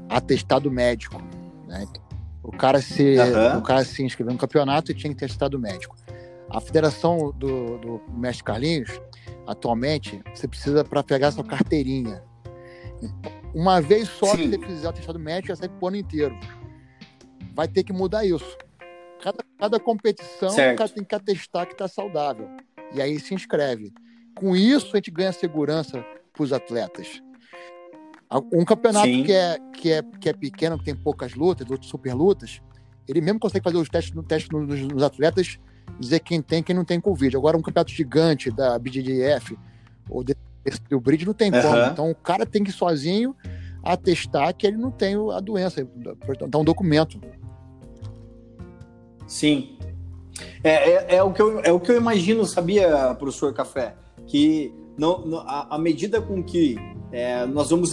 atestado 0.08 0.70
médico. 0.70 1.22
Né? 1.66 1.86
O 2.42 2.52
cara 2.52 2.80
se 2.80 3.16
uhum. 3.18 3.58
o 3.58 3.62
cara 3.62 3.84
se 3.84 4.02
inscreveu 4.02 4.32
no 4.32 4.38
campeonato 4.38 4.90
e 4.90 4.94
tinha 4.94 5.12
que 5.12 5.18
ter 5.18 5.26
atestado 5.26 5.58
médico. 5.58 5.96
A 6.48 6.60
federação 6.60 7.32
do, 7.36 7.78
do 7.78 8.02
Mestre 8.16 8.44
Carlinhos, 8.44 9.00
atualmente, 9.46 10.22
você 10.34 10.48
precisa 10.48 10.82
para 10.82 11.02
pegar 11.02 11.30
sua 11.30 11.44
carteirinha. 11.44 12.22
Uma 13.54 13.80
vez 13.80 14.08
só 14.08 14.34
Sim. 14.34 14.50
que 14.50 14.56
você 14.56 14.66
fizer 14.66 14.86
o 14.86 14.90
atestado 14.90 15.18
médico, 15.18 15.48
já 15.48 15.56
sai 15.56 15.68
pro 15.68 15.88
ano 15.88 15.96
inteiro. 15.96 16.38
Vai 17.54 17.68
ter 17.68 17.84
que 17.84 17.92
mudar 17.92 18.24
isso. 18.24 18.56
Cada, 19.22 19.44
cada 19.58 19.80
competição, 19.80 20.50
certo. 20.50 20.74
o 20.74 20.78
cara 20.78 20.90
tem 20.90 21.04
que 21.04 21.14
atestar 21.14 21.66
que 21.66 21.72
está 21.72 21.88
saudável. 21.88 22.48
E 22.94 23.02
aí 23.02 23.18
se 23.18 23.34
inscreve. 23.34 23.92
Com 24.34 24.56
isso, 24.56 24.90
a 24.92 24.96
gente 24.96 25.10
ganha 25.10 25.32
segurança 25.32 26.04
para 26.32 26.42
os 26.42 26.52
atletas. 26.52 27.20
Um 28.52 28.64
campeonato 28.64 29.06
que 29.06 29.32
é, 29.32 29.58
que, 29.72 29.92
é, 29.92 30.02
que 30.20 30.28
é 30.28 30.32
pequeno, 30.32 30.78
que 30.78 30.84
tem 30.84 30.94
poucas 30.94 31.34
lutas, 31.34 31.66
super 31.82 32.14
lutas, 32.14 32.60
ele 33.06 33.22
mesmo 33.22 33.40
consegue 33.40 33.64
fazer 33.64 33.78
os 33.78 33.88
testes, 33.88 34.14
no 34.14 34.22
teste 34.22 34.52
nos, 34.52 34.80
nos 34.82 35.02
atletas, 35.02 35.58
dizer 35.98 36.20
quem 36.20 36.42
tem 36.42 36.62
quem 36.62 36.76
não 36.76 36.84
tem 36.84 37.00
Covid. 37.00 37.36
Agora, 37.36 37.56
um 37.56 37.62
campeonato 37.62 37.90
gigante 37.90 38.50
da 38.50 38.78
BDDF 38.78 39.56
ou 40.10 40.22
do 40.22 41.00
Bridge 41.00 41.24
não 41.24 41.32
tem 41.32 41.50
uhum. 41.50 41.62
como. 41.62 41.82
Então, 41.86 42.10
o 42.10 42.14
cara 42.14 42.44
tem 42.44 42.62
que 42.62 42.70
ir 42.70 42.74
sozinho 42.74 43.34
atestar 43.82 44.54
que 44.54 44.66
ele 44.66 44.76
não 44.76 44.90
tem 44.90 45.14
a 45.32 45.40
doença, 45.40 45.86
dar 46.48 46.58
um 46.58 46.64
documento. 46.64 47.18
Sim. 49.26 49.78
É, 50.62 51.14
é, 51.14 51.16
é, 51.16 51.22
o 51.22 51.32
que 51.32 51.40
eu, 51.40 51.60
é 51.60 51.72
o 51.72 51.80
que 51.80 51.90
eu 51.90 51.96
imagino, 51.96 52.44
sabia, 52.44 53.14
professor 53.14 53.52
Café? 53.54 53.94
Que 54.26 54.74
não, 54.98 55.24
não 55.24 55.38
a, 55.38 55.68
a 55.70 55.78
medida 55.78 56.20
com 56.20 56.42
que 56.42 56.76
é, 57.10 57.46
nós 57.46 57.70
vamos 57.70 57.90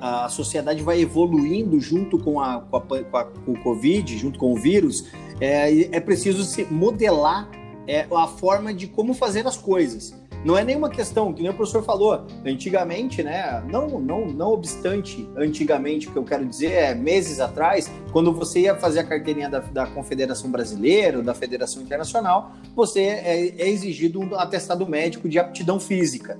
a 0.00 0.28
sociedade 0.28 0.82
vai 0.82 1.00
evoluindo 1.00 1.80
junto 1.80 2.18
com 2.18 2.38
a, 2.38 2.60
com 2.60 2.76
a, 2.76 2.80
com 2.80 3.16
a 3.16 3.24
com 3.24 3.52
o 3.52 3.62
Covid, 3.62 4.18
junto 4.18 4.38
com 4.38 4.52
o 4.52 4.56
vírus. 4.56 5.10
É, 5.40 5.96
é 5.96 6.00
preciso 6.00 6.44
se 6.44 6.64
modelar 6.64 7.48
é, 7.86 8.06
a 8.14 8.26
forma 8.26 8.74
de 8.74 8.86
como 8.86 9.14
fazer 9.14 9.46
as 9.46 9.56
coisas. 9.56 10.21
Não 10.44 10.58
é 10.58 10.64
nenhuma 10.64 10.90
questão, 10.90 11.32
que 11.32 11.40
nem 11.40 11.50
o 11.50 11.54
professor 11.54 11.84
falou, 11.84 12.26
antigamente, 12.44 13.22
né? 13.22 13.62
Não, 13.68 14.00
não, 14.00 14.26
não 14.26 14.48
obstante, 14.48 15.28
antigamente, 15.36 16.08
o 16.08 16.12
que 16.12 16.18
eu 16.18 16.24
quero 16.24 16.44
dizer 16.44 16.72
é 16.72 16.94
meses 16.94 17.38
atrás, 17.38 17.90
quando 18.12 18.32
você 18.32 18.60
ia 18.60 18.74
fazer 18.74 19.00
a 19.00 19.04
carteirinha 19.04 19.48
da, 19.48 19.60
da 19.60 19.86
Confederação 19.86 20.50
Brasileira 20.50 21.22
da 21.22 21.34
Federação 21.34 21.82
Internacional, 21.82 22.52
você 22.74 23.00
é, 23.00 23.54
é 23.56 23.68
exigido 23.68 24.20
um 24.20 24.34
atestado 24.34 24.86
médico 24.86 25.28
de 25.28 25.38
aptidão 25.38 25.78
física. 25.78 26.38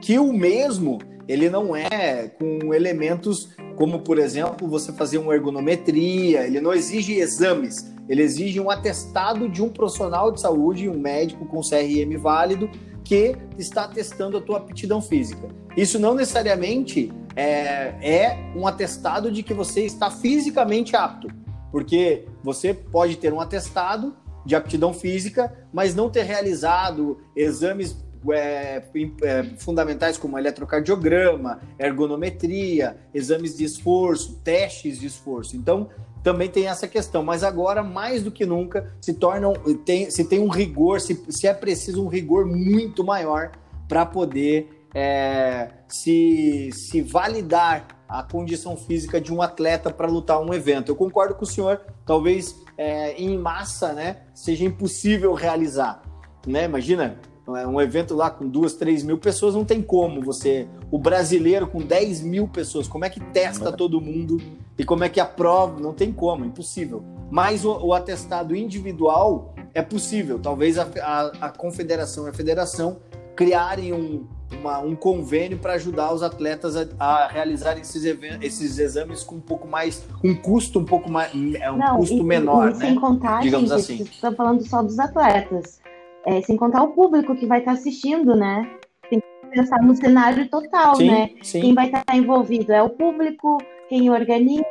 Que 0.00 0.18
o 0.18 0.32
mesmo 0.32 0.98
ele 1.26 1.48
não 1.48 1.74
é 1.74 2.28
com 2.38 2.74
elementos 2.74 3.50
como, 3.76 4.00
por 4.00 4.18
exemplo, 4.18 4.68
você 4.68 4.92
fazer 4.92 5.18
uma 5.18 5.34
ergonometria, 5.34 6.46
ele 6.46 6.60
não 6.60 6.72
exige 6.72 7.14
exames, 7.14 7.92
ele 8.08 8.22
exige 8.22 8.60
um 8.60 8.70
atestado 8.70 9.48
de 9.48 9.62
um 9.62 9.68
profissional 9.68 10.30
de 10.30 10.40
saúde, 10.40 10.88
um 10.88 10.98
médico 10.98 11.44
com 11.46 11.60
CRM 11.60 12.16
válido, 12.18 12.70
que 13.04 13.36
está 13.58 13.86
testando 13.86 14.38
a 14.38 14.40
tua 14.40 14.56
aptidão 14.58 15.00
física. 15.02 15.48
Isso 15.76 15.98
não 15.98 16.14
necessariamente 16.14 17.12
é, 17.36 17.94
é 18.00 18.52
um 18.56 18.66
atestado 18.66 19.30
de 19.30 19.42
que 19.42 19.52
você 19.52 19.84
está 19.84 20.10
fisicamente 20.10 20.96
apto, 20.96 21.28
porque 21.70 22.24
você 22.42 22.72
pode 22.72 23.16
ter 23.16 23.32
um 23.32 23.40
atestado 23.40 24.16
de 24.44 24.54
aptidão 24.56 24.92
física, 24.92 25.52
mas 25.72 25.94
não 25.94 26.08
ter 26.08 26.22
realizado 26.22 27.18
exames 27.36 27.96
é, 28.32 28.82
é, 29.22 29.44
fundamentais 29.58 30.16
como 30.16 30.38
eletrocardiograma, 30.38 31.60
ergonometria, 31.78 32.96
exames 33.12 33.56
de 33.56 33.64
esforço, 33.64 34.40
testes 34.42 35.00
de 35.00 35.06
esforço. 35.06 35.56
Então, 35.56 35.90
também 36.24 36.48
tem 36.48 36.66
essa 36.66 36.88
questão, 36.88 37.22
mas 37.22 37.44
agora, 37.44 37.82
mais 37.82 38.22
do 38.22 38.30
que 38.30 38.46
nunca, 38.46 38.96
se 38.98 39.12
tornam, 39.12 39.52
tem, 39.84 40.10
se 40.10 40.24
tem 40.24 40.40
um 40.40 40.48
rigor, 40.48 40.98
se, 40.98 41.22
se 41.28 41.46
é 41.46 41.52
preciso 41.52 42.02
um 42.02 42.08
rigor 42.08 42.46
muito 42.46 43.04
maior 43.04 43.52
para 43.86 44.06
poder 44.06 44.88
é, 44.94 45.68
se, 45.86 46.70
se 46.72 47.02
validar 47.02 47.86
a 48.08 48.22
condição 48.22 48.74
física 48.74 49.20
de 49.20 49.34
um 49.34 49.42
atleta 49.42 49.90
para 49.90 50.06
lutar 50.06 50.40
um 50.40 50.54
evento. 50.54 50.90
Eu 50.90 50.96
concordo 50.96 51.34
com 51.34 51.44
o 51.44 51.46
senhor, 51.46 51.82
talvez 52.06 52.56
é, 52.78 53.12
em 53.20 53.36
massa, 53.36 53.92
né, 53.92 54.22
seja 54.32 54.64
impossível 54.64 55.34
realizar, 55.34 56.00
né? 56.46 56.64
Imagina 56.64 57.20
é 57.48 57.66
um 57.66 57.80
evento 57.80 58.14
lá 58.14 58.30
com 58.30 58.48
duas, 58.48 58.74
três 58.74 59.02
mil 59.02 59.18
pessoas, 59.18 59.54
não 59.54 59.64
tem 59.64 59.82
como 59.82 60.22
você. 60.22 60.66
O 60.90 60.98
brasileiro 60.98 61.66
com 61.66 61.80
10 61.80 62.22
mil 62.22 62.48
pessoas, 62.48 62.88
como 62.88 63.04
é 63.04 63.10
que 63.10 63.20
testa 63.20 63.70
todo 63.70 64.00
mundo 64.00 64.40
e 64.78 64.84
como 64.84 65.04
é 65.04 65.08
que 65.10 65.20
aprova? 65.20 65.78
Não 65.78 65.92
tem 65.92 66.10
como, 66.10 66.44
impossível. 66.44 67.04
Mas 67.30 67.64
o, 67.64 67.72
o 67.86 67.92
atestado 67.92 68.56
individual 68.56 69.54
é 69.74 69.82
possível. 69.82 70.38
Talvez 70.38 70.78
a, 70.78 70.88
a, 71.02 71.46
a 71.46 71.50
confederação 71.50 72.26
e 72.26 72.30
a 72.30 72.32
federação 72.32 72.98
criarem 73.36 73.92
um, 73.92 74.26
uma, 74.52 74.78
um 74.78 74.94
convênio 74.94 75.58
para 75.58 75.74
ajudar 75.74 76.14
os 76.14 76.22
atletas 76.22 76.76
a, 76.76 76.86
a 76.98 77.28
realizarem 77.28 77.82
esses, 77.82 78.04
esses 78.40 78.78
exames 78.78 79.22
com 79.22 79.34
um 79.34 79.40
pouco 79.40 79.66
mais, 79.68 80.02
um 80.22 80.34
custo 80.34 80.78
um 80.78 80.84
pouco 80.84 81.10
mais, 81.10 81.32
é 81.56 81.70
um 81.70 81.76
Não, 81.76 81.96
custo 81.96 82.16
e, 82.16 82.22
menor, 82.22 82.70
e, 82.70 82.74
né? 82.74 82.86
Sem 82.86 82.94
contar, 82.94 83.42
Digamos 83.42 83.70
gente, 83.70 84.02
assim. 84.02 84.02
Estou 84.02 84.32
falando 84.32 84.66
só 84.66 84.82
dos 84.82 84.98
atletas. 84.98 85.80
É, 86.26 86.40
sem 86.42 86.56
contar 86.56 86.82
o 86.82 86.88
público 86.92 87.34
que 87.36 87.46
vai 87.46 87.58
estar 87.58 87.72
assistindo, 87.72 88.34
né? 88.34 88.68
Tem 89.10 89.20
que 89.20 89.46
pensar 89.50 89.82
no 89.82 89.94
cenário 89.94 90.48
total, 90.48 90.96
sim, 90.96 91.10
né? 91.10 91.30
Sim. 91.42 91.60
Quem 91.60 91.74
vai 91.74 91.86
estar 91.86 92.04
envolvido 92.16 92.72
é 92.72 92.82
o 92.82 92.88
público, 92.90 93.58
quem 93.88 94.10
organiza, 94.10 94.64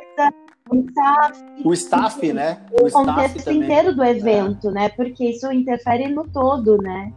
o 0.70 0.76
staff. 0.76 1.44
O 1.64 1.72
staff, 1.72 2.32
né? 2.32 2.58
O, 2.72 2.84
O 2.84 2.86
staff 2.88 3.06
contexto 3.06 3.44
também. 3.44 3.62
inteiro 3.62 3.94
do 3.94 4.02
evento, 4.04 4.70
né? 4.70 4.88
Porque 4.90 5.30
isso 5.30 5.50
interfere 5.52 6.08
no 6.08 6.26
todo, 6.28 6.76
né? 6.78 7.12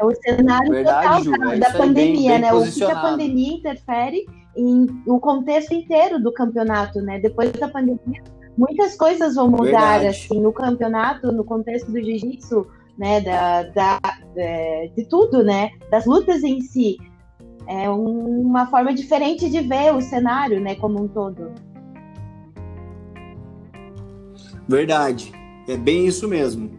É 0.00 0.04
o 0.04 0.12
cenário 0.16 0.72
Verdade, 0.72 1.06
total 1.06 1.22
Ju, 1.22 1.30
da, 1.30 1.54
é 1.54 1.58
da 1.58 1.70
pandemia, 1.70 2.30
bem- 2.32 2.40
bem 2.40 2.40
né? 2.40 2.52
O 2.52 2.72
que, 2.72 2.82
a 2.84 3.00
pandemia 3.00 3.54
interfere 3.54 4.26
em 4.56 4.86
o 5.06 5.20
contexto 5.20 5.72
inteiro 5.72 6.20
do 6.20 6.32
campeonato, 6.32 7.00
né? 7.00 7.20
Depois 7.20 7.52
da 7.52 7.68
pandemia, 7.68 8.20
muitas 8.56 8.96
coisas 8.96 9.34
vão 9.34 9.48
mudar, 9.48 9.98
Verdade. 10.00 10.06
assim, 10.08 10.40
no 10.40 10.52
campeonato, 10.52 11.32
no 11.32 11.44
contexto 11.44 11.90
do 11.90 12.02
jiu-jitsu, 12.02 12.66
né? 12.98 13.20
Da, 13.20 13.62
da, 13.64 14.00
é, 14.36 14.90
de 14.96 15.04
tudo, 15.04 15.42
né? 15.42 15.70
Das 15.90 16.06
lutas 16.06 16.42
em 16.42 16.60
si. 16.60 16.98
É 17.66 17.88
um- 17.88 18.40
uma 18.42 18.66
forma 18.66 18.92
diferente 18.92 19.48
de 19.48 19.60
ver 19.60 19.94
o 19.94 20.00
cenário, 20.00 20.60
né? 20.60 20.74
Como 20.74 21.02
um 21.02 21.08
todo. 21.08 21.52
Verdade. 24.68 25.32
É 25.68 25.76
bem 25.76 26.06
isso 26.06 26.26
mesmo. 26.28 26.70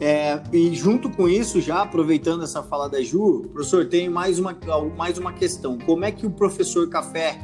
É, 0.00 0.40
e 0.52 0.74
junto 0.74 1.08
com 1.08 1.28
isso, 1.28 1.60
já 1.60 1.82
aproveitando 1.82 2.42
essa 2.42 2.62
fala 2.62 2.88
da 2.88 3.00
Ju, 3.00 3.48
professor, 3.52 3.86
tem 3.86 4.08
mais 4.08 4.38
uma, 4.38 4.56
mais 4.96 5.18
uma 5.18 5.32
questão. 5.32 5.78
Como 5.78 6.04
é 6.04 6.10
que 6.10 6.26
o 6.26 6.30
professor 6.30 6.88
Café 6.88 7.38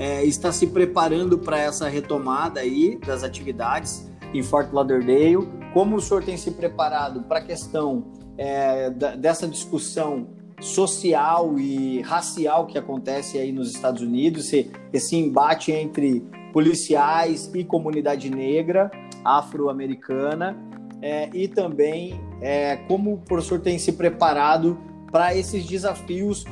é, 0.00 0.24
está 0.24 0.50
se 0.50 0.66
preparando 0.68 1.38
para 1.38 1.58
essa 1.58 1.86
retomada 1.86 2.60
aí 2.60 2.98
das 3.06 3.22
atividades 3.22 4.10
em 4.32 4.42
Fort 4.42 4.72
Lauderdale? 4.72 5.46
Como 5.74 5.96
o 5.96 6.00
senhor 6.00 6.24
tem 6.24 6.38
se 6.38 6.52
preparado 6.52 7.22
para 7.24 7.38
a 7.38 7.42
questão 7.42 8.06
é, 8.38 8.88
da- 8.88 9.14
dessa 9.14 9.46
discussão 9.46 10.28
social 10.58 11.58
e 11.58 12.00
racial 12.00 12.66
que 12.66 12.78
acontece 12.78 13.38
aí 13.38 13.52
nos 13.52 13.70
Estados 13.70 14.00
Unidos, 14.02 14.46
esse, 14.46 14.70
esse 14.90 15.16
embate 15.16 15.70
entre 15.70 16.24
policiais 16.52 17.50
e 17.54 17.62
comunidade 17.62 18.30
negra 18.30 18.90
afro-americana 19.22 20.56
é, 21.02 21.28
e 21.34 21.46
também 21.46 22.18
é, 22.40 22.76
como 22.88 23.14
o 23.14 23.18
professor 23.18 23.60
tem 23.60 23.78
se 23.78 23.92
preparado 23.92 24.78
para 25.12 25.34
esses 25.36 25.66
desafios 25.66 26.44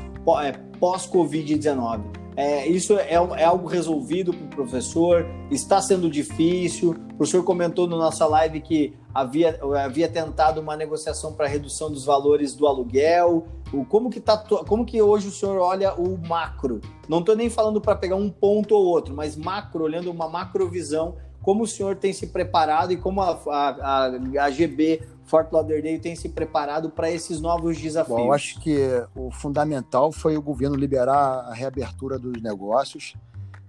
é, 0.43 0.53
pós-Covid-19. 0.79 2.18
É, 2.39 2.69
isso 2.69 2.97
é, 2.97 3.15
é 3.15 3.45
algo 3.45 3.67
resolvido 3.67 4.33
para 4.33 4.45
o 4.45 4.49
professor? 4.49 5.27
Está 5.51 5.83
sendo 5.83 6.09
difícil? 6.09 6.93
O 6.93 7.15
professor 7.17 7.43
comentou 7.43 7.89
na 7.89 7.97
nossa 7.97 8.25
live 8.27 8.61
que 8.61 8.95
havia, 9.13 9.59
havia 9.85 10.09
tentado 10.09 10.61
uma 10.61 10.77
negociação 10.77 11.33
para 11.33 11.49
redução 11.49 11.91
dos 11.91 12.05
valores 12.05 12.55
do 12.55 12.69
aluguel. 12.69 13.45
Como, 13.89 14.09
que 14.09 14.21
tá, 14.21 14.37
como 14.37 14.87
que 14.87 15.03
hoje 15.03 15.27
o 15.27 15.33
senhor 15.33 15.59
olha 15.59 15.93
o 15.95 16.17
macro? 16.17 16.81
Não 17.09 17.19
estou 17.19 17.35
nem 17.35 17.51
falando 17.51 17.81
para 17.81 17.97
pegar 17.97 18.15
um 18.15 18.31
ponto 18.31 18.73
ou 18.73 18.87
outro, 18.87 19.13
mas 19.17 19.37
macro, 19.37 19.83
olhando 19.83 20.09
uma 20.09 20.29
macrovisão 20.29 21.17
como 21.43 21.65
o 21.65 21.67
senhor 21.67 21.97
tem 21.97 22.13
se 22.13 22.29
preparado 22.29 22.93
e 22.93 22.97
como 22.97 23.21
a, 23.21 23.31
a, 23.49 23.69
a, 23.69 24.45
a 24.45 24.51
GB 24.51 25.01
Fort 25.29 25.53
Lauderdale 25.53 25.99
tem 25.99 26.17
se 26.17 26.29
preparado 26.29 26.91
para 26.91 27.11
esses 27.11 27.41
novos 27.41 27.79
desafios? 27.79 28.17
Bom, 28.19 28.27
eu 28.27 28.33
acho 28.33 28.59
que 28.61 28.79
o 29.15 29.31
fundamental 29.31 30.11
foi 30.11 30.37
o 30.37 30.43
governo 30.43 30.75
liberar 30.77 31.45
a 31.49 31.55
reabertura 31.55 32.19
dos 32.19 32.41
negócios, 32.43 33.15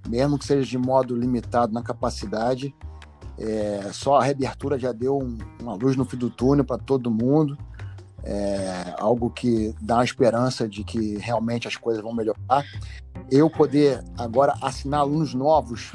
mesmo 0.07 0.39
que 0.39 0.45
seja 0.45 0.66
de 0.66 0.78
modo 0.78 1.16
limitado 1.16 1.74
na 1.74 1.84
capacidade. 1.84 2.74
É, 3.38 3.89
só 3.93 4.18
a 4.20 4.24
reabertura 4.24 4.78
já 4.80 4.91
deu 4.91 5.18
um- 5.18 5.38
uma 5.62 5.74
luz 5.76 5.95
no 5.95 6.05
fim 6.05 6.18
do 6.18 6.30
túnel 6.30 6.66
para 6.66 6.78
todo 6.78 7.12
mundo. 7.12 7.57
É, 8.24 8.95
algo 8.99 9.30
que 9.30 9.74
dá 9.82 9.95
uma 9.95 10.03
esperança 10.03 10.68
de 10.68 10.84
que 10.84 11.18
realmente 11.18 11.68
as 11.68 11.78
coisas 11.78 12.03
vão 12.03 12.14
melhorar. 12.14 12.66
Eu 13.32 13.49
poder 13.49 14.03
agora 14.18 14.53
assinar 14.62 15.01
alunos 15.01 15.34
novos 15.34 15.93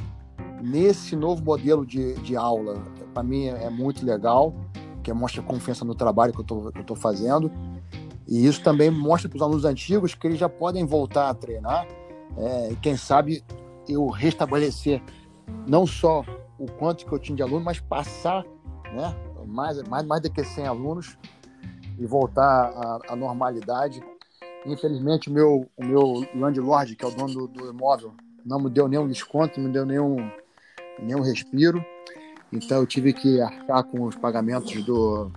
nesse 0.63 1.15
novo 1.15 1.45
modelo 1.45 1.85
de, 1.85 2.15
de 2.21 2.35
aula, 2.35 2.83
para 3.13 3.23
mim 3.23 3.47
é, 3.49 3.65
é 3.65 3.71
muito 3.71 4.05
legal, 4.07 4.55
que 5.05 5.13
mostra 5.13 5.43
confiança 5.43 5.85
no 5.85 5.95
trabalho 5.95 6.33
que 6.33 6.41
eu 6.41 6.73
estou 6.81 6.97
fazendo. 6.97 7.53
E 8.27 8.47
isso 8.47 8.63
também 8.63 8.91
mostra 8.91 9.29
para 9.29 9.37
os 9.37 9.43
alunos 9.43 9.65
antigos 9.65 10.15
que 10.15 10.27
eles 10.27 10.39
já 10.39 10.49
podem 10.49 10.85
voltar 10.85 11.29
a 11.29 11.35
treinar. 11.35 11.87
É, 12.37 12.73
e 12.73 12.77
quem 12.77 12.97
sabe 12.97 13.45
eu 13.87 14.09
restabelecer 14.09 15.03
não 15.69 15.87
só 15.87 16.25
o 16.59 16.67
quanto 16.67 17.05
que 17.05 17.13
eu 17.13 17.19
tinha 17.19 17.37
de 17.37 17.43
aluno, 17.43 17.65
mas 17.65 17.79
passar 17.79 18.45
né, 18.95 19.15
mais, 19.47 19.81
mais, 19.83 20.07
mais 20.07 20.23
do 20.23 20.31
que 20.31 20.43
100 20.43 20.67
alunos 20.67 21.19
e 21.99 22.07
voltar 22.07 23.01
à, 23.09 23.15
normalidade. 23.15 24.03
Infelizmente, 24.67 25.29
o 25.29 25.33
meu, 25.33 25.69
o 25.77 25.85
meu 25.85 26.27
landlord, 26.35 26.97
que 26.97 27.05
é 27.05 27.09
o 27.09 27.11
dono 27.11 27.47
do, 27.47 27.49
do 27.49 27.71
imóvel, 27.71 28.15
não 28.45 28.59
me 28.59 28.71
deu 28.71 28.89
nenhum 28.89 29.07
desconto, 29.07 29.61
não 29.61 29.69
me 29.69 29.73
deu 29.73 29.85
nenhum, 29.85 30.17
nenhum 30.99 31.21
respiro. 31.21 31.85
Então, 32.55 32.79
eu 32.79 32.87
tive 32.87 33.13
que 33.13 33.41
arcar 33.41 33.83
com 33.83 34.05
os 34.05 34.15
pagamentos 34.15 34.83
do, 34.85 35.31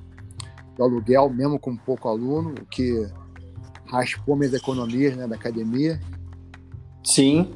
do 0.75 0.83
aluguel, 0.83 1.29
mesmo 1.29 1.59
com 1.59 1.75
pouco 1.75 2.07
aluno, 2.07 2.51
o 2.51 2.65
que 2.65 3.09
raspou 3.87 4.35
minhas 4.35 4.53
economias 4.53 5.17
né, 5.17 5.27
da 5.27 5.35
academia. 5.35 5.99
Sim. 7.03 7.51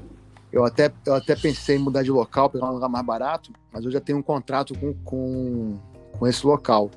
Eu 0.51 0.65
até, 0.65 0.91
eu 1.05 1.13
até 1.13 1.35
pensei 1.35 1.77
em 1.77 1.79
mudar 1.79 2.03
de 2.03 2.11
local, 2.11 2.49
pegar 2.49 2.69
um 2.69 2.73
lugar 2.73 2.89
mais 2.89 3.05
barato, 3.05 3.53
mas 3.71 3.85
eu 3.85 3.91
já 3.91 4.01
tenho 4.01 4.17
um 4.17 4.23
contrato 4.23 4.77
com, 4.77 4.93
com, 5.05 5.79
com 6.17 6.27
esse 6.27 6.45
local. 6.45 6.89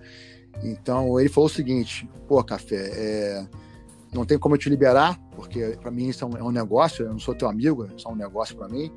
Então 0.62 1.20
ele 1.20 1.28
falou 1.28 1.46
o 1.46 1.52
seguinte: 1.52 2.08
pô, 2.26 2.42
Café, 2.42 2.90
é, 2.92 3.46
não 4.12 4.24
tem 4.24 4.38
como 4.38 4.54
eu 4.54 4.58
te 4.58 4.68
liberar, 4.68 5.20
porque 5.36 5.76
para 5.80 5.90
mim 5.90 6.08
isso 6.08 6.24
é 6.24 6.28
um, 6.28 6.36
é 6.38 6.42
um, 6.42 6.50
negócio, 6.50 7.04
eu 7.04 7.12
não 7.12 7.18
sou 7.18 7.34
teu 7.34 7.48
amigo, 7.48 7.84
é 7.84 8.08
um 8.08 8.16
negócio 8.16 8.56
para 8.56 8.68
mim. 8.68 8.90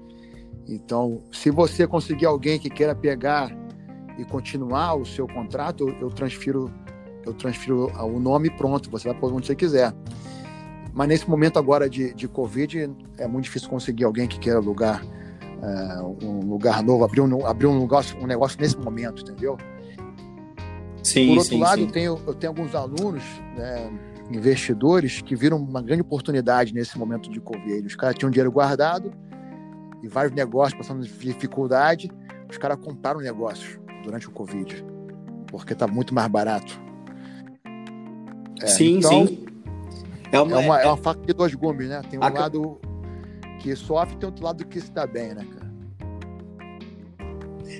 Então, 0.67 1.21
se 1.31 1.49
você 1.49 1.87
conseguir 1.87 2.25
alguém 2.25 2.59
que 2.59 2.69
queira 2.69 2.93
pegar 2.93 3.55
e 4.17 4.25
continuar 4.25 4.95
o 4.95 5.05
seu 5.05 5.27
contrato, 5.27 5.87
eu, 5.87 5.95
eu 6.01 6.09
transfiro 6.09 6.71
eu 7.25 7.33
transfiro 7.33 7.91
o 7.93 8.19
nome 8.19 8.49
pronto, 8.49 8.89
você 8.89 9.09
vai 9.09 9.17
para 9.17 9.27
onde 9.27 9.47
você 9.47 9.55
quiser. 9.55 9.93
Mas 10.93 11.09
nesse 11.09 11.29
momento 11.29 11.59
agora 11.59 11.89
de, 11.89 12.13
de 12.13 12.25
Covid, 12.25 12.89
é 13.17 13.27
muito 13.27 13.43
difícil 13.43 13.69
conseguir 13.69 14.05
alguém 14.05 14.27
que 14.27 14.39
queira 14.39 14.59
alugar 14.59 15.03
é, 15.61 16.25
um 16.25 16.39
lugar 16.49 16.81
novo, 16.81 17.03
abrir 17.03 17.19
um, 17.19 17.45
abrir 17.45 17.67
um, 17.67 17.81
negócio, 17.81 18.17
um 18.19 18.25
negócio 18.25 18.57
nesse 18.61 18.77
momento, 18.77 19.23
entendeu? 19.23 19.57
Sim, 21.03 21.27
Por 21.27 21.37
outro 21.39 21.53
sim, 21.53 21.59
lado, 21.59 21.79
sim. 21.79 21.85
Eu, 21.85 21.91
tenho, 21.91 22.19
eu 22.27 22.33
tenho 22.33 22.51
alguns 22.51 22.73
alunos, 22.73 23.23
né, 23.57 23.91
investidores, 24.31 25.21
que 25.21 25.35
viram 25.35 25.57
uma 25.57 25.81
grande 25.81 26.01
oportunidade 26.01 26.73
nesse 26.73 26.97
momento 26.97 27.29
de 27.29 27.41
Covid. 27.41 27.85
Os 27.85 27.95
caras 27.95 28.15
tinham 28.15 28.31
dinheiro 28.31 28.51
guardado 28.51 29.11
e 30.01 30.07
vários 30.07 30.33
negócios 30.33 30.77
passando 30.77 31.05
dificuldade. 31.05 32.11
Os 32.49 32.57
caras 32.57 32.77
compraram 32.83 33.19
negócios 33.19 33.79
durante 34.03 34.27
o 34.27 34.31
Covid, 34.31 34.85
porque 35.47 35.73
está 35.73 35.87
muito 35.87 36.13
mais 36.13 36.27
barato. 36.27 36.79
É, 38.61 38.67
sim, 38.67 38.97
então, 38.97 39.27
sim. 39.27 39.45
É 40.31 40.39
uma, 40.39 40.61
é, 40.61 40.65
uma, 40.65 40.81
é 40.81 40.87
uma 40.87 40.97
faca 40.97 41.21
de 41.21 41.33
dois 41.33 41.53
gumes, 41.53 41.87
né? 41.89 42.01
Tem 42.09 42.19
um 42.19 42.23
a... 42.23 42.29
lado 42.29 42.79
que 43.59 43.75
sofre 43.75 44.15
e 44.15 44.17
tem 44.17 44.27
outro 44.27 44.43
lado 44.43 44.65
que 44.65 44.79
se 44.79 44.91
dá 44.91 45.05
bem, 45.05 45.33
né, 45.33 45.45
cara? 45.53 45.67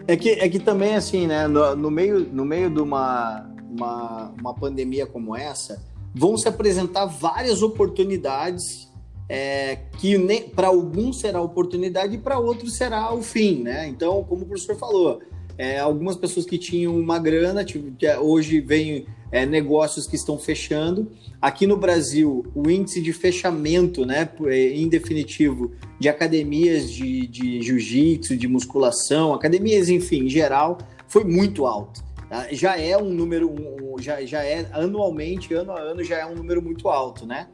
É 0.07 0.15
que, 0.15 0.29
é 0.31 0.47
que 0.47 0.59
também, 0.59 0.95
assim, 0.95 1.27
né, 1.27 1.47
no, 1.47 1.75
no 1.75 1.91
meio, 1.91 2.19
no 2.19 2.45
meio 2.45 2.69
de 2.69 2.79
uma, 2.79 3.49
uma, 3.69 4.33
uma 4.39 4.53
pandemia 4.53 5.05
como 5.05 5.35
essa, 5.35 5.83
vão 6.13 6.37
se 6.37 6.47
apresentar 6.47 7.05
várias 7.05 7.61
oportunidades 7.61 8.86
é, 9.29 9.77
que 9.97 10.17
para 10.55 10.67
alguns 10.67 11.19
será 11.19 11.41
oportunidade 11.41 12.15
e 12.15 12.17
para 12.17 12.39
outros 12.39 12.75
será 12.75 13.13
o 13.13 13.21
fim, 13.21 13.63
né? 13.63 13.87
Então, 13.87 14.23
como 14.23 14.43
o 14.43 14.45
professor 14.45 14.75
falou, 14.75 15.21
é, 15.57 15.79
algumas 15.79 16.15
pessoas 16.15 16.45
que 16.45 16.57
tinham 16.57 16.95
uma 16.95 17.17
grana, 17.19 17.63
tipo, 17.63 17.91
hoje 18.21 18.61
vem 18.61 19.05
é, 19.31 19.45
negócios 19.45 20.07
que 20.07 20.15
estão 20.15 20.37
fechando. 20.37 21.11
Aqui 21.41 21.65
no 21.67 21.75
Brasil, 21.75 22.45
o 22.55 22.69
índice 22.69 23.01
de 23.01 23.11
fechamento, 23.11 24.05
né, 24.05 24.29
em 24.73 24.87
definitivo, 24.87 25.71
de 25.99 26.07
academias 26.07 26.89
de, 26.89 27.27
de 27.27 27.61
jiu-jitsu, 27.61 28.37
de 28.37 28.47
musculação, 28.47 29.33
academias, 29.33 29.89
enfim, 29.89 30.25
em 30.25 30.29
geral, 30.29 30.77
foi 31.07 31.23
muito 31.23 31.65
alto. 31.65 32.03
Tá? 32.29 32.47
Já 32.51 32.79
é 32.79 32.97
um 32.97 33.09
número, 33.09 33.49
um, 33.49 33.99
já, 33.99 34.23
já 34.25 34.43
é 34.43 34.67
anualmente, 34.71 35.53
ano 35.53 35.71
a 35.71 35.79
ano, 35.79 36.03
já 36.03 36.19
é 36.19 36.25
um 36.25 36.35
número 36.35 36.61
muito 36.61 36.87
alto, 36.87 37.25
né? 37.25 37.47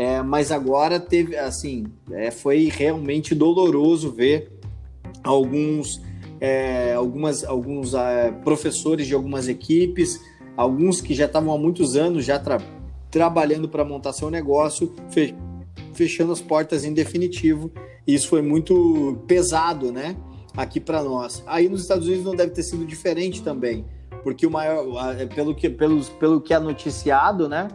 É, 0.00 0.22
mas 0.22 0.50
agora 0.50 0.98
teve, 0.98 1.36
assim, 1.36 1.84
é, 2.10 2.30
foi 2.30 2.70
realmente 2.72 3.34
doloroso 3.34 4.10
ver 4.10 4.50
alguns, 5.22 6.00
é, 6.40 6.94
algumas, 6.94 7.44
alguns 7.44 7.92
é, 7.92 8.32
professores 8.42 9.06
de 9.06 9.14
algumas 9.14 9.46
equipes 9.46 10.18
alguns 10.60 11.00
que 11.00 11.14
já 11.14 11.24
estavam 11.24 11.54
há 11.54 11.58
muitos 11.58 11.96
anos 11.96 12.24
já 12.24 12.38
tra 12.38 12.58
trabalhando 13.10 13.68
para 13.68 13.84
montar 13.84 14.12
seu 14.12 14.30
negócio, 14.30 14.94
fe 15.10 15.34
fechando 15.94 16.32
as 16.32 16.40
portas 16.40 16.84
em 16.84 16.92
definitivo. 16.92 17.72
Isso 18.06 18.28
foi 18.28 18.40
muito 18.40 19.18
pesado, 19.26 19.90
né? 19.90 20.16
Aqui 20.56 20.78
para 20.78 21.02
nós. 21.02 21.42
Aí 21.46 21.68
nos 21.68 21.82
Estados 21.82 22.06
Unidos 22.06 22.24
não 22.24 22.36
deve 22.36 22.52
ter 22.52 22.62
sido 22.62 22.84
diferente 22.86 23.42
também, 23.42 23.84
porque 24.22 24.46
o 24.46 24.50
maior, 24.50 24.84
pelo 25.34 25.54
que, 25.54 25.68
pelo, 25.68 26.04
pelo 26.20 26.40
que 26.40 26.54
é 26.54 26.58
noticiado, 26.60 27.48
né? 27.48 27.68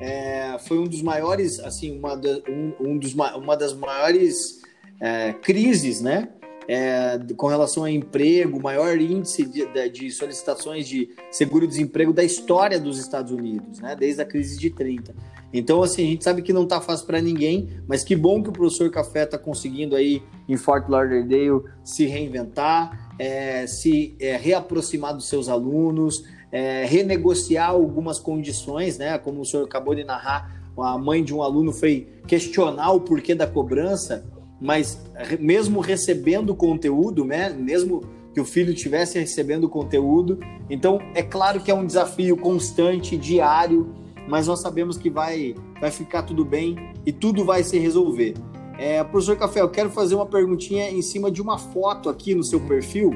É, 0.00 0.56
foi 0.60 0.78
um 0.78 0.84
dos 0.84 1.02
maiores, 1.02 1.58
assim, 1.60 1.98
uma, 1.98 2.16
da, 2.16 2.40
um, 2.48 2.72
um 2.80 2.98
dos, 2.98 3.14
uma 3.14 3.56
das 3.56 3.74
maiores 3.74 4.62
é, 5.00 5.32
crises, 5.32 6.00
né? 6.00 6.28
é, 6.68 7.18
com 7.34 7.46
relação 7.46 7.84
a 7.84 7.90
emprego, 7.90 8.62
maior 8.62 9.00
índice 9.00 9.42
de, 9.46 9.88
de 9.88 10.10
solicitações 10.10 10.86
de 10.86 11.08
seguro-desemprego 11.30 12.12
da 12.12 12.22
história 12.22 12.78
dos 12.78 12.98
Estados 12.98 13.32
Unidos, 13.32 13.80
né? 13.80 13.96
Desde 13.98 14.20
a 14.20 14.24
crise 14.26 14.58
de 14.58 14.68
30. 14.68 15.14
Então, 15.50 15.82
assim, 15.82 16.02
a 16.02 16.06
gente 16.06 16.22
sabe 16.22 16.42
que 16.42 16.52
não 16.52 16.64
está 16.64 16.78
fácil 16.78 17.06
para 17.06 17.22
ninguém, 17.22 17.70
mas 17.88 18.04
que 18.04 18.14
bom 18.14 18.42
que 18.42 18.50
o 18.50 18.52
professor 18.52 18.90
Café 18.90 19.22
está 19.22 19.38
conseguindo 19.38 19.96
aí 19.96 20.22
em 20.46 20.58
Fort 20.58 20.86
Lauderdale 20.90 21.62
se 21.82 22.04
reinventar, 22.04 23.14
é, 23.18 23.66
se 23.66 24.14
é, 24.20 24.36
reaproximar 24.36 25.14
dos 25.14 25.26
seus 25.26 25.48
alunos, 25.48 26.22
é, 26.50 26.84
renegociar 26.84 27.70
algumas 27.70 28.18
condições, 28.18 28.98
né? 28.98 29.18
Como 29.18 29.40
o 29.40 29.44
senhor 29.44 29.64
acabou 29.64 29.94
de 29.94 30.04
narrar, 30.04 30.62
a 30.78 30.96
mãe 30.96 31.24
de 31.24 31.34
um 31.34 31.42
aluno 31.42 31.72
foi 31.72 32.08
questionar 32.26 32.92
o 32.92 33.00
porquê 33.00 33.34
da 33.34 33.46
cobrança 33.46 34.24
mas 34.60 35.00
mesmo 35.38 35.80
recebendo 35.80 36.54
conteúdo, 36.54 37.24
né, 37.24 37.50
mesmo 37.50 38.02
que 38.34 38.40
o 38.40 38.44
filho 38.44 38.72
estivesse 38.72 39.18
recebendo 39.18 39.68
conteúdo, 39.68 40.38
então 40.68 41.00
é 41.14 41.22
claro 41.22 41.60
que 41.60 41.70
é 41.70 41.74
um 41.74 41.86
desafio 41.86 42.36
constante, 42.36 43.16
diário, 43.16 43.94
mas 44.28 44.46
nós 44.46 44.60
sabemos 44.60 44.98
que 44.98 45.08
vai, 45.08 45.54
vai 45.80 45.90
ficar 45.90 46.22
tudo 46.22 46.44
bem 46.44 46.76
e 47.06 47.12
tudo 47.12 47.44
vai 47.44 47.62
se 47.62 47.78
resolver. 47.78 48.34
É, 48.78 49.02
professor 49.02 49.36
Café, 49.36 49.60
eu 49.60 49.68
quero 49.68 49.90
fazer 49.90 50.14
uma 50.14 50.26
perguntinha 50.26 50.90
em 50.90 51.02
cima 51.02 51.30
de 51.30 51.40
uma 51.40 51.58
foto 51.58 52.08
aqui 52.08 52.34
no 52.34 52.44
seu 52.44 52.60
perfil, 52.60 53.10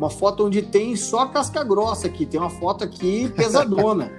uma 0.00 0.08
foto 0.08 0.46
onde 0.46 0.62
tem 0.62 0.96
só 0.96 1.26
casca 1.26 1.62
grossa 1.62 2.06
aqui, 2.06 2.24
tem 2.24 2.40
uma 2.40 2.48
foto 2.48 2.82
aqui 2.82 3.28
pesadona, 3.36 4.10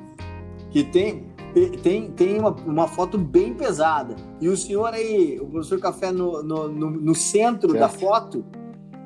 que 0.72 0.82
tem, 0.82 1.26
tem, 1.82 2.10
tem 2.10 2.38
uma, 2.38 2.52
uma 2.64 2.88
foto 2.88 3.18
bem 3.18 3.52
pesada. 3.52 4.16
E 4.40 4.48
o 4.48 4.56
senhor 4.56 4.94
aí, 4.94 5.38
o 5.38 5.44
professor 5.44 5.78
Café 5.78 6.10
no, 6.10 6.42
no, 6.42 6.68
no, 6.68 6.90
no 6.90 7.14
centro 7.14 7.72
certo. 7.72 7.80
da 7.80 7.88
foto, 7.90 8.42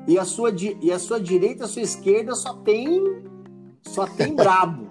e 0.07 0.17
a, 0.17 0.23
sua, 0.23 0.53
e 0.81 0.89
a 0.89 0.97
sua 0.97 1.19
direita, 1.19 1.65
a 1.65 1.67
sua 1.67 1.81
esquerda 1.81 2.33
só 2.33 2.53
tem 2.53 3.21
só 3.81 4.07
tem 4.07 4.33
brabo. 4.37 4.85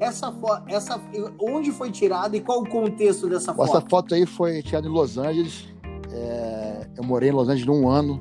Essa 0.00 0.32
foto, 0.32 0.64
essa, 0.66 1.00
onde 1.40 1.70
foi 1.70 1.92
tirada 1.92 2.36
e 2.36 2.40
qual 2.40 2.62
o 2.62 2.68
contexto 2.68 3.28
dessa 3.28 3.54
foto? 3.54 3.68
Essa 3.68 3.80
foto 3.88 4.12
aí 4.12 4.26
foi 4.26 4.60
tirada 4.60 4.88
em 4.88 4.90
Los 4.90 5.18
Angeles. 5.18 5.68
É, 6.10 6.88
eu 6.96 7.04
morei 7.04 7.28
em 7.28 7.32
Los 7.32 7.48
Angeles 7.48 7.68
um 7.68 7.88
ano. 7.88 8.20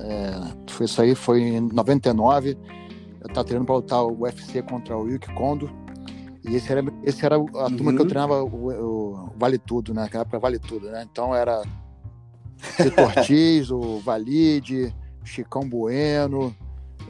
É, 0.00 0.70
foi 0.70 0.86
isso 0.86 1.02
aí, 1.02 1.14
foi 1.14 1.40
em 1.40 1.60
99. 1.60 2.56
Eu 3.20 3.26
estava 3.26 3.44
treinando 3.44 3.66
para 3.66 3.76
lutar 3.76 4.04
o 4.04 4.22
UFC 4.22 4.62
contra 4.62 4.96
o 4.96 5.08
Yuki 5.08 5.32
Kondo. 5.34 5.70
E 6.48 6.54
esse 6.54 6.70
era, 6.70 6.82
esse 7.02 7.24
era 7.24 7.36
a 7.36 7.38
uhum. 7.38 7.76
turma 7.76 7.92
que 7.94 8.00
eu 8.00 8.06
treinava 8.06 8.42
o, 8.42 8.68
o, 8.70 9.32
Vale 9.36 9.58
Tudo, 9.58 9.92
né? 9.92 10.02
Naquela 10.02 10.22
época 10.22 10.38
Vale 10.38 10.58
Tudo, 10.58 10.90
né? 10.90 11.06
Então 11.10 11.34
era 11.34 11.62
Tito 12.76 13.00
Ortiz, 13.02 13.70
o 13.70 13.98
Valide, 13.98 14.94
Chicão 15.24 15.68
Bueno, 15.68 16.54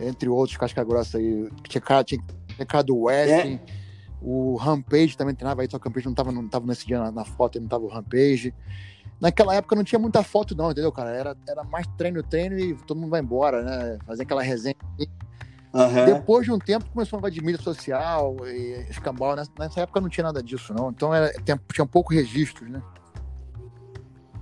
entre 0.00 0.28
outros 0.28 0.56
casca 0.56 0.82
grossa 0.82 1.18
aí. 1.18 1.48
Tinha 1.68 1.80
cara, 1.80 2.04
tinha, 2.04 2.20
tinha 2.48 2.66
cara 2.66 2.82
do 2.82 3.02
Westing. 3.02 3.54
É. 3.54 3.78
O 4.20 4.56
Rampage 4.56 5.16
também 5.16 5.34
treinava 5.34 5.62
aí, 5.62 5.68
só 5.70 5.78
que 5.78 5.86
o 5.86 5.88
Rampage 5.88 6.06
não 6.06 6.14
tava, 6.14 6.32
não 6.32 6.48
tava 6.48 6.66
nesse 6.66 6.84
dia 6.84 6.98
na, 6.98 7.12
na 7.12 7.24
foto, 7.24 7.60
não 7.60 7.68
tava 7.68 7.84
o 7.84 7.88
Rampage. 7.88 8.52
Naquela 9.20 9.54
época 9.54 9.74
não 9.74 9.82
tinha 9.82 9.98
muita 9.98 10.22
foto, 10.22 10.54
não, 10.54 10.70
entendeu, 10.70 10.92
cara? 10.92 11.10
Era, 11.10 11.36
era 11.48 11.64
mais 11.64 11.86
treino, 11.96 12.22
treino 12.22 12.58
e 12.58 12.74
todo 12.74 13.00
mundo 13.00 13.10
vai 13.10 13.20
embora, 13.20 13.62
né? 13.62 13.98
Fazer 14.06 14.22
aquela 14.22 14.42
resenha. 14.42 14.76
Uhum. 15.74 16.04
Depois 16.06 16.44
de 16.44 16.52
um 16.52 16.58
tempo 16.58 16.86
começou 16.90 17.18
a 17.18 17.20
falar 17.20 17.30
de 17.30 17.42
mídia 17.42 17.60
social 17.60 18.36
e 18.46 18.86
escambau. 18.88 19.34
Nessa, 19.34 19.50
nessa, 19.58 19.80
época 19.80 20.00
não 20.00 20.08
tinha 20.08 20.24
nada 20.24 20.42
disso, 20.42 20.72
não. 20.72 20.90
Então 20.90 21.12
era, 21.12 21.32
tinha, 21.42 21.60
tinha 21.72 21.86
pouco 21.86 22.14
registros, 22.14 22.70
né? 22.70 22.80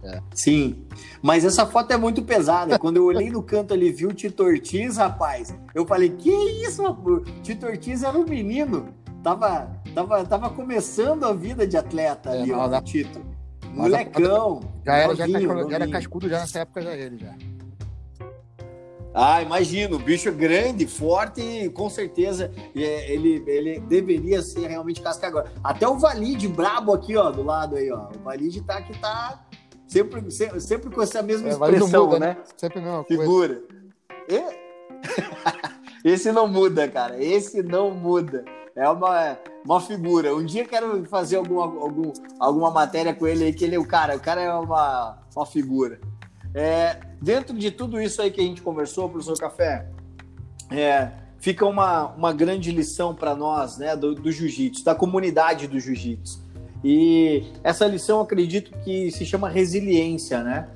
É. 0.03 0.20
Sim, 0.33 0.87
mas 1.20 1.45
essa 1.45 1.66
foto 1.66 1.93
é 1.93 1.97
muito 1.97 2.22
pesada. 2.22 2.79
Quando 2.79 2.99
eu 2.99 3.05
olhei 3.07 3.29
no 3.29 3.43
canto 3.43 3.74
ali, 3.74 3.91
vi 3.91 4.07
o 4.07 4.12
Tito 4.12 4.45
Ortiz, 4.45 4.99
rapaz, 4.99 5.53
eu 5.74 5.85
falei, 5.85 6.11
que 6.11 6.31
isso, 6.31 6.83
rapaz? 6.83 7.22
Tito 7.43 7.66
Ortiz 7.66 8.03
era 8.05 8.16
um 8.16 8.24
menino. 8.24 8.95
Tava, 9.22 9.68
tava, 9.93 10.24
tava 10.24 10.51
começando 10.51 11.24
a 11.24 11.33
vida 11.33 11.66
de 11.66 11.77
atleta 11.77 12.31
é, 12.31 12.43
ali, 12.43 12.53
ó, 12.53 12.68
o 12.68 12.81
Tito. 12.83 13.36
Molecão. 13.77 14.61
Já 14.85 14.95
era, 14.95 15.14
novinho, 15.14 15.41
já, 15.41 15.68
já 15.68 15.74
era 15.77 15.89
cascudo 15.89 16.29
já 16.29 16.41
nessa 16.41 16.61
época, 16.61 16.83
já 16.83 16.95
ele 16.95 17.18
já. 17.18 17.35
Ah, 19.18 19.41
imagino, 19.41 19.99
bicho 19.99 20.31
grande, 20.31 20.87
forte 20.87 21.41
e 21.41 21.70
com 21.70 21.89
certeza 21.89 22.53
é, 22.74 23.11
ele, 23.11 23.43
ele 23.47 23.81
deveria 23.81 24.43
ser 24.43 24.66
realmente 24.66 25.01
casca 25.01 25.27
agora. 25.27 25.51
Até 25.64 25.89
o 25.89 25.99
Valide 25.99 26.47
brabo 26.49 26.93
aqui, 26.93 27.16
ó, 27.16 27.31
do 27.31 27.43
lado 27.43 27.77
aí, 27.77 27.91
ó. 27.91 28.11
O 28.14 28.22
Valide 28.22 28.61
tá 28.61 28.83
que 28.83 28.99
tá 28.99 29.43
sempre, 29.87 30.31
sempre, 30.31 30.61
sempre 30.61 30.91
com 30.91 31.01
essa 31.01 31.22
mesma 31.22 31.49
é, 31.49 31.53
expressão, 31.53 32.07
muda, 32.07 32.18
né? 32.18 32.27
né? 32.27 32.37
Sempre 32.59 32.81
mesma 32.83 33.05
Figura. 33.05 33.62
Esse 36.05 36.31
não 36.31 36.47
muda, 36.47 36.87
cara. 36.87 37.22
Esse 37.22 37.62
não 37.62 37.91
muda. 37.91 38.45
É 38.77 38.87
uma, 38.91 39.39
uma 39.64 39.81
figura. 39.81 40.37
Um 40.37 40.45
dia 40.45 40.66
quero 40.66 41.03
fazer 41.07 41.37
alguma, 41.37 41.62
algum, 41.62 42.12
alguma 42.39 42.70
matéria 42.70 43.14
com 43.14 43.27
ele 43.27 43.45
aí, 43.45 43.53
que 43.53 43.64
ele, 43.64 43.79
o 43.79 43.87
cara, 43.87 44.14
o 44.14 44.20
cara 44.20 44.43
é 44.43 44.53
uma, 44.53 45.18
uma 45.35 45.47
figura. 45.47 45.99
É, 46.55 47.01
dentro 47.20 47.57
de 47.57 47.70
tudo 47.70 47.99
isso 48.01 48.20
aí 48.20 48.31
que 48.31 48.41
a 48.41 48.45
gente 48.45 48.61
conversou, 48.61 49.09
professor 49.09 49.39
Café, 49.39 49.89
é, 50.70 51.11
fica 51.39 51.64
uma, 51.64 52.09
uma 52.09 52.33
grande 52.35 52.70
lição 52.70 53.14
para 53.14 53.35
nós, 53.35 53.79
né, 53.79 53.97
do, 53.97 54.14
do 54.14 54.31
jiu-jitsu, 54.31 54.85
da 54.85 54.95
comunidade 54.95 55.66
do 55.66 55.81
jiu-jitsu. 55.81 56.45
E 56.85 57.45
essa 57.64 57.87
lição, 57.87 58.20
acredito 58.20 58.77
que 58.85 59.11
se 59.11 59.24
chama 59.24 59.49
resiliência, 59.49 60.43
né? 60.43 60.68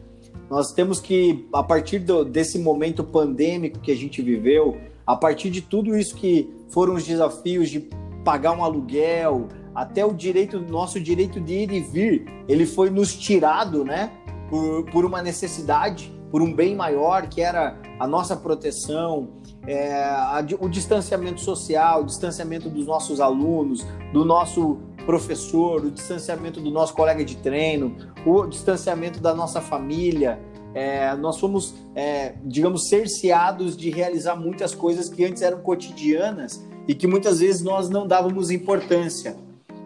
Nós 0.49 0.73
temos 0.73 1.01
que, 1.01 1.47
a 1.53 1.63
partir 1.63 2.01
do, 2.01 2.25
desse 2.25 2.59
momento 2.59 3.05
pandêmico 3.05 3.79
que 3.79 3.93
a 3.93 3.97
gente 3.97 4.21
viveu, 4.23 4.81
a 5.07 5.15
partir 5.15 5.51
de 5.51 5.61
tudo 5.61 5.97
isso 5.97 6.17
que 6.17 6.60
foram 6.71 6.95
os 6.95 7.07
desafios 7.07 7.69
de 7.69 7.89
pagar 8.25 8.53
um 8.53 8.65
aluguel, 8.65 9.49
até 9.75 10.05
o 10.05 10.13
direito, 10.13 10.61
nosso 10.61 11.01
direito 11.01 11.41
de 11.41 11.55
ir 11.55 11.73
e 11.73 11.81
vir, 11.81 12.45
ele 12.49 12.67
foi 12.67 12.91
nos 12.91 13.15
tirado, 13.15 13.85
né? 13.85 14.13
Por, 14.49 14.85
por 14.87 15.05
uma 15.05 15.23
necessidade, 15.23 16.13
por 16.31 16.43
um 16.43 16.53
bem 16.53 16.75
maior, 16.75 17.29
que 17.29 17.41
era 17.41 17.79
a 17.99 18.07
nossa 18.07 18.37
proteção, 18.37 19.29
é, 19.67 20.03
a, 20.03 20.45
o 20.59 20.69
distanciamento 20.69 21.41
social, 21.41 22.03
o 22.03 22.07
distanciamento 22.07 22.69
dos 22.69 22.87
nossos 22.87 23.21
alunos, 23.21 23.87
do 24.13 24.25
nosso 24.25 24.79
professor, 25.07 25.85
o 25.85 25.91
distanciamento 25.91 26.61
do 26.61 26.71
nosso 26.71 26.95
colega 26.95 27.25
de 27.25 27.37
treino, 27.37 27.97
o 28.27 28.47
distanciamento 28.47 29.21
da 29.21 29.35
nossa 29.35 29.61
família. 29.61 30.39
É, 30.75 31.15
nós 31.17 31.39
fomos, 31.39 31.75
é, 31.95 32.35
digamos, 32.45 32.89
cerceados 32.89 33.77
de 33.77 33.91
realizar 33.91 34.37
muitas 34.37 34.75
coisas 34.75 35.09
que 35.09 35.25
antes 35.25 35.43
eram 35.43 35.61
cotidianas 35.61 36.65
e 36.87 36.95
que 36.95 37.07
muitas 37.07 37.41
vezes 37.41 37.63
nós 37.63 37.89
não 37.89 38.07
dávamos 38.07 38.51
importância. 38.51 39.37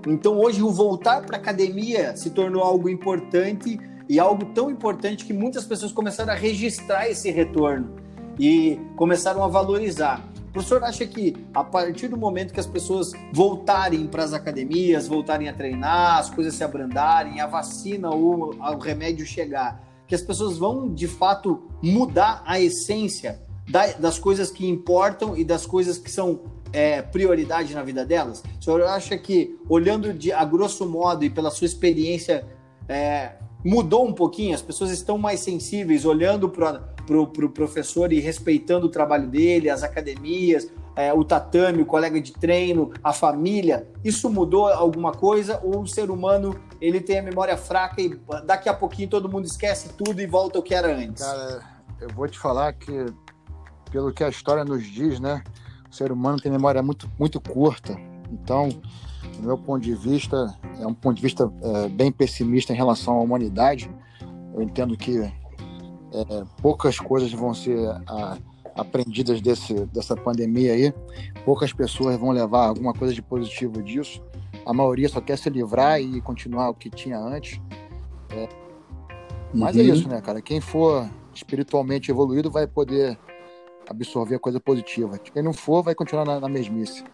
Então 0.07 0.39
hoje 0.39 0.63
o 0.63 0.71
voltar 0.71 1.25
para 1.25 1.37
a 1.37 1.41
academia 1.41 2.15
se 2.17 2.31
tornou 2.31 2.63
algo 2.63 2.89
importante 2.89 3.81
e 4.09 4.19
algo 4.19 4.45
tão 4.47 4.71
importante 4.71 5.25
que 5.25 5.33
muitas 5.33 5.65
pessoas 5.65 5.93
começaram 5.93 6.33
a 6.33 6.37
registrar 6.37 7.09
esse 7.09 7.31
retorno 7.31 7.95
e 8.39 8.79
começaram 8.97 9.43
a 9.43 9.49
valorizar. 9.49 10.23
O 10.49 10.53
professor 10.53 10.85
acha 10.85 11.05
que 11.07 11.35
a 11.53 11.65
partir 11.65 12.09
do 12.09 12.17
momento 12.17 12.53
que 12.53 12.61
as 12.61 12.67
pessoas 12.67 13.13
voltarem 13.33 14.07
para 14.07 14.23
as 14.23 14.33
academias, 14.33 15.09
voltarem 15.09 15.49
a 15.49 15.53
treinar, 15.53 16.19
as 16.19 16.31
coisas 16.31 16.55
se 16.55 16.63
abrandarem, 16.63 17.41
a 17.41 17.47
vacina 17.47 18.11
ou 18.11 18.55
o 18.55 18.79
remédio 18.79 19.27
chegar, 19.27 19.83
que 20.07 20.15
as 20.15 20.23
pessoas 20.23 20.59
vão 20.59 20.93
de 20.93 21.07
fato 21.07 21.63
mudar 21.83 22.43
a 22.47 22.61
essência 22.61 23.41
das 23.99 24.19
coisas 24.19 24.51
que 24.51 24.69
importam 24.69 25.37
e 25.37 25.45
das 25.45 25.65
coisas 25.65 25.97
que 25.97 26.11
são 26.11 26.41
é, 26.73 27.01
prioridade 27.01 27.75
na 27.75 27.83
vida 27.83 28.05
delas? 28.05 28.43
O 28.61 28.65
senhor 28.65 28.83
acha 28.83 29.17
que, 29.17 29.59
olhando 29.69 30.13
de, 30.13 30.33
a 30.33 30.45
grosso 30.45 30.87
modo 30.87 31.25
e 31.25 31.31
pela 31.31 31.51
sua 31.51 31.67
experiência, 31.67 32.47
é, 32.89 33.33
mudou 33.65 34.07
um 34.07 34.13
pouquinho? 34.13 34.55
As 34.55 34.63
pessoas 34.63 34.91
estão 34.91 35.17
mais 35.17 35.41
sensíveis, 35.41 36.05
olhando 36.05 36.49
para 36.49 36.83
o 37.11 37.27
pro 37.27 37.51
professor 37.51 38.13
e 38.13 38.21
respeitando 38.21 38.87
o 38.87 38.91
trabalho 38.91 39.29
dele, 39.29 39.71
as 39.71 39.83
academias, 39.83 40.69
é, 40.97 41.13
o 41.13 41.25
tatame, 41.25 41.83
o 41.83 41.87
colega 41.87 42.21
de 42.21 42.33
treino, 42.33 42.93
a 43.03 43.13
família. 43.13 43.89
Isso 44.05 44.31
mudou 44.31 44.69
alguma 44.69 45.13
coisa? 45.13 45.61
Ou 45.63 45.83
o 45.83 45.87
ser 45.87 46.11
humano 46.11 46.59
ele 46.81 47.01
tem 47.01 47.19
a 47.19 47.23
memória 47.23 47.57
fraca 47.57 48.01
e 48.01 48.19
daqui 48.45 48.69
a 48.69 48.75
pouquinho 48.75 49.09
todo 49.09 49.29
mundo 49.29 49.47
esquece 49.47 49.91
tudo 49.95 50.21
e 50.21 50.27
volta 50.27 50.59
ao 50.59 50.63
que 50.63 50.75
era 50.75 50.95
antes? 50.95 51.25
Cara, 51.25 51.63
eu 52.01 52.09
vou 52.15 52.29
te 52.29 52.39
falar 52.39 52.73
que, 52.75 53.07
pelo 53.91 54.13
que 54.13 54.23
a 54.23 54.29
história 54.29 54.65
nos 54.65 54.85
diz, 54.85 55.19
né? 55.19 55.43
O 55.91 55.95
ser 55.95 56.13
humano 56.13 56.41
tem 56.41 56.51
memória 56.51 56.83
muito, 56.83 57.11
muito 57.19 57.41
curta. 57.41 57.97
Então, 58.31 58.69
do 59.39 59.47
meu 59.47 59.59
ponto 59.59 59.83
de 59.83 59.95
vista, 59.95 60.55
é 60.81 60.87
um 60.87 60.95
ponto 60.95 61.17
de 61.17 61.23
vista 61.23 61.53
é, 61.63 61.89
bem 61.89 62.13
pessimista 62.13 62.73
em 62.73 62.77
relação 62.77 63.15
à 63.15 63.21
humanidade. 63.21 63.91
Eu 64.55 64.63
entendo 64.63 64.97
que 64.97 65.21
é, 65.21 66.45
poucas 66.63 66.99
coisas 66.99 67.33
vão 67.33 67.55
ser 67.55 67.79
a, 68.07 68.37
aprendidas 68.75 69.41
desse, 69.41 69.75
dessa 69.87 70.17
pandemia 70.17 70.73
aí. 70.73 70.95
Poucas 71.45 71.73
pessoas 71.73 72.17
vão 72.17 72.31
levar 72.31 72.67
alguma 72.67 72.93
coisa 72.93 73.15
de 73.15 73.23
positivo 73.23 73.83
disso. 73.83 74.23
A 74.67 74.73
maioria 74.73 75.09
só 75.09 75.21
quer 75.21 75.39
se 75.39 75.49
livrar 75.51 76.01
e 76.01 76.21
continuar 76.21 76.71
o 76.71 76.75
que 76.75 76.91
tinha 76.91 77.19
antes. 77.19 77.61
É, 78.31 78.49
mas 79.53 79.77
é 79.77 79.81
uhum. 79.81 79.87
é 79.87 79.91
isso, 79.91 80.09
né, 80.09 80.21
cara? 80.21 80.43
Quem 80.43 80.61
for 80.61 81.09
espiritualmente 81.33 82.11
evoluído 82.11 82.51
vai 82.51 82.67
poder 82.67 83.19
absorver 83.89 84.37
a 84.37 84.39
coisa 84.39 84.59
positiva. 84.59 85.19
Quem 85.19 85.43
não 85.43 85.53
for, 85.53 85.83
vai 85.83 85.95
continuar 85.95 86.25
na, 86.25 86.41
na 86.41 86.49
mesmice. 86.49 87.05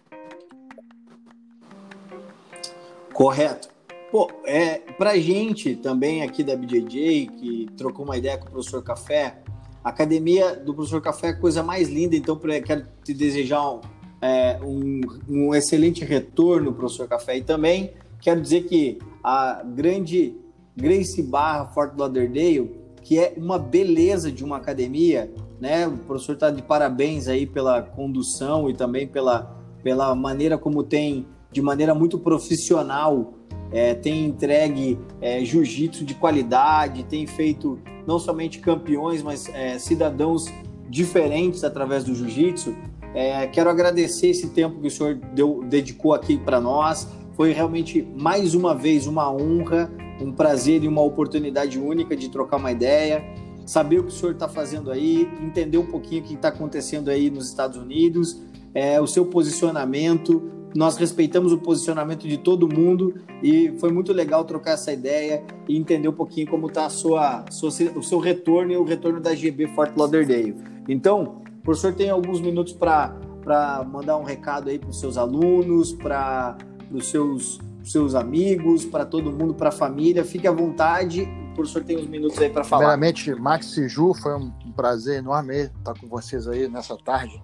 Correto. 3.13 3.69
Pô, 4.11 4.29
é, 4.45 4.79
pra 4.97 5.17
gente 5.17 5.75
também 5.75 6.23
aqui 6.23 6.43
da 6.43 6.55
BJJ, 6.55 7.27
que 7.27 7.67
trocou 7.77 8.03
uma 8.03 8.17
ideia 8.17 8.37
com 8.37 8.47
o 8.47 8.51
professor 8.51 8.83
Café, 8.83 9.41
a 9.83 9.89
academia 9.89 10.55
do 10.55 10.73
professor 10.73 11.01
Café 11.01 11.27
é 11.27 11.29
a 11.31 11.35
coisa 11.37 11.63
mais 11.63 11.89
linda, 11.89 12.15
então 12.15 12.39
quero 12.65 12.85
te 13.03 13.13
desejar 13.13 13.67
um, 13.69 13.81
é, 14.21 14.59
um, 14.63 15.01
um 15.27 15.55
excelente 15.55 16.05
retorno, 16.05 16.73
professor 16.73 17.07
Café, 17.07 17.37
e 17.37 17.41
também 17.41 17.91
quero 18.19 18.39
dizer 18.39 18.65
que 18.65 18.99
a 19.23 19.63
grande 19.63 20.35
Grace 20.75 21.21
Barra 21.21 21.65
Fort 21.67 21.97
Lauderdale, 21.97 22.71
que 23.01 23.19
é 23.19 23.33
uma 23.35 23.57
beleza 23.57 24.31
de 24.31 24.43
uma 24.43 24.57
academia, 24.57 25.31
né? 25.59 25.87
O 25.87 25.97
professor 25.97 26.33
está 26.33 26.49
de 26.49 26.61
parabéns 26.61 27.27
aí 27.27 27.45
pela 27.45 27.81
condução 27.81 28.69
e 28.69 28.73
também 28.73 29.07
pela, 29.07 29.55
pela 29.83 30.13
maneira 30.15 30.57
como 30.57 30.83
tem 30.83 31.25
de 31.51 31.61
maneira 31.61 31.93
muito 31.93 32.17
profissional, 32.17 33.33
é, 33.71 33.93
tem 33.93 34.25
entregue 34.25 34.99
é, 35.21 35.43
jiu-jitsu 35.43 36.03
de 36.03 36.13
qualidade, 36.13 37.03
tem 37.03 37.25
feito 37.25 37.79
não 38.05 38.19
somente 38.19 38.59
campeões, 38.59 39.21
mas 39.23 39.47
é, 39.49 39.79
cidadãos 39.79 40.47
diferentes 40.89 41.63
através 41.63 42.03
do 42.03 42.13
jiu-jitsu. 42.13 42.75
É, 43.13 43.47
quero 43.47 43.69
agradecer 43.69 44.27
esse 44.27 44.49
tempo 44.49 44.79
que 44.79 44.87
o 44.87 44.91
senhor 44.91 45.15
deu, 45.33 45.63
dedicou 45.63 46.13
aqui 46.13 46.37
para 46.37 46.59
nós. 46.59 47.07
Foi 47.33 47.53
realmente 47.53 48.05
mais 48.15 48.53
uma 48.53 48.75
vez 48.75 49.07
uma 49.07 49.31
honra, 49.31 49.91
um 50.21 50.31
prazer 50.31 50.83
e 50.83 50.87
uma 50.87 51.01
oportunidade 51.01 51.79
única 51.79 52.15
de 52.15 52.29
trocar 52.29 52.57
uma 52.57 52.71
ideia, 52.71 53.23
saber 53.65 53.99
o 53.99 54.03
que 54.03 54.09
o 54.09 54.15
senhor 54.15 54.33
está 54.33 54.47
fazendo 54.47 54.91
aí, 54.91 55.29
entender 55.41 55.77
um 55.77 55.85
pouquinho 55.85 56.23
o 56.23 56.25
que 56.25 56.33
está 56.33 56.49
acontecendo 56.49 57.09
aí 57.09 57.29
nos 57.29 57.47
Estados 57.47 57.77
Unidos, 57.77 58.41
é, 58.73 58.99
o 58.99 59.07
seu 59.07 59.25
posicionamento, 59.25 60.60
nós 60.75 60.97
respeitamos 60.97 61.51
o 61.51 61.57
posicionamento 61.57 62.27
de 62.27 62.37
todo 62.37 62.67
mundo 62.67 63.15
e 63.43 63.73
foi 63.79 63.91
muito 63.91 64.13
legal 64.13 64.45
trocar 64.45 64.71
essa 64.71 64.91
ideia 64.91 65.43
e 65.67 65.77
entender 65.77 66.07
um 66.07 66.13
pouquinho 66.13 66.47
como 66.47 66.67
está 66.67 66.89
sua, 66.89 67.45
sua, 67.49 67.69
o 67.95 68.03
seu 68.03 68.19
retorno 68.19 68.71
e 68.71 68.77
o 68.77 68.83
retorno 68.83 69.19
da 69.19 69.35
GB 69.35 69.67
Fort 69.75 69.95
Lauderdale. 69.95 70.55
Então, 70.87 71.41
o 71.59 71.61
professor 71.61 71.93
tem 71.93 72.09
alguns 72.09 72.39
minutos 72.39 72.73
para 72.73 73.85
mandar 73.91 74.17
um 74.17 74.23
recado 74.23 74.69
aí 74.69 74.79
para 74.79 74.89
os 74.89 74.99
seus 74.99 75.17
alunos, 75.17 75.93
para 75.93 76.57
os 76.91 77.09
seus, 77.09 77.59
seus 77.83 78.15
amigos, 78.15 78.85
para 78.85 79.05
todo 79.05 79.31
mundo, 79.31 79.53
para 79.53 79.69
a 79.69 79.73
família. 79.73 80.23
Fique 80.23 80.47
à 80.47 80.51
vontade, 80.51 81.27
o 81.51 81.55
professor 81.55 81.83
tem 81.83 81.97
uns 81.97 82.07
minutos 82.07 82.39
aí 82.39 82.49
para 82.49 82.63
falar. 82.63 82.83
Primeiramente, 82.83 83.35
Max 83.35 83.77
e 83.77 83.89
Ju, 83.89 84.13
foi 84.13 84.35
um 84.35 84.51
prazer 84.75 85.19
enorme 85.19 85.63
estar 85.63 85.99
com 85.99 86.07
vocês 86.07 86.47
aí 86.47 86.67
nessa 86.67 86.97
tarde 86.97 87.41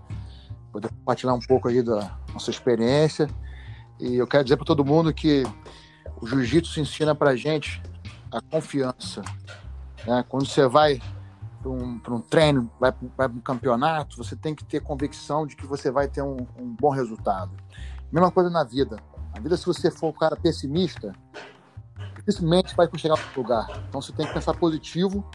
poder 0.72 0.89
compartilhar 0.89 1.34
um 1.34 1.39
pouco 1.39 1.68
aí 1.68 1.82
da 1.82 2.18
nossa 2.34 2.49
experiência. 2.49 3.28
E 3.99 4.15
eu 4.15 4.28
quero 4.28 4.43
dizer 4.43 4.57
para 4.57 4.65
todo 4.65 4.86
mundo 4.86 5.13
que 5.13 5.43
o 6.22 6.28
jiu-jitsu 6.28 6.80
ensina 6.80 7.15
para 7.15 7.36
gente 7.36 7.82
a 8.32 8.41
confiança. 8.41 9.22
Né? 10.05 10.24
Quando 10.28 10.45
você 10.45 10.68
vai 10.68 11.01
para 11.61 11.72
um, 11.72 12.01
um, 12.09 12.22
treino, 12.22 12.72
vai 12.80 12.91
para 12.91 13.32
um 13.32 13.39
campeonato, 13.39 14.18
você 14.18 14.36
tem 14.36 14.53
que 14.53 14.63
ter 14.63 14.82
convicção 14.82 15.45
de 15.45 15.55
que 15.55 15.65
você 15.65 15.89
vai 15.91 16.07
ter 16.07 16.22
um, 16.22 16.38
um 16.57 16.76
bom 16.80 16.89
resultado. 16.89 17.51
Mesma 18.11 18.32
coisa 18.32 18.49
na 18.49 18.63
vida. 18.63 18.97
Na 19.34 19.41
vida, 19.41 19.57
se 19.57 19.65
você 19.65 19.91
for 19.91 20.09
um 20.09 20.13
cara 20.13 20.36
pessimista, 20.36 21.13
dificilmente 22.15 22.76
vai 22.76 22.88
chegar 22.97 23.15
no 23.18 23.41
lugar. 23.41 23.68
Então 23.88 24.01
você 24.01 24.11
tem 24.11 24.26
que 24.26 24.34
pensar 24.34 24.53
positivo 24.53 25.26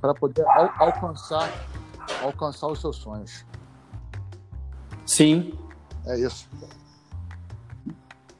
para 0.00 0.14
poder 0.14 0.44
al 0.46 0.72
alcançar, 0.78 1.48
alcançar 2.22 2.66
os 2.68 2.80
seus 2.80 2.96
sonhos. 2.96 3.44
Sim. 5.04 5.52
É 6.06 6.18
isso. 6.18 6.48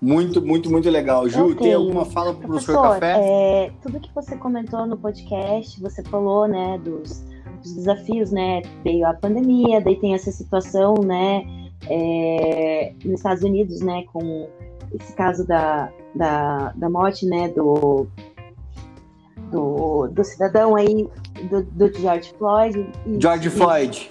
Muito, 0.01 0.41
muito, 0.41 0.71
muito 0.71 0.89
legal. 0.89 1.29
Ju, 1.29 1.45
okay. 1.45 1.57
tem 1.57 1.75
alguma 1.75 2.07
fala 2.07 2.33
para 2.33 2.47
o 2.47 2.49
professor 2.49 2.83
Café? 2.83 3.17
É, 3.19 3.73
tudo 3.83 4.01
que 4.01 4.11
você 4.15 4.35
comentou 4.35 4.87
no 4.87 4.97
podcast, 4.97 5.79
você 5.79 6.03
falou, 6.05 6.49
né, 6.49 6.79
dos, 6.79 7.23
dos, 7.63 7.75
desafios, 7.75 8.31
né? 8.31 8.63
Veio 8.83 9.07
a 9.07 9.13
pandemia, 9.13 9.81
daí 9.81 9.97
tem 9.97 10.15
essa 10.15 10.33
situação, 10.33 10.95
né, 11.05 11.45
é, 11.87 12.95
nos 13.05 13.17
Estados 13.17 13.43
Unidos, 13.43 13.81
né, 13.83 14.05
com 14.11 14.49
esse 14.99 15.13
caso 15.15 15.47
da, 15.47 15.93
da, 16.15 16.73
da 16.75 16.89
morte, 16.89 17.27
né, 17.27 17.49
do, 17.49 18.07
do, 19.53 20.09
do 20.09 20.25
cidadão 20.25 20.77
aí, 20.77 21.07
do, 21.51 21.63
do 21.63 21.93
George 21.99 22.33
Floyd. 22.39 22.91
E, 23.07 23.21
George 23.21 23.51
Floyd. 23.51 24.11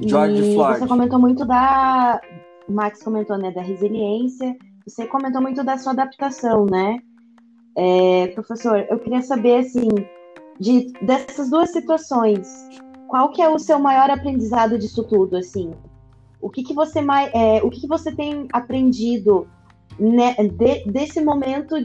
George 0.00 0.42
e 0.42 0.54
Floyd. 0.54 0.78
Você 0.78 0.86
comentou 0.86 1.18
muito 1.18 1.44
da. 1.44 2.20
O 2.68 2.72
Max 2.72 3.02
comentou, 3.02 3.36
né, 3.36 3.50
da 3.50 3.62
resiliência. 3.62 4.56
Você 4.86 5.06
comentou 5.06 5.42
muito 5.42 5.62
da 5.64 5.76
sua 5.76 5.92
adaptação, 5.92 6.66
né? 6.66 6.98
É, 7.76 8.28
professor, 8.28 8.86
eu 8.88 8.98
queria 8.98 9.22
saber, 9.22 9.58
assim, 9.58 9.88
de, 10.58 10.92
dessas 11.02 11.50
duas 11.50 11.70
situações, 11.70 12.48
qual 13.08 13.30
que 13.30 13.42
é 13.42 13.48
o 13.48 13.58
seu 13.58 13.78
maior 13.78 14.10
aprendizado 14.10 14.78
disso 14.78 15.04
tudo, 15.04 15.36
assim? 15.36 15.72
O 16.40 16.48
que, 16.48 16.62
que 16.62 16.74
você 16.74 17.00
mais, 17.00 17.30
é, 17.34 17.62
o 17.62 17.70
que, 17.70 17.82
que 17.82 17.88
você 17.88 18.14
tem 18.14 18.46
aprendido 18.52 19.46
né, 19.98 20.34
de, 20.34 20.84
desse 20.90 21.20
momento 21.20 21.76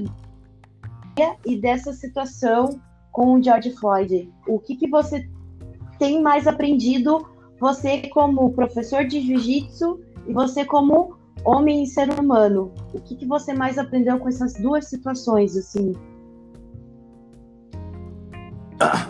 e 1.45 1.57
dessa 1.57 1.93
situação 1.93 2.79
com 3.11 3.33
o 3.33 3.43
George 3.43 3.71
Floyd? 3.71 4.31
O 4.47 4.59
que, 4.59 4.75
que 4.75 4.89
você 4.89 5.27
tem 5.97 6.21
mais 6.21 6.47
aprendido 6.47 7.25
você 7.65 8.07
como 8.09 8.51
professor 8.51 9.03
de 9.05 9.19
jiu-jitsu 9.19 9.99
e 10.27 10.33
você 10.33 10.63
como 10.63 11.17
homem 11.43 11.81
e 11.81 11.87
ser 11.87 12.07
humano. 12.11 12.71
O 12.93 13.01
que, 13.01 13.15
que 13.15 13.25
você 13.25 13.55
mais 13.55 13.79
aprendeu 13.79 14.19
com 14.19 14.29
essas 14.29 14.53
duas 14.53 14.87
situações, 14.87 15.57
assim? 15.57 15.93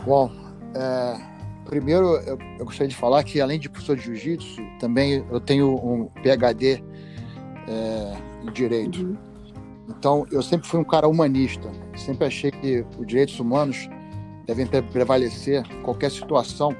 Bom, 0.05 0.31
é, 0.73 1.17
primeiro 1.65 2.15
eu, 2.15 2.37
eu, 2.59 2.65
gostaria 2.65 2.87
de 2.87 2.95
falar 2.95 3.25
que 3.25 3.41
além 3.41 3.59
de 3.59 3.67
professor 3.67 3.97
de 3.97 4.03
jiu-jitsu, 4.03 4.61
também 4.79 5.25
eu 5.29 5.39
tenho 5.41 5.75
um 5.75 6.05
PhD 6.23 6.81
é, 7.67 8.13
em 8.41 8.53
direito. 8.53 9.01
Uhum. 9.01 9.17
Então 9.89 10.25
eu 10.31 10.41
sempre 10.41 10.65
fui 10.65 10.79
um 10.79 10.85
cara 10.85 11.09
humanista. 11.09 11.69
Sempre 11.97 12.27
achei 12.27 12.51
que 12.51 12.85
os 12.97 13.05
direitos 13.05 13.37
humanos 13.37 13.89
devem 14.45 14.65
prevalecer 14.65 15.65
em 15.69 15.81
qualquer 15.81 16.09
situação. 16.09 16.73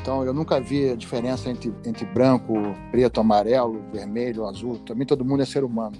Então 0.00 0.24
eu 0.24 0.32
nunca 0.32 0.60
vi 0.60 0.90
a 0.90 0.96
diferença 0.96 1.50
entre, 1.50 1.72
entre 1.84 2.04
branco, 2.06 2.54
preto, 2.90 3.20
amarelo, 3.20 3.82
vermelho, 3.92 4.46
azul. 4.46 4.78
Também 4.78 5.06
todo 5.06 5.24
mundo 5.24 5.42
é 5.42 5.46
ser 5.46 5.62
humano. 5.62 5.96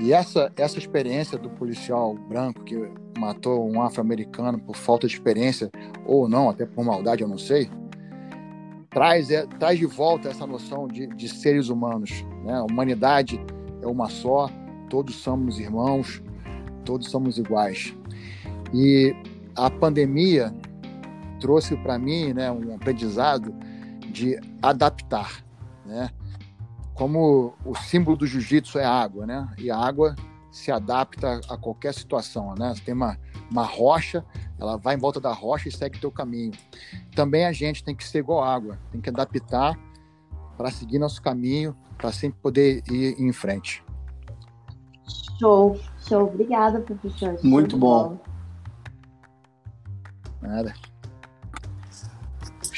E 0.00 0.12
essa, 0.12 0.52
essa 0.56 0.78
experiência 0.78 1.38
do 1.38 1.50
policial 1.50 2.14
branco 2.14 2.62
que 2.64 2.76
matou 3.18 3.68
um 3.68 3.82
afro-americano 3.82 4.58
por 4.58 4.76
falta 4.76 5.08
de 5.08 5.14
experiência, 5.14 5.70
ou 6.06 6.28
não, 6.28 6.50
até 6.50 6.66
por 6.66 6.84
maldade, 6.84 7.22
eu 7.22 7.28
não 7.28 7.38
sei, 7.38 7.68
traz, 8.90 9.30
é, 9.30 9.44
traz 9.58 9.78
de 9.78 9.86
volta 9.86 10.28
essa 10.28 10.46
noção 10.46 10.86
de, 10.86 11.06
de 11.08 11.28
seres 11.28 11.68
humanos. 11.68 12.24
Né? 12.44 12.54
A 12.54 12.62
humanidade 12.62 13.40
é 13.82 13.86
uma 13.86 14.08
só, 14.08 14.48
todos 14.88 15.16
somos 15.16 15.58
irmãos, 15.58 16.22
todos 16.84 17.10
somos 17.10 17.36
iguais. 17.36 17.92
E 18.72 19.14
a 19.56 19.68
pandemia 19.68 20.54
trouxe 21.38 21.76
para 21.76 21.98
mim 21.98 22.32
né, 22.32 22.50
um 22.50 22.74
aprendizado 22.74 23.54
de 24.12 24.38
adaptar. 24.62 25.44
Né? 25.84 26.10
como 26.98 27.54
o 27.64 27.76
símbolo 27.76 28.16
do 28.16 28.26
jiu-jitsu 28.26 28.76
é 28.76 28.84
água, 28.84 29.24
né? 29.24 29.48
E 29.56 29.70
a 29.70 29.78
água 29.78 30.16
se 30.50 30.72
adapta 30.72 31.40
a 31.48 31.56
qualquer 31.56 31.94
situação, 31.94 32.56
né? 32.58 32.74
Você 32.74 32.82
tem 32.82 32.92
uma, 32.92 33.16
uma 33.48 33.62
rocha, 33.62 34.24
ela 34.58 34.76
vai 34.76 34.96
em 34.96 34.98
volta 34.98 35.20
da 35.20 35.32
rocha 35.32 35.68
e 35.68 35.72
segue 35.72 36.00
teu 36.00 36.10
caminho. 36.10 36.50
Também 37.14 37.46
a 37.46 37.52
gente 37.52 37.84
tem 37.84 37.94
que 37.94 38.02
ser 38.02 38.18
igual 38.18 38.42
água, 38.42 38.76
tem 38.90 39.00
que 39.00 39.08
adaptar 39.08 39.78
para 40.56 40.72
seguir 40.72 40.98
nosso 40.98 41.22
caminho, 41.22 41.76
para 41.96 42.10
sempre 42.10 42.40
poder 42.42 42.82
ir 42.90 43.14
em 43.16 43.32
frente. 43.32 43.84
Show, 45.38 45.78
show. 46.00 46.24
Obrigada, 46.26 46.80
professor. 46.80 47.38
Muito 47.44 47.76
bom. 47.76 48.18
Nada. 50.42 50.74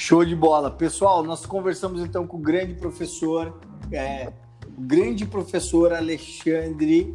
Show 0.01 0.24
de 0.24 0.34
bola. 0.34 0.70
Pessoal, 0.70 1.22
nós 1.22 1.44
conversamos 1.44 2.01
então 2.01 2.26
com 2.26 2.38
o 2.38 2.40
grande 2.40 2.72
professor 2.72 3.61
é, 3.92 4.32
o 4.64 4.80
grande 4.80 5.26
professor 5.26 5.92
Alexandre 5.92 7.14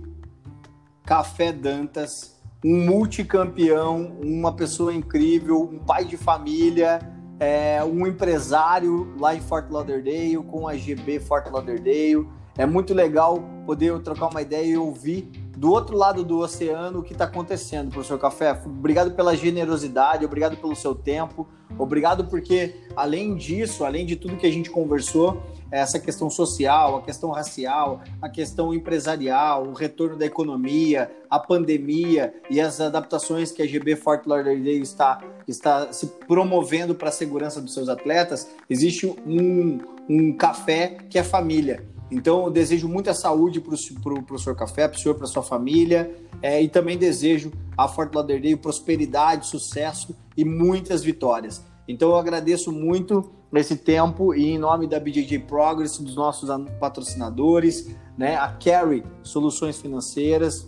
Café 1.04 1.52
Dantas, 1.52 2.40
um 2.64 2.86
multicampeão, 2.86 4.20
uma 4.22 4.56
pessoa 4.56 4.94
incrível, 4.94 5.64
um 5.64 5.80
pai 5.80 6.06
de 6.06 6.16
família, 6.16 7.00
é, 7.40 7.84
um 7.84 8.06
empresário 8.06 9.16
lá 9.20 9.34
em 9.34 9.42
Fort 9.42 9.68
Lauderdale, 9.72 10.38
com 10.38 10.68
a 10.68 10.78
GB 10.78 11.20
Fort 11.22 11.52
Lauderdale. 11.52 12.30
É 12.56 12.68
muito 12.68 12.94
legal 12.94 13.44
poder 13.66 14.00
trocar 14.04 14.28
uma 14.28 14.44
ideia 14.44 14.64
e 14.64 14.78
ouvir 14.78 15.32
do 15.58 15.72
outro 15.72 15.98
lado 15.98 16.24
do 16.24 16.38
oceano 16.38 17.00
o 17.00 17.04
que 17.04 17.14
está 17.14 17.26
acontecendo, 17.26 17.90
professor 17.90 18.20
Café. 18.20 18.62
Obrigado 18.64 19.16
pela 19.16 19.36
generosidade, 19.36 20.24
obrigado 20.24 20.56
pelo 20.58 20.76
seu 20.76 20.94
tempo, 20.94 21.48
obrigado 21.78 22.26
porque, 22.26 22.76
além 22.96 23.36
disso, 23.36 23.84
além 23.84 24.06
de 24.06 24.16
tudo 24.16 24.38
que 24.38 24.46
a 24.46 24.52
gente 24.52 24.70
conversou, 24.70 25.42
essa 25.72 26.00
questão 26.00 26.30
social, 26.30 26.98
a 26.98 27.02
questão 27.02 27.32
racial, 27.32 28.02
a 28.22 28.30
questão 28.30 28.74
empresarial, 28.74 29.68
o 29.68 29.74
retorno 29.74 30.16
da 30.16 30.26
economia, 30.26 31.12
a 31.30 31.40
pandemia 31.40 32.34
e 32.50 32.62
as 32.62 32.80
adaptações 32.80 33.52
que 33.52 33.62
a 33.62 33.68
GB 33.68 33.96
Fort 33.96 34.26
Lauderdale 34.26 34.82
está, 34.82 35.22
está 35.48 35.92
se 35.92 36.08
promovendo 36.28 36.96
para 36.96 37.10
a 37.10 37.12
segurança 37.12 37.60
dos 37.60 37.74
seus 37.74 37.90
atletas, 37.90 38.48
existe 38.70 39.08
um, 39.26 39.80
um 40.08 40.34
café 40.34 40.98
que 41.10 41.18
é 41.18 41.24
família. 41.24 41.95
Então, 42.12 42.45
eu 42.45 42.51
desejo 42.51 42.88
muita 42.88 43.14
saúde 43.14 43.60
para 43.60 43.74
o 44.14 44.24
professor 44.24 44.56
Café, 44.56 44.88
para 44.88 44.97
o 44.97 44.99
senhor, 44.99 45.16
para 45.16 45.26
sua 45.26 45.41
família, 45.41 46.16
é, 46.41 46.62
e 46.62 46.70
também 46.70 46.97
desejo 46.97 47.51
a 47.78 47.88
Fort 47.88 48.14
Lauderdale 48.14 48.56
prosperidade, 48.56 49.47
sucesso 49.47 50.16
e 50.38 50.45
muitas 50.45 51.03
vitórias. 51.03 51.64
Então, 51.88 52.10
eu 52.10 52.18
agradeço 52.18 52.72
muito 52.72 53.32
esse 53.53 53.78
tempo 53.78 54.34
e 54.34 54.49
em 54.49 54.58
nome 54.58 54.88
da 54.88 54.99
BJJ 54.99 55.39
Progress, 55.39 56.01
dos 56.01 56.16
nossos 56.16 56.49
patrocinadores, 56.80 57.95
né, 58.18 58.36
a 58.36 58.49
Carry 58.49 59.03
Soluções 59.24 59.78
Financeiras, 59.78 60.68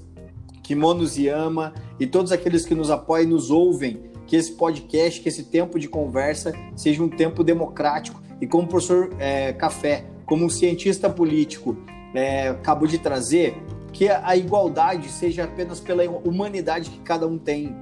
Kimonos 0.63 1.17
Yama 1.17 1.73
e 1.99 2.05
todos 2.05 2.31
aqueles 2.31 2.65
que 2.65 2.75
nos 2.75 2.89
apoiam 2.89 3.23
e 3.23 3.27
nos 3.27 3.49
ouvem, 3.49 4.03
que 4.25 4.35
esse 4.35 4.53
podcast, 4.53 5.21
que 5.21 5.29
esse 5.29 5.43
tempo 5.43 5.79
de 5.79 5.87
conversa 5.87 6.53
seja 6.75 7.01
um 7.01 7.09
tempo 7.09 7.43
democrático 7.43 8.21
e 8.41 8.47
como 8.47 8.65
o 8.65 8.67
professor 8.67 9.09
é, 9.17 9.53
Café, 9.53 10.05
como 10.27 10.45
um 10.45 10.49
cientista 10.49 11.09
político 11.09 11.75
é, 12.13 12.49
acabou 12.49 12.87
de 12.87 12.99
trazer, 12.99 13.57
que 13.91 14.09
a 14.09 14.35
igualdade 14.35 15.09
seja 15.09 15.45
apenas 15.45 15.79
pela 15.79 16.03
humanidade 16.03 16.91
que 16.91 16.99
cada 16.99 17.25
um 17.25 17.37
tem, 17.37 17.75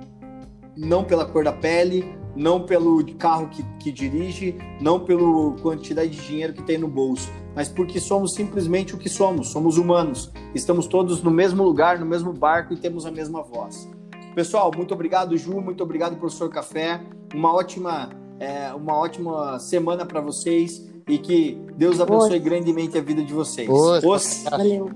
não 0.78 1.04
pela 1.04 1.26
cor 1.26 1.43
da 1.43 1.52
pele, 1.52 2.16
não 2.36 2.62
pelo 2.62 3.04
carro 3.16 3.50
que, 3.50 3.64
que 3.80 3.91
dirige, 3.91 4.56
não 4.80 5.00
pela 5.00 5.52
quantidade 5.62 6.12
de 6.12 6.22
dinheiro 6.22 6.54
que 6.54 6.62
tem 6.64 6.78
no 6.78 6.88
bolso, 6.88 7.30
mas 7.56 7.68
porque 7.68 8.00
somos 8.00 8.34
simplesmente 8.34 8.93
o 8.93 8.98
que 8.98 9.10
somos, 9.10 9.50
somos 9.50 9.78
humanos. 9.78 10.32
Estamos 10.54 10.86
todos 10.86 11.24
no 11.24 11.32
mesmo 11.32 11.64
lugar, 11.64 11.98
no 12.00 12.06
mesmo 12.06 12.32
barco 12.32 12.74
e 12.74 12.78
temos 12.78 13.06
a 13.06 13.12
mesma 13.12 13.41
voz. 13.41 13.89
Pessoal, 14.36 14.70
muito 14.76 14.93
obrigado, 14.93 15.36
Ju, 15.38 15.62
muito 15.62 15.82
obrigado, 15.82 16.18
professor 16.18 16.50
Café. 16.50 17.02
Uma 17.34 17.54
ótima, 17.54 18.10
é, 18.38 18.74
uma 18.74 18.98
ótima 18.98 19.58
semana 19.60 20.06
para 20.06 20.20
vocês 20.20 20.95
e 21.08 21.18
que 21.18 21.58
Deus 21.76 21.99
abençoe 21.99 22.39
grandemente 22.39 22.97
a 22.97 23.01
vida 23.01 23.24
de 23.24 23.34
vocês. 23.34 23.70
Oi. 23.70 24.01
Valeu. 24.49 24.89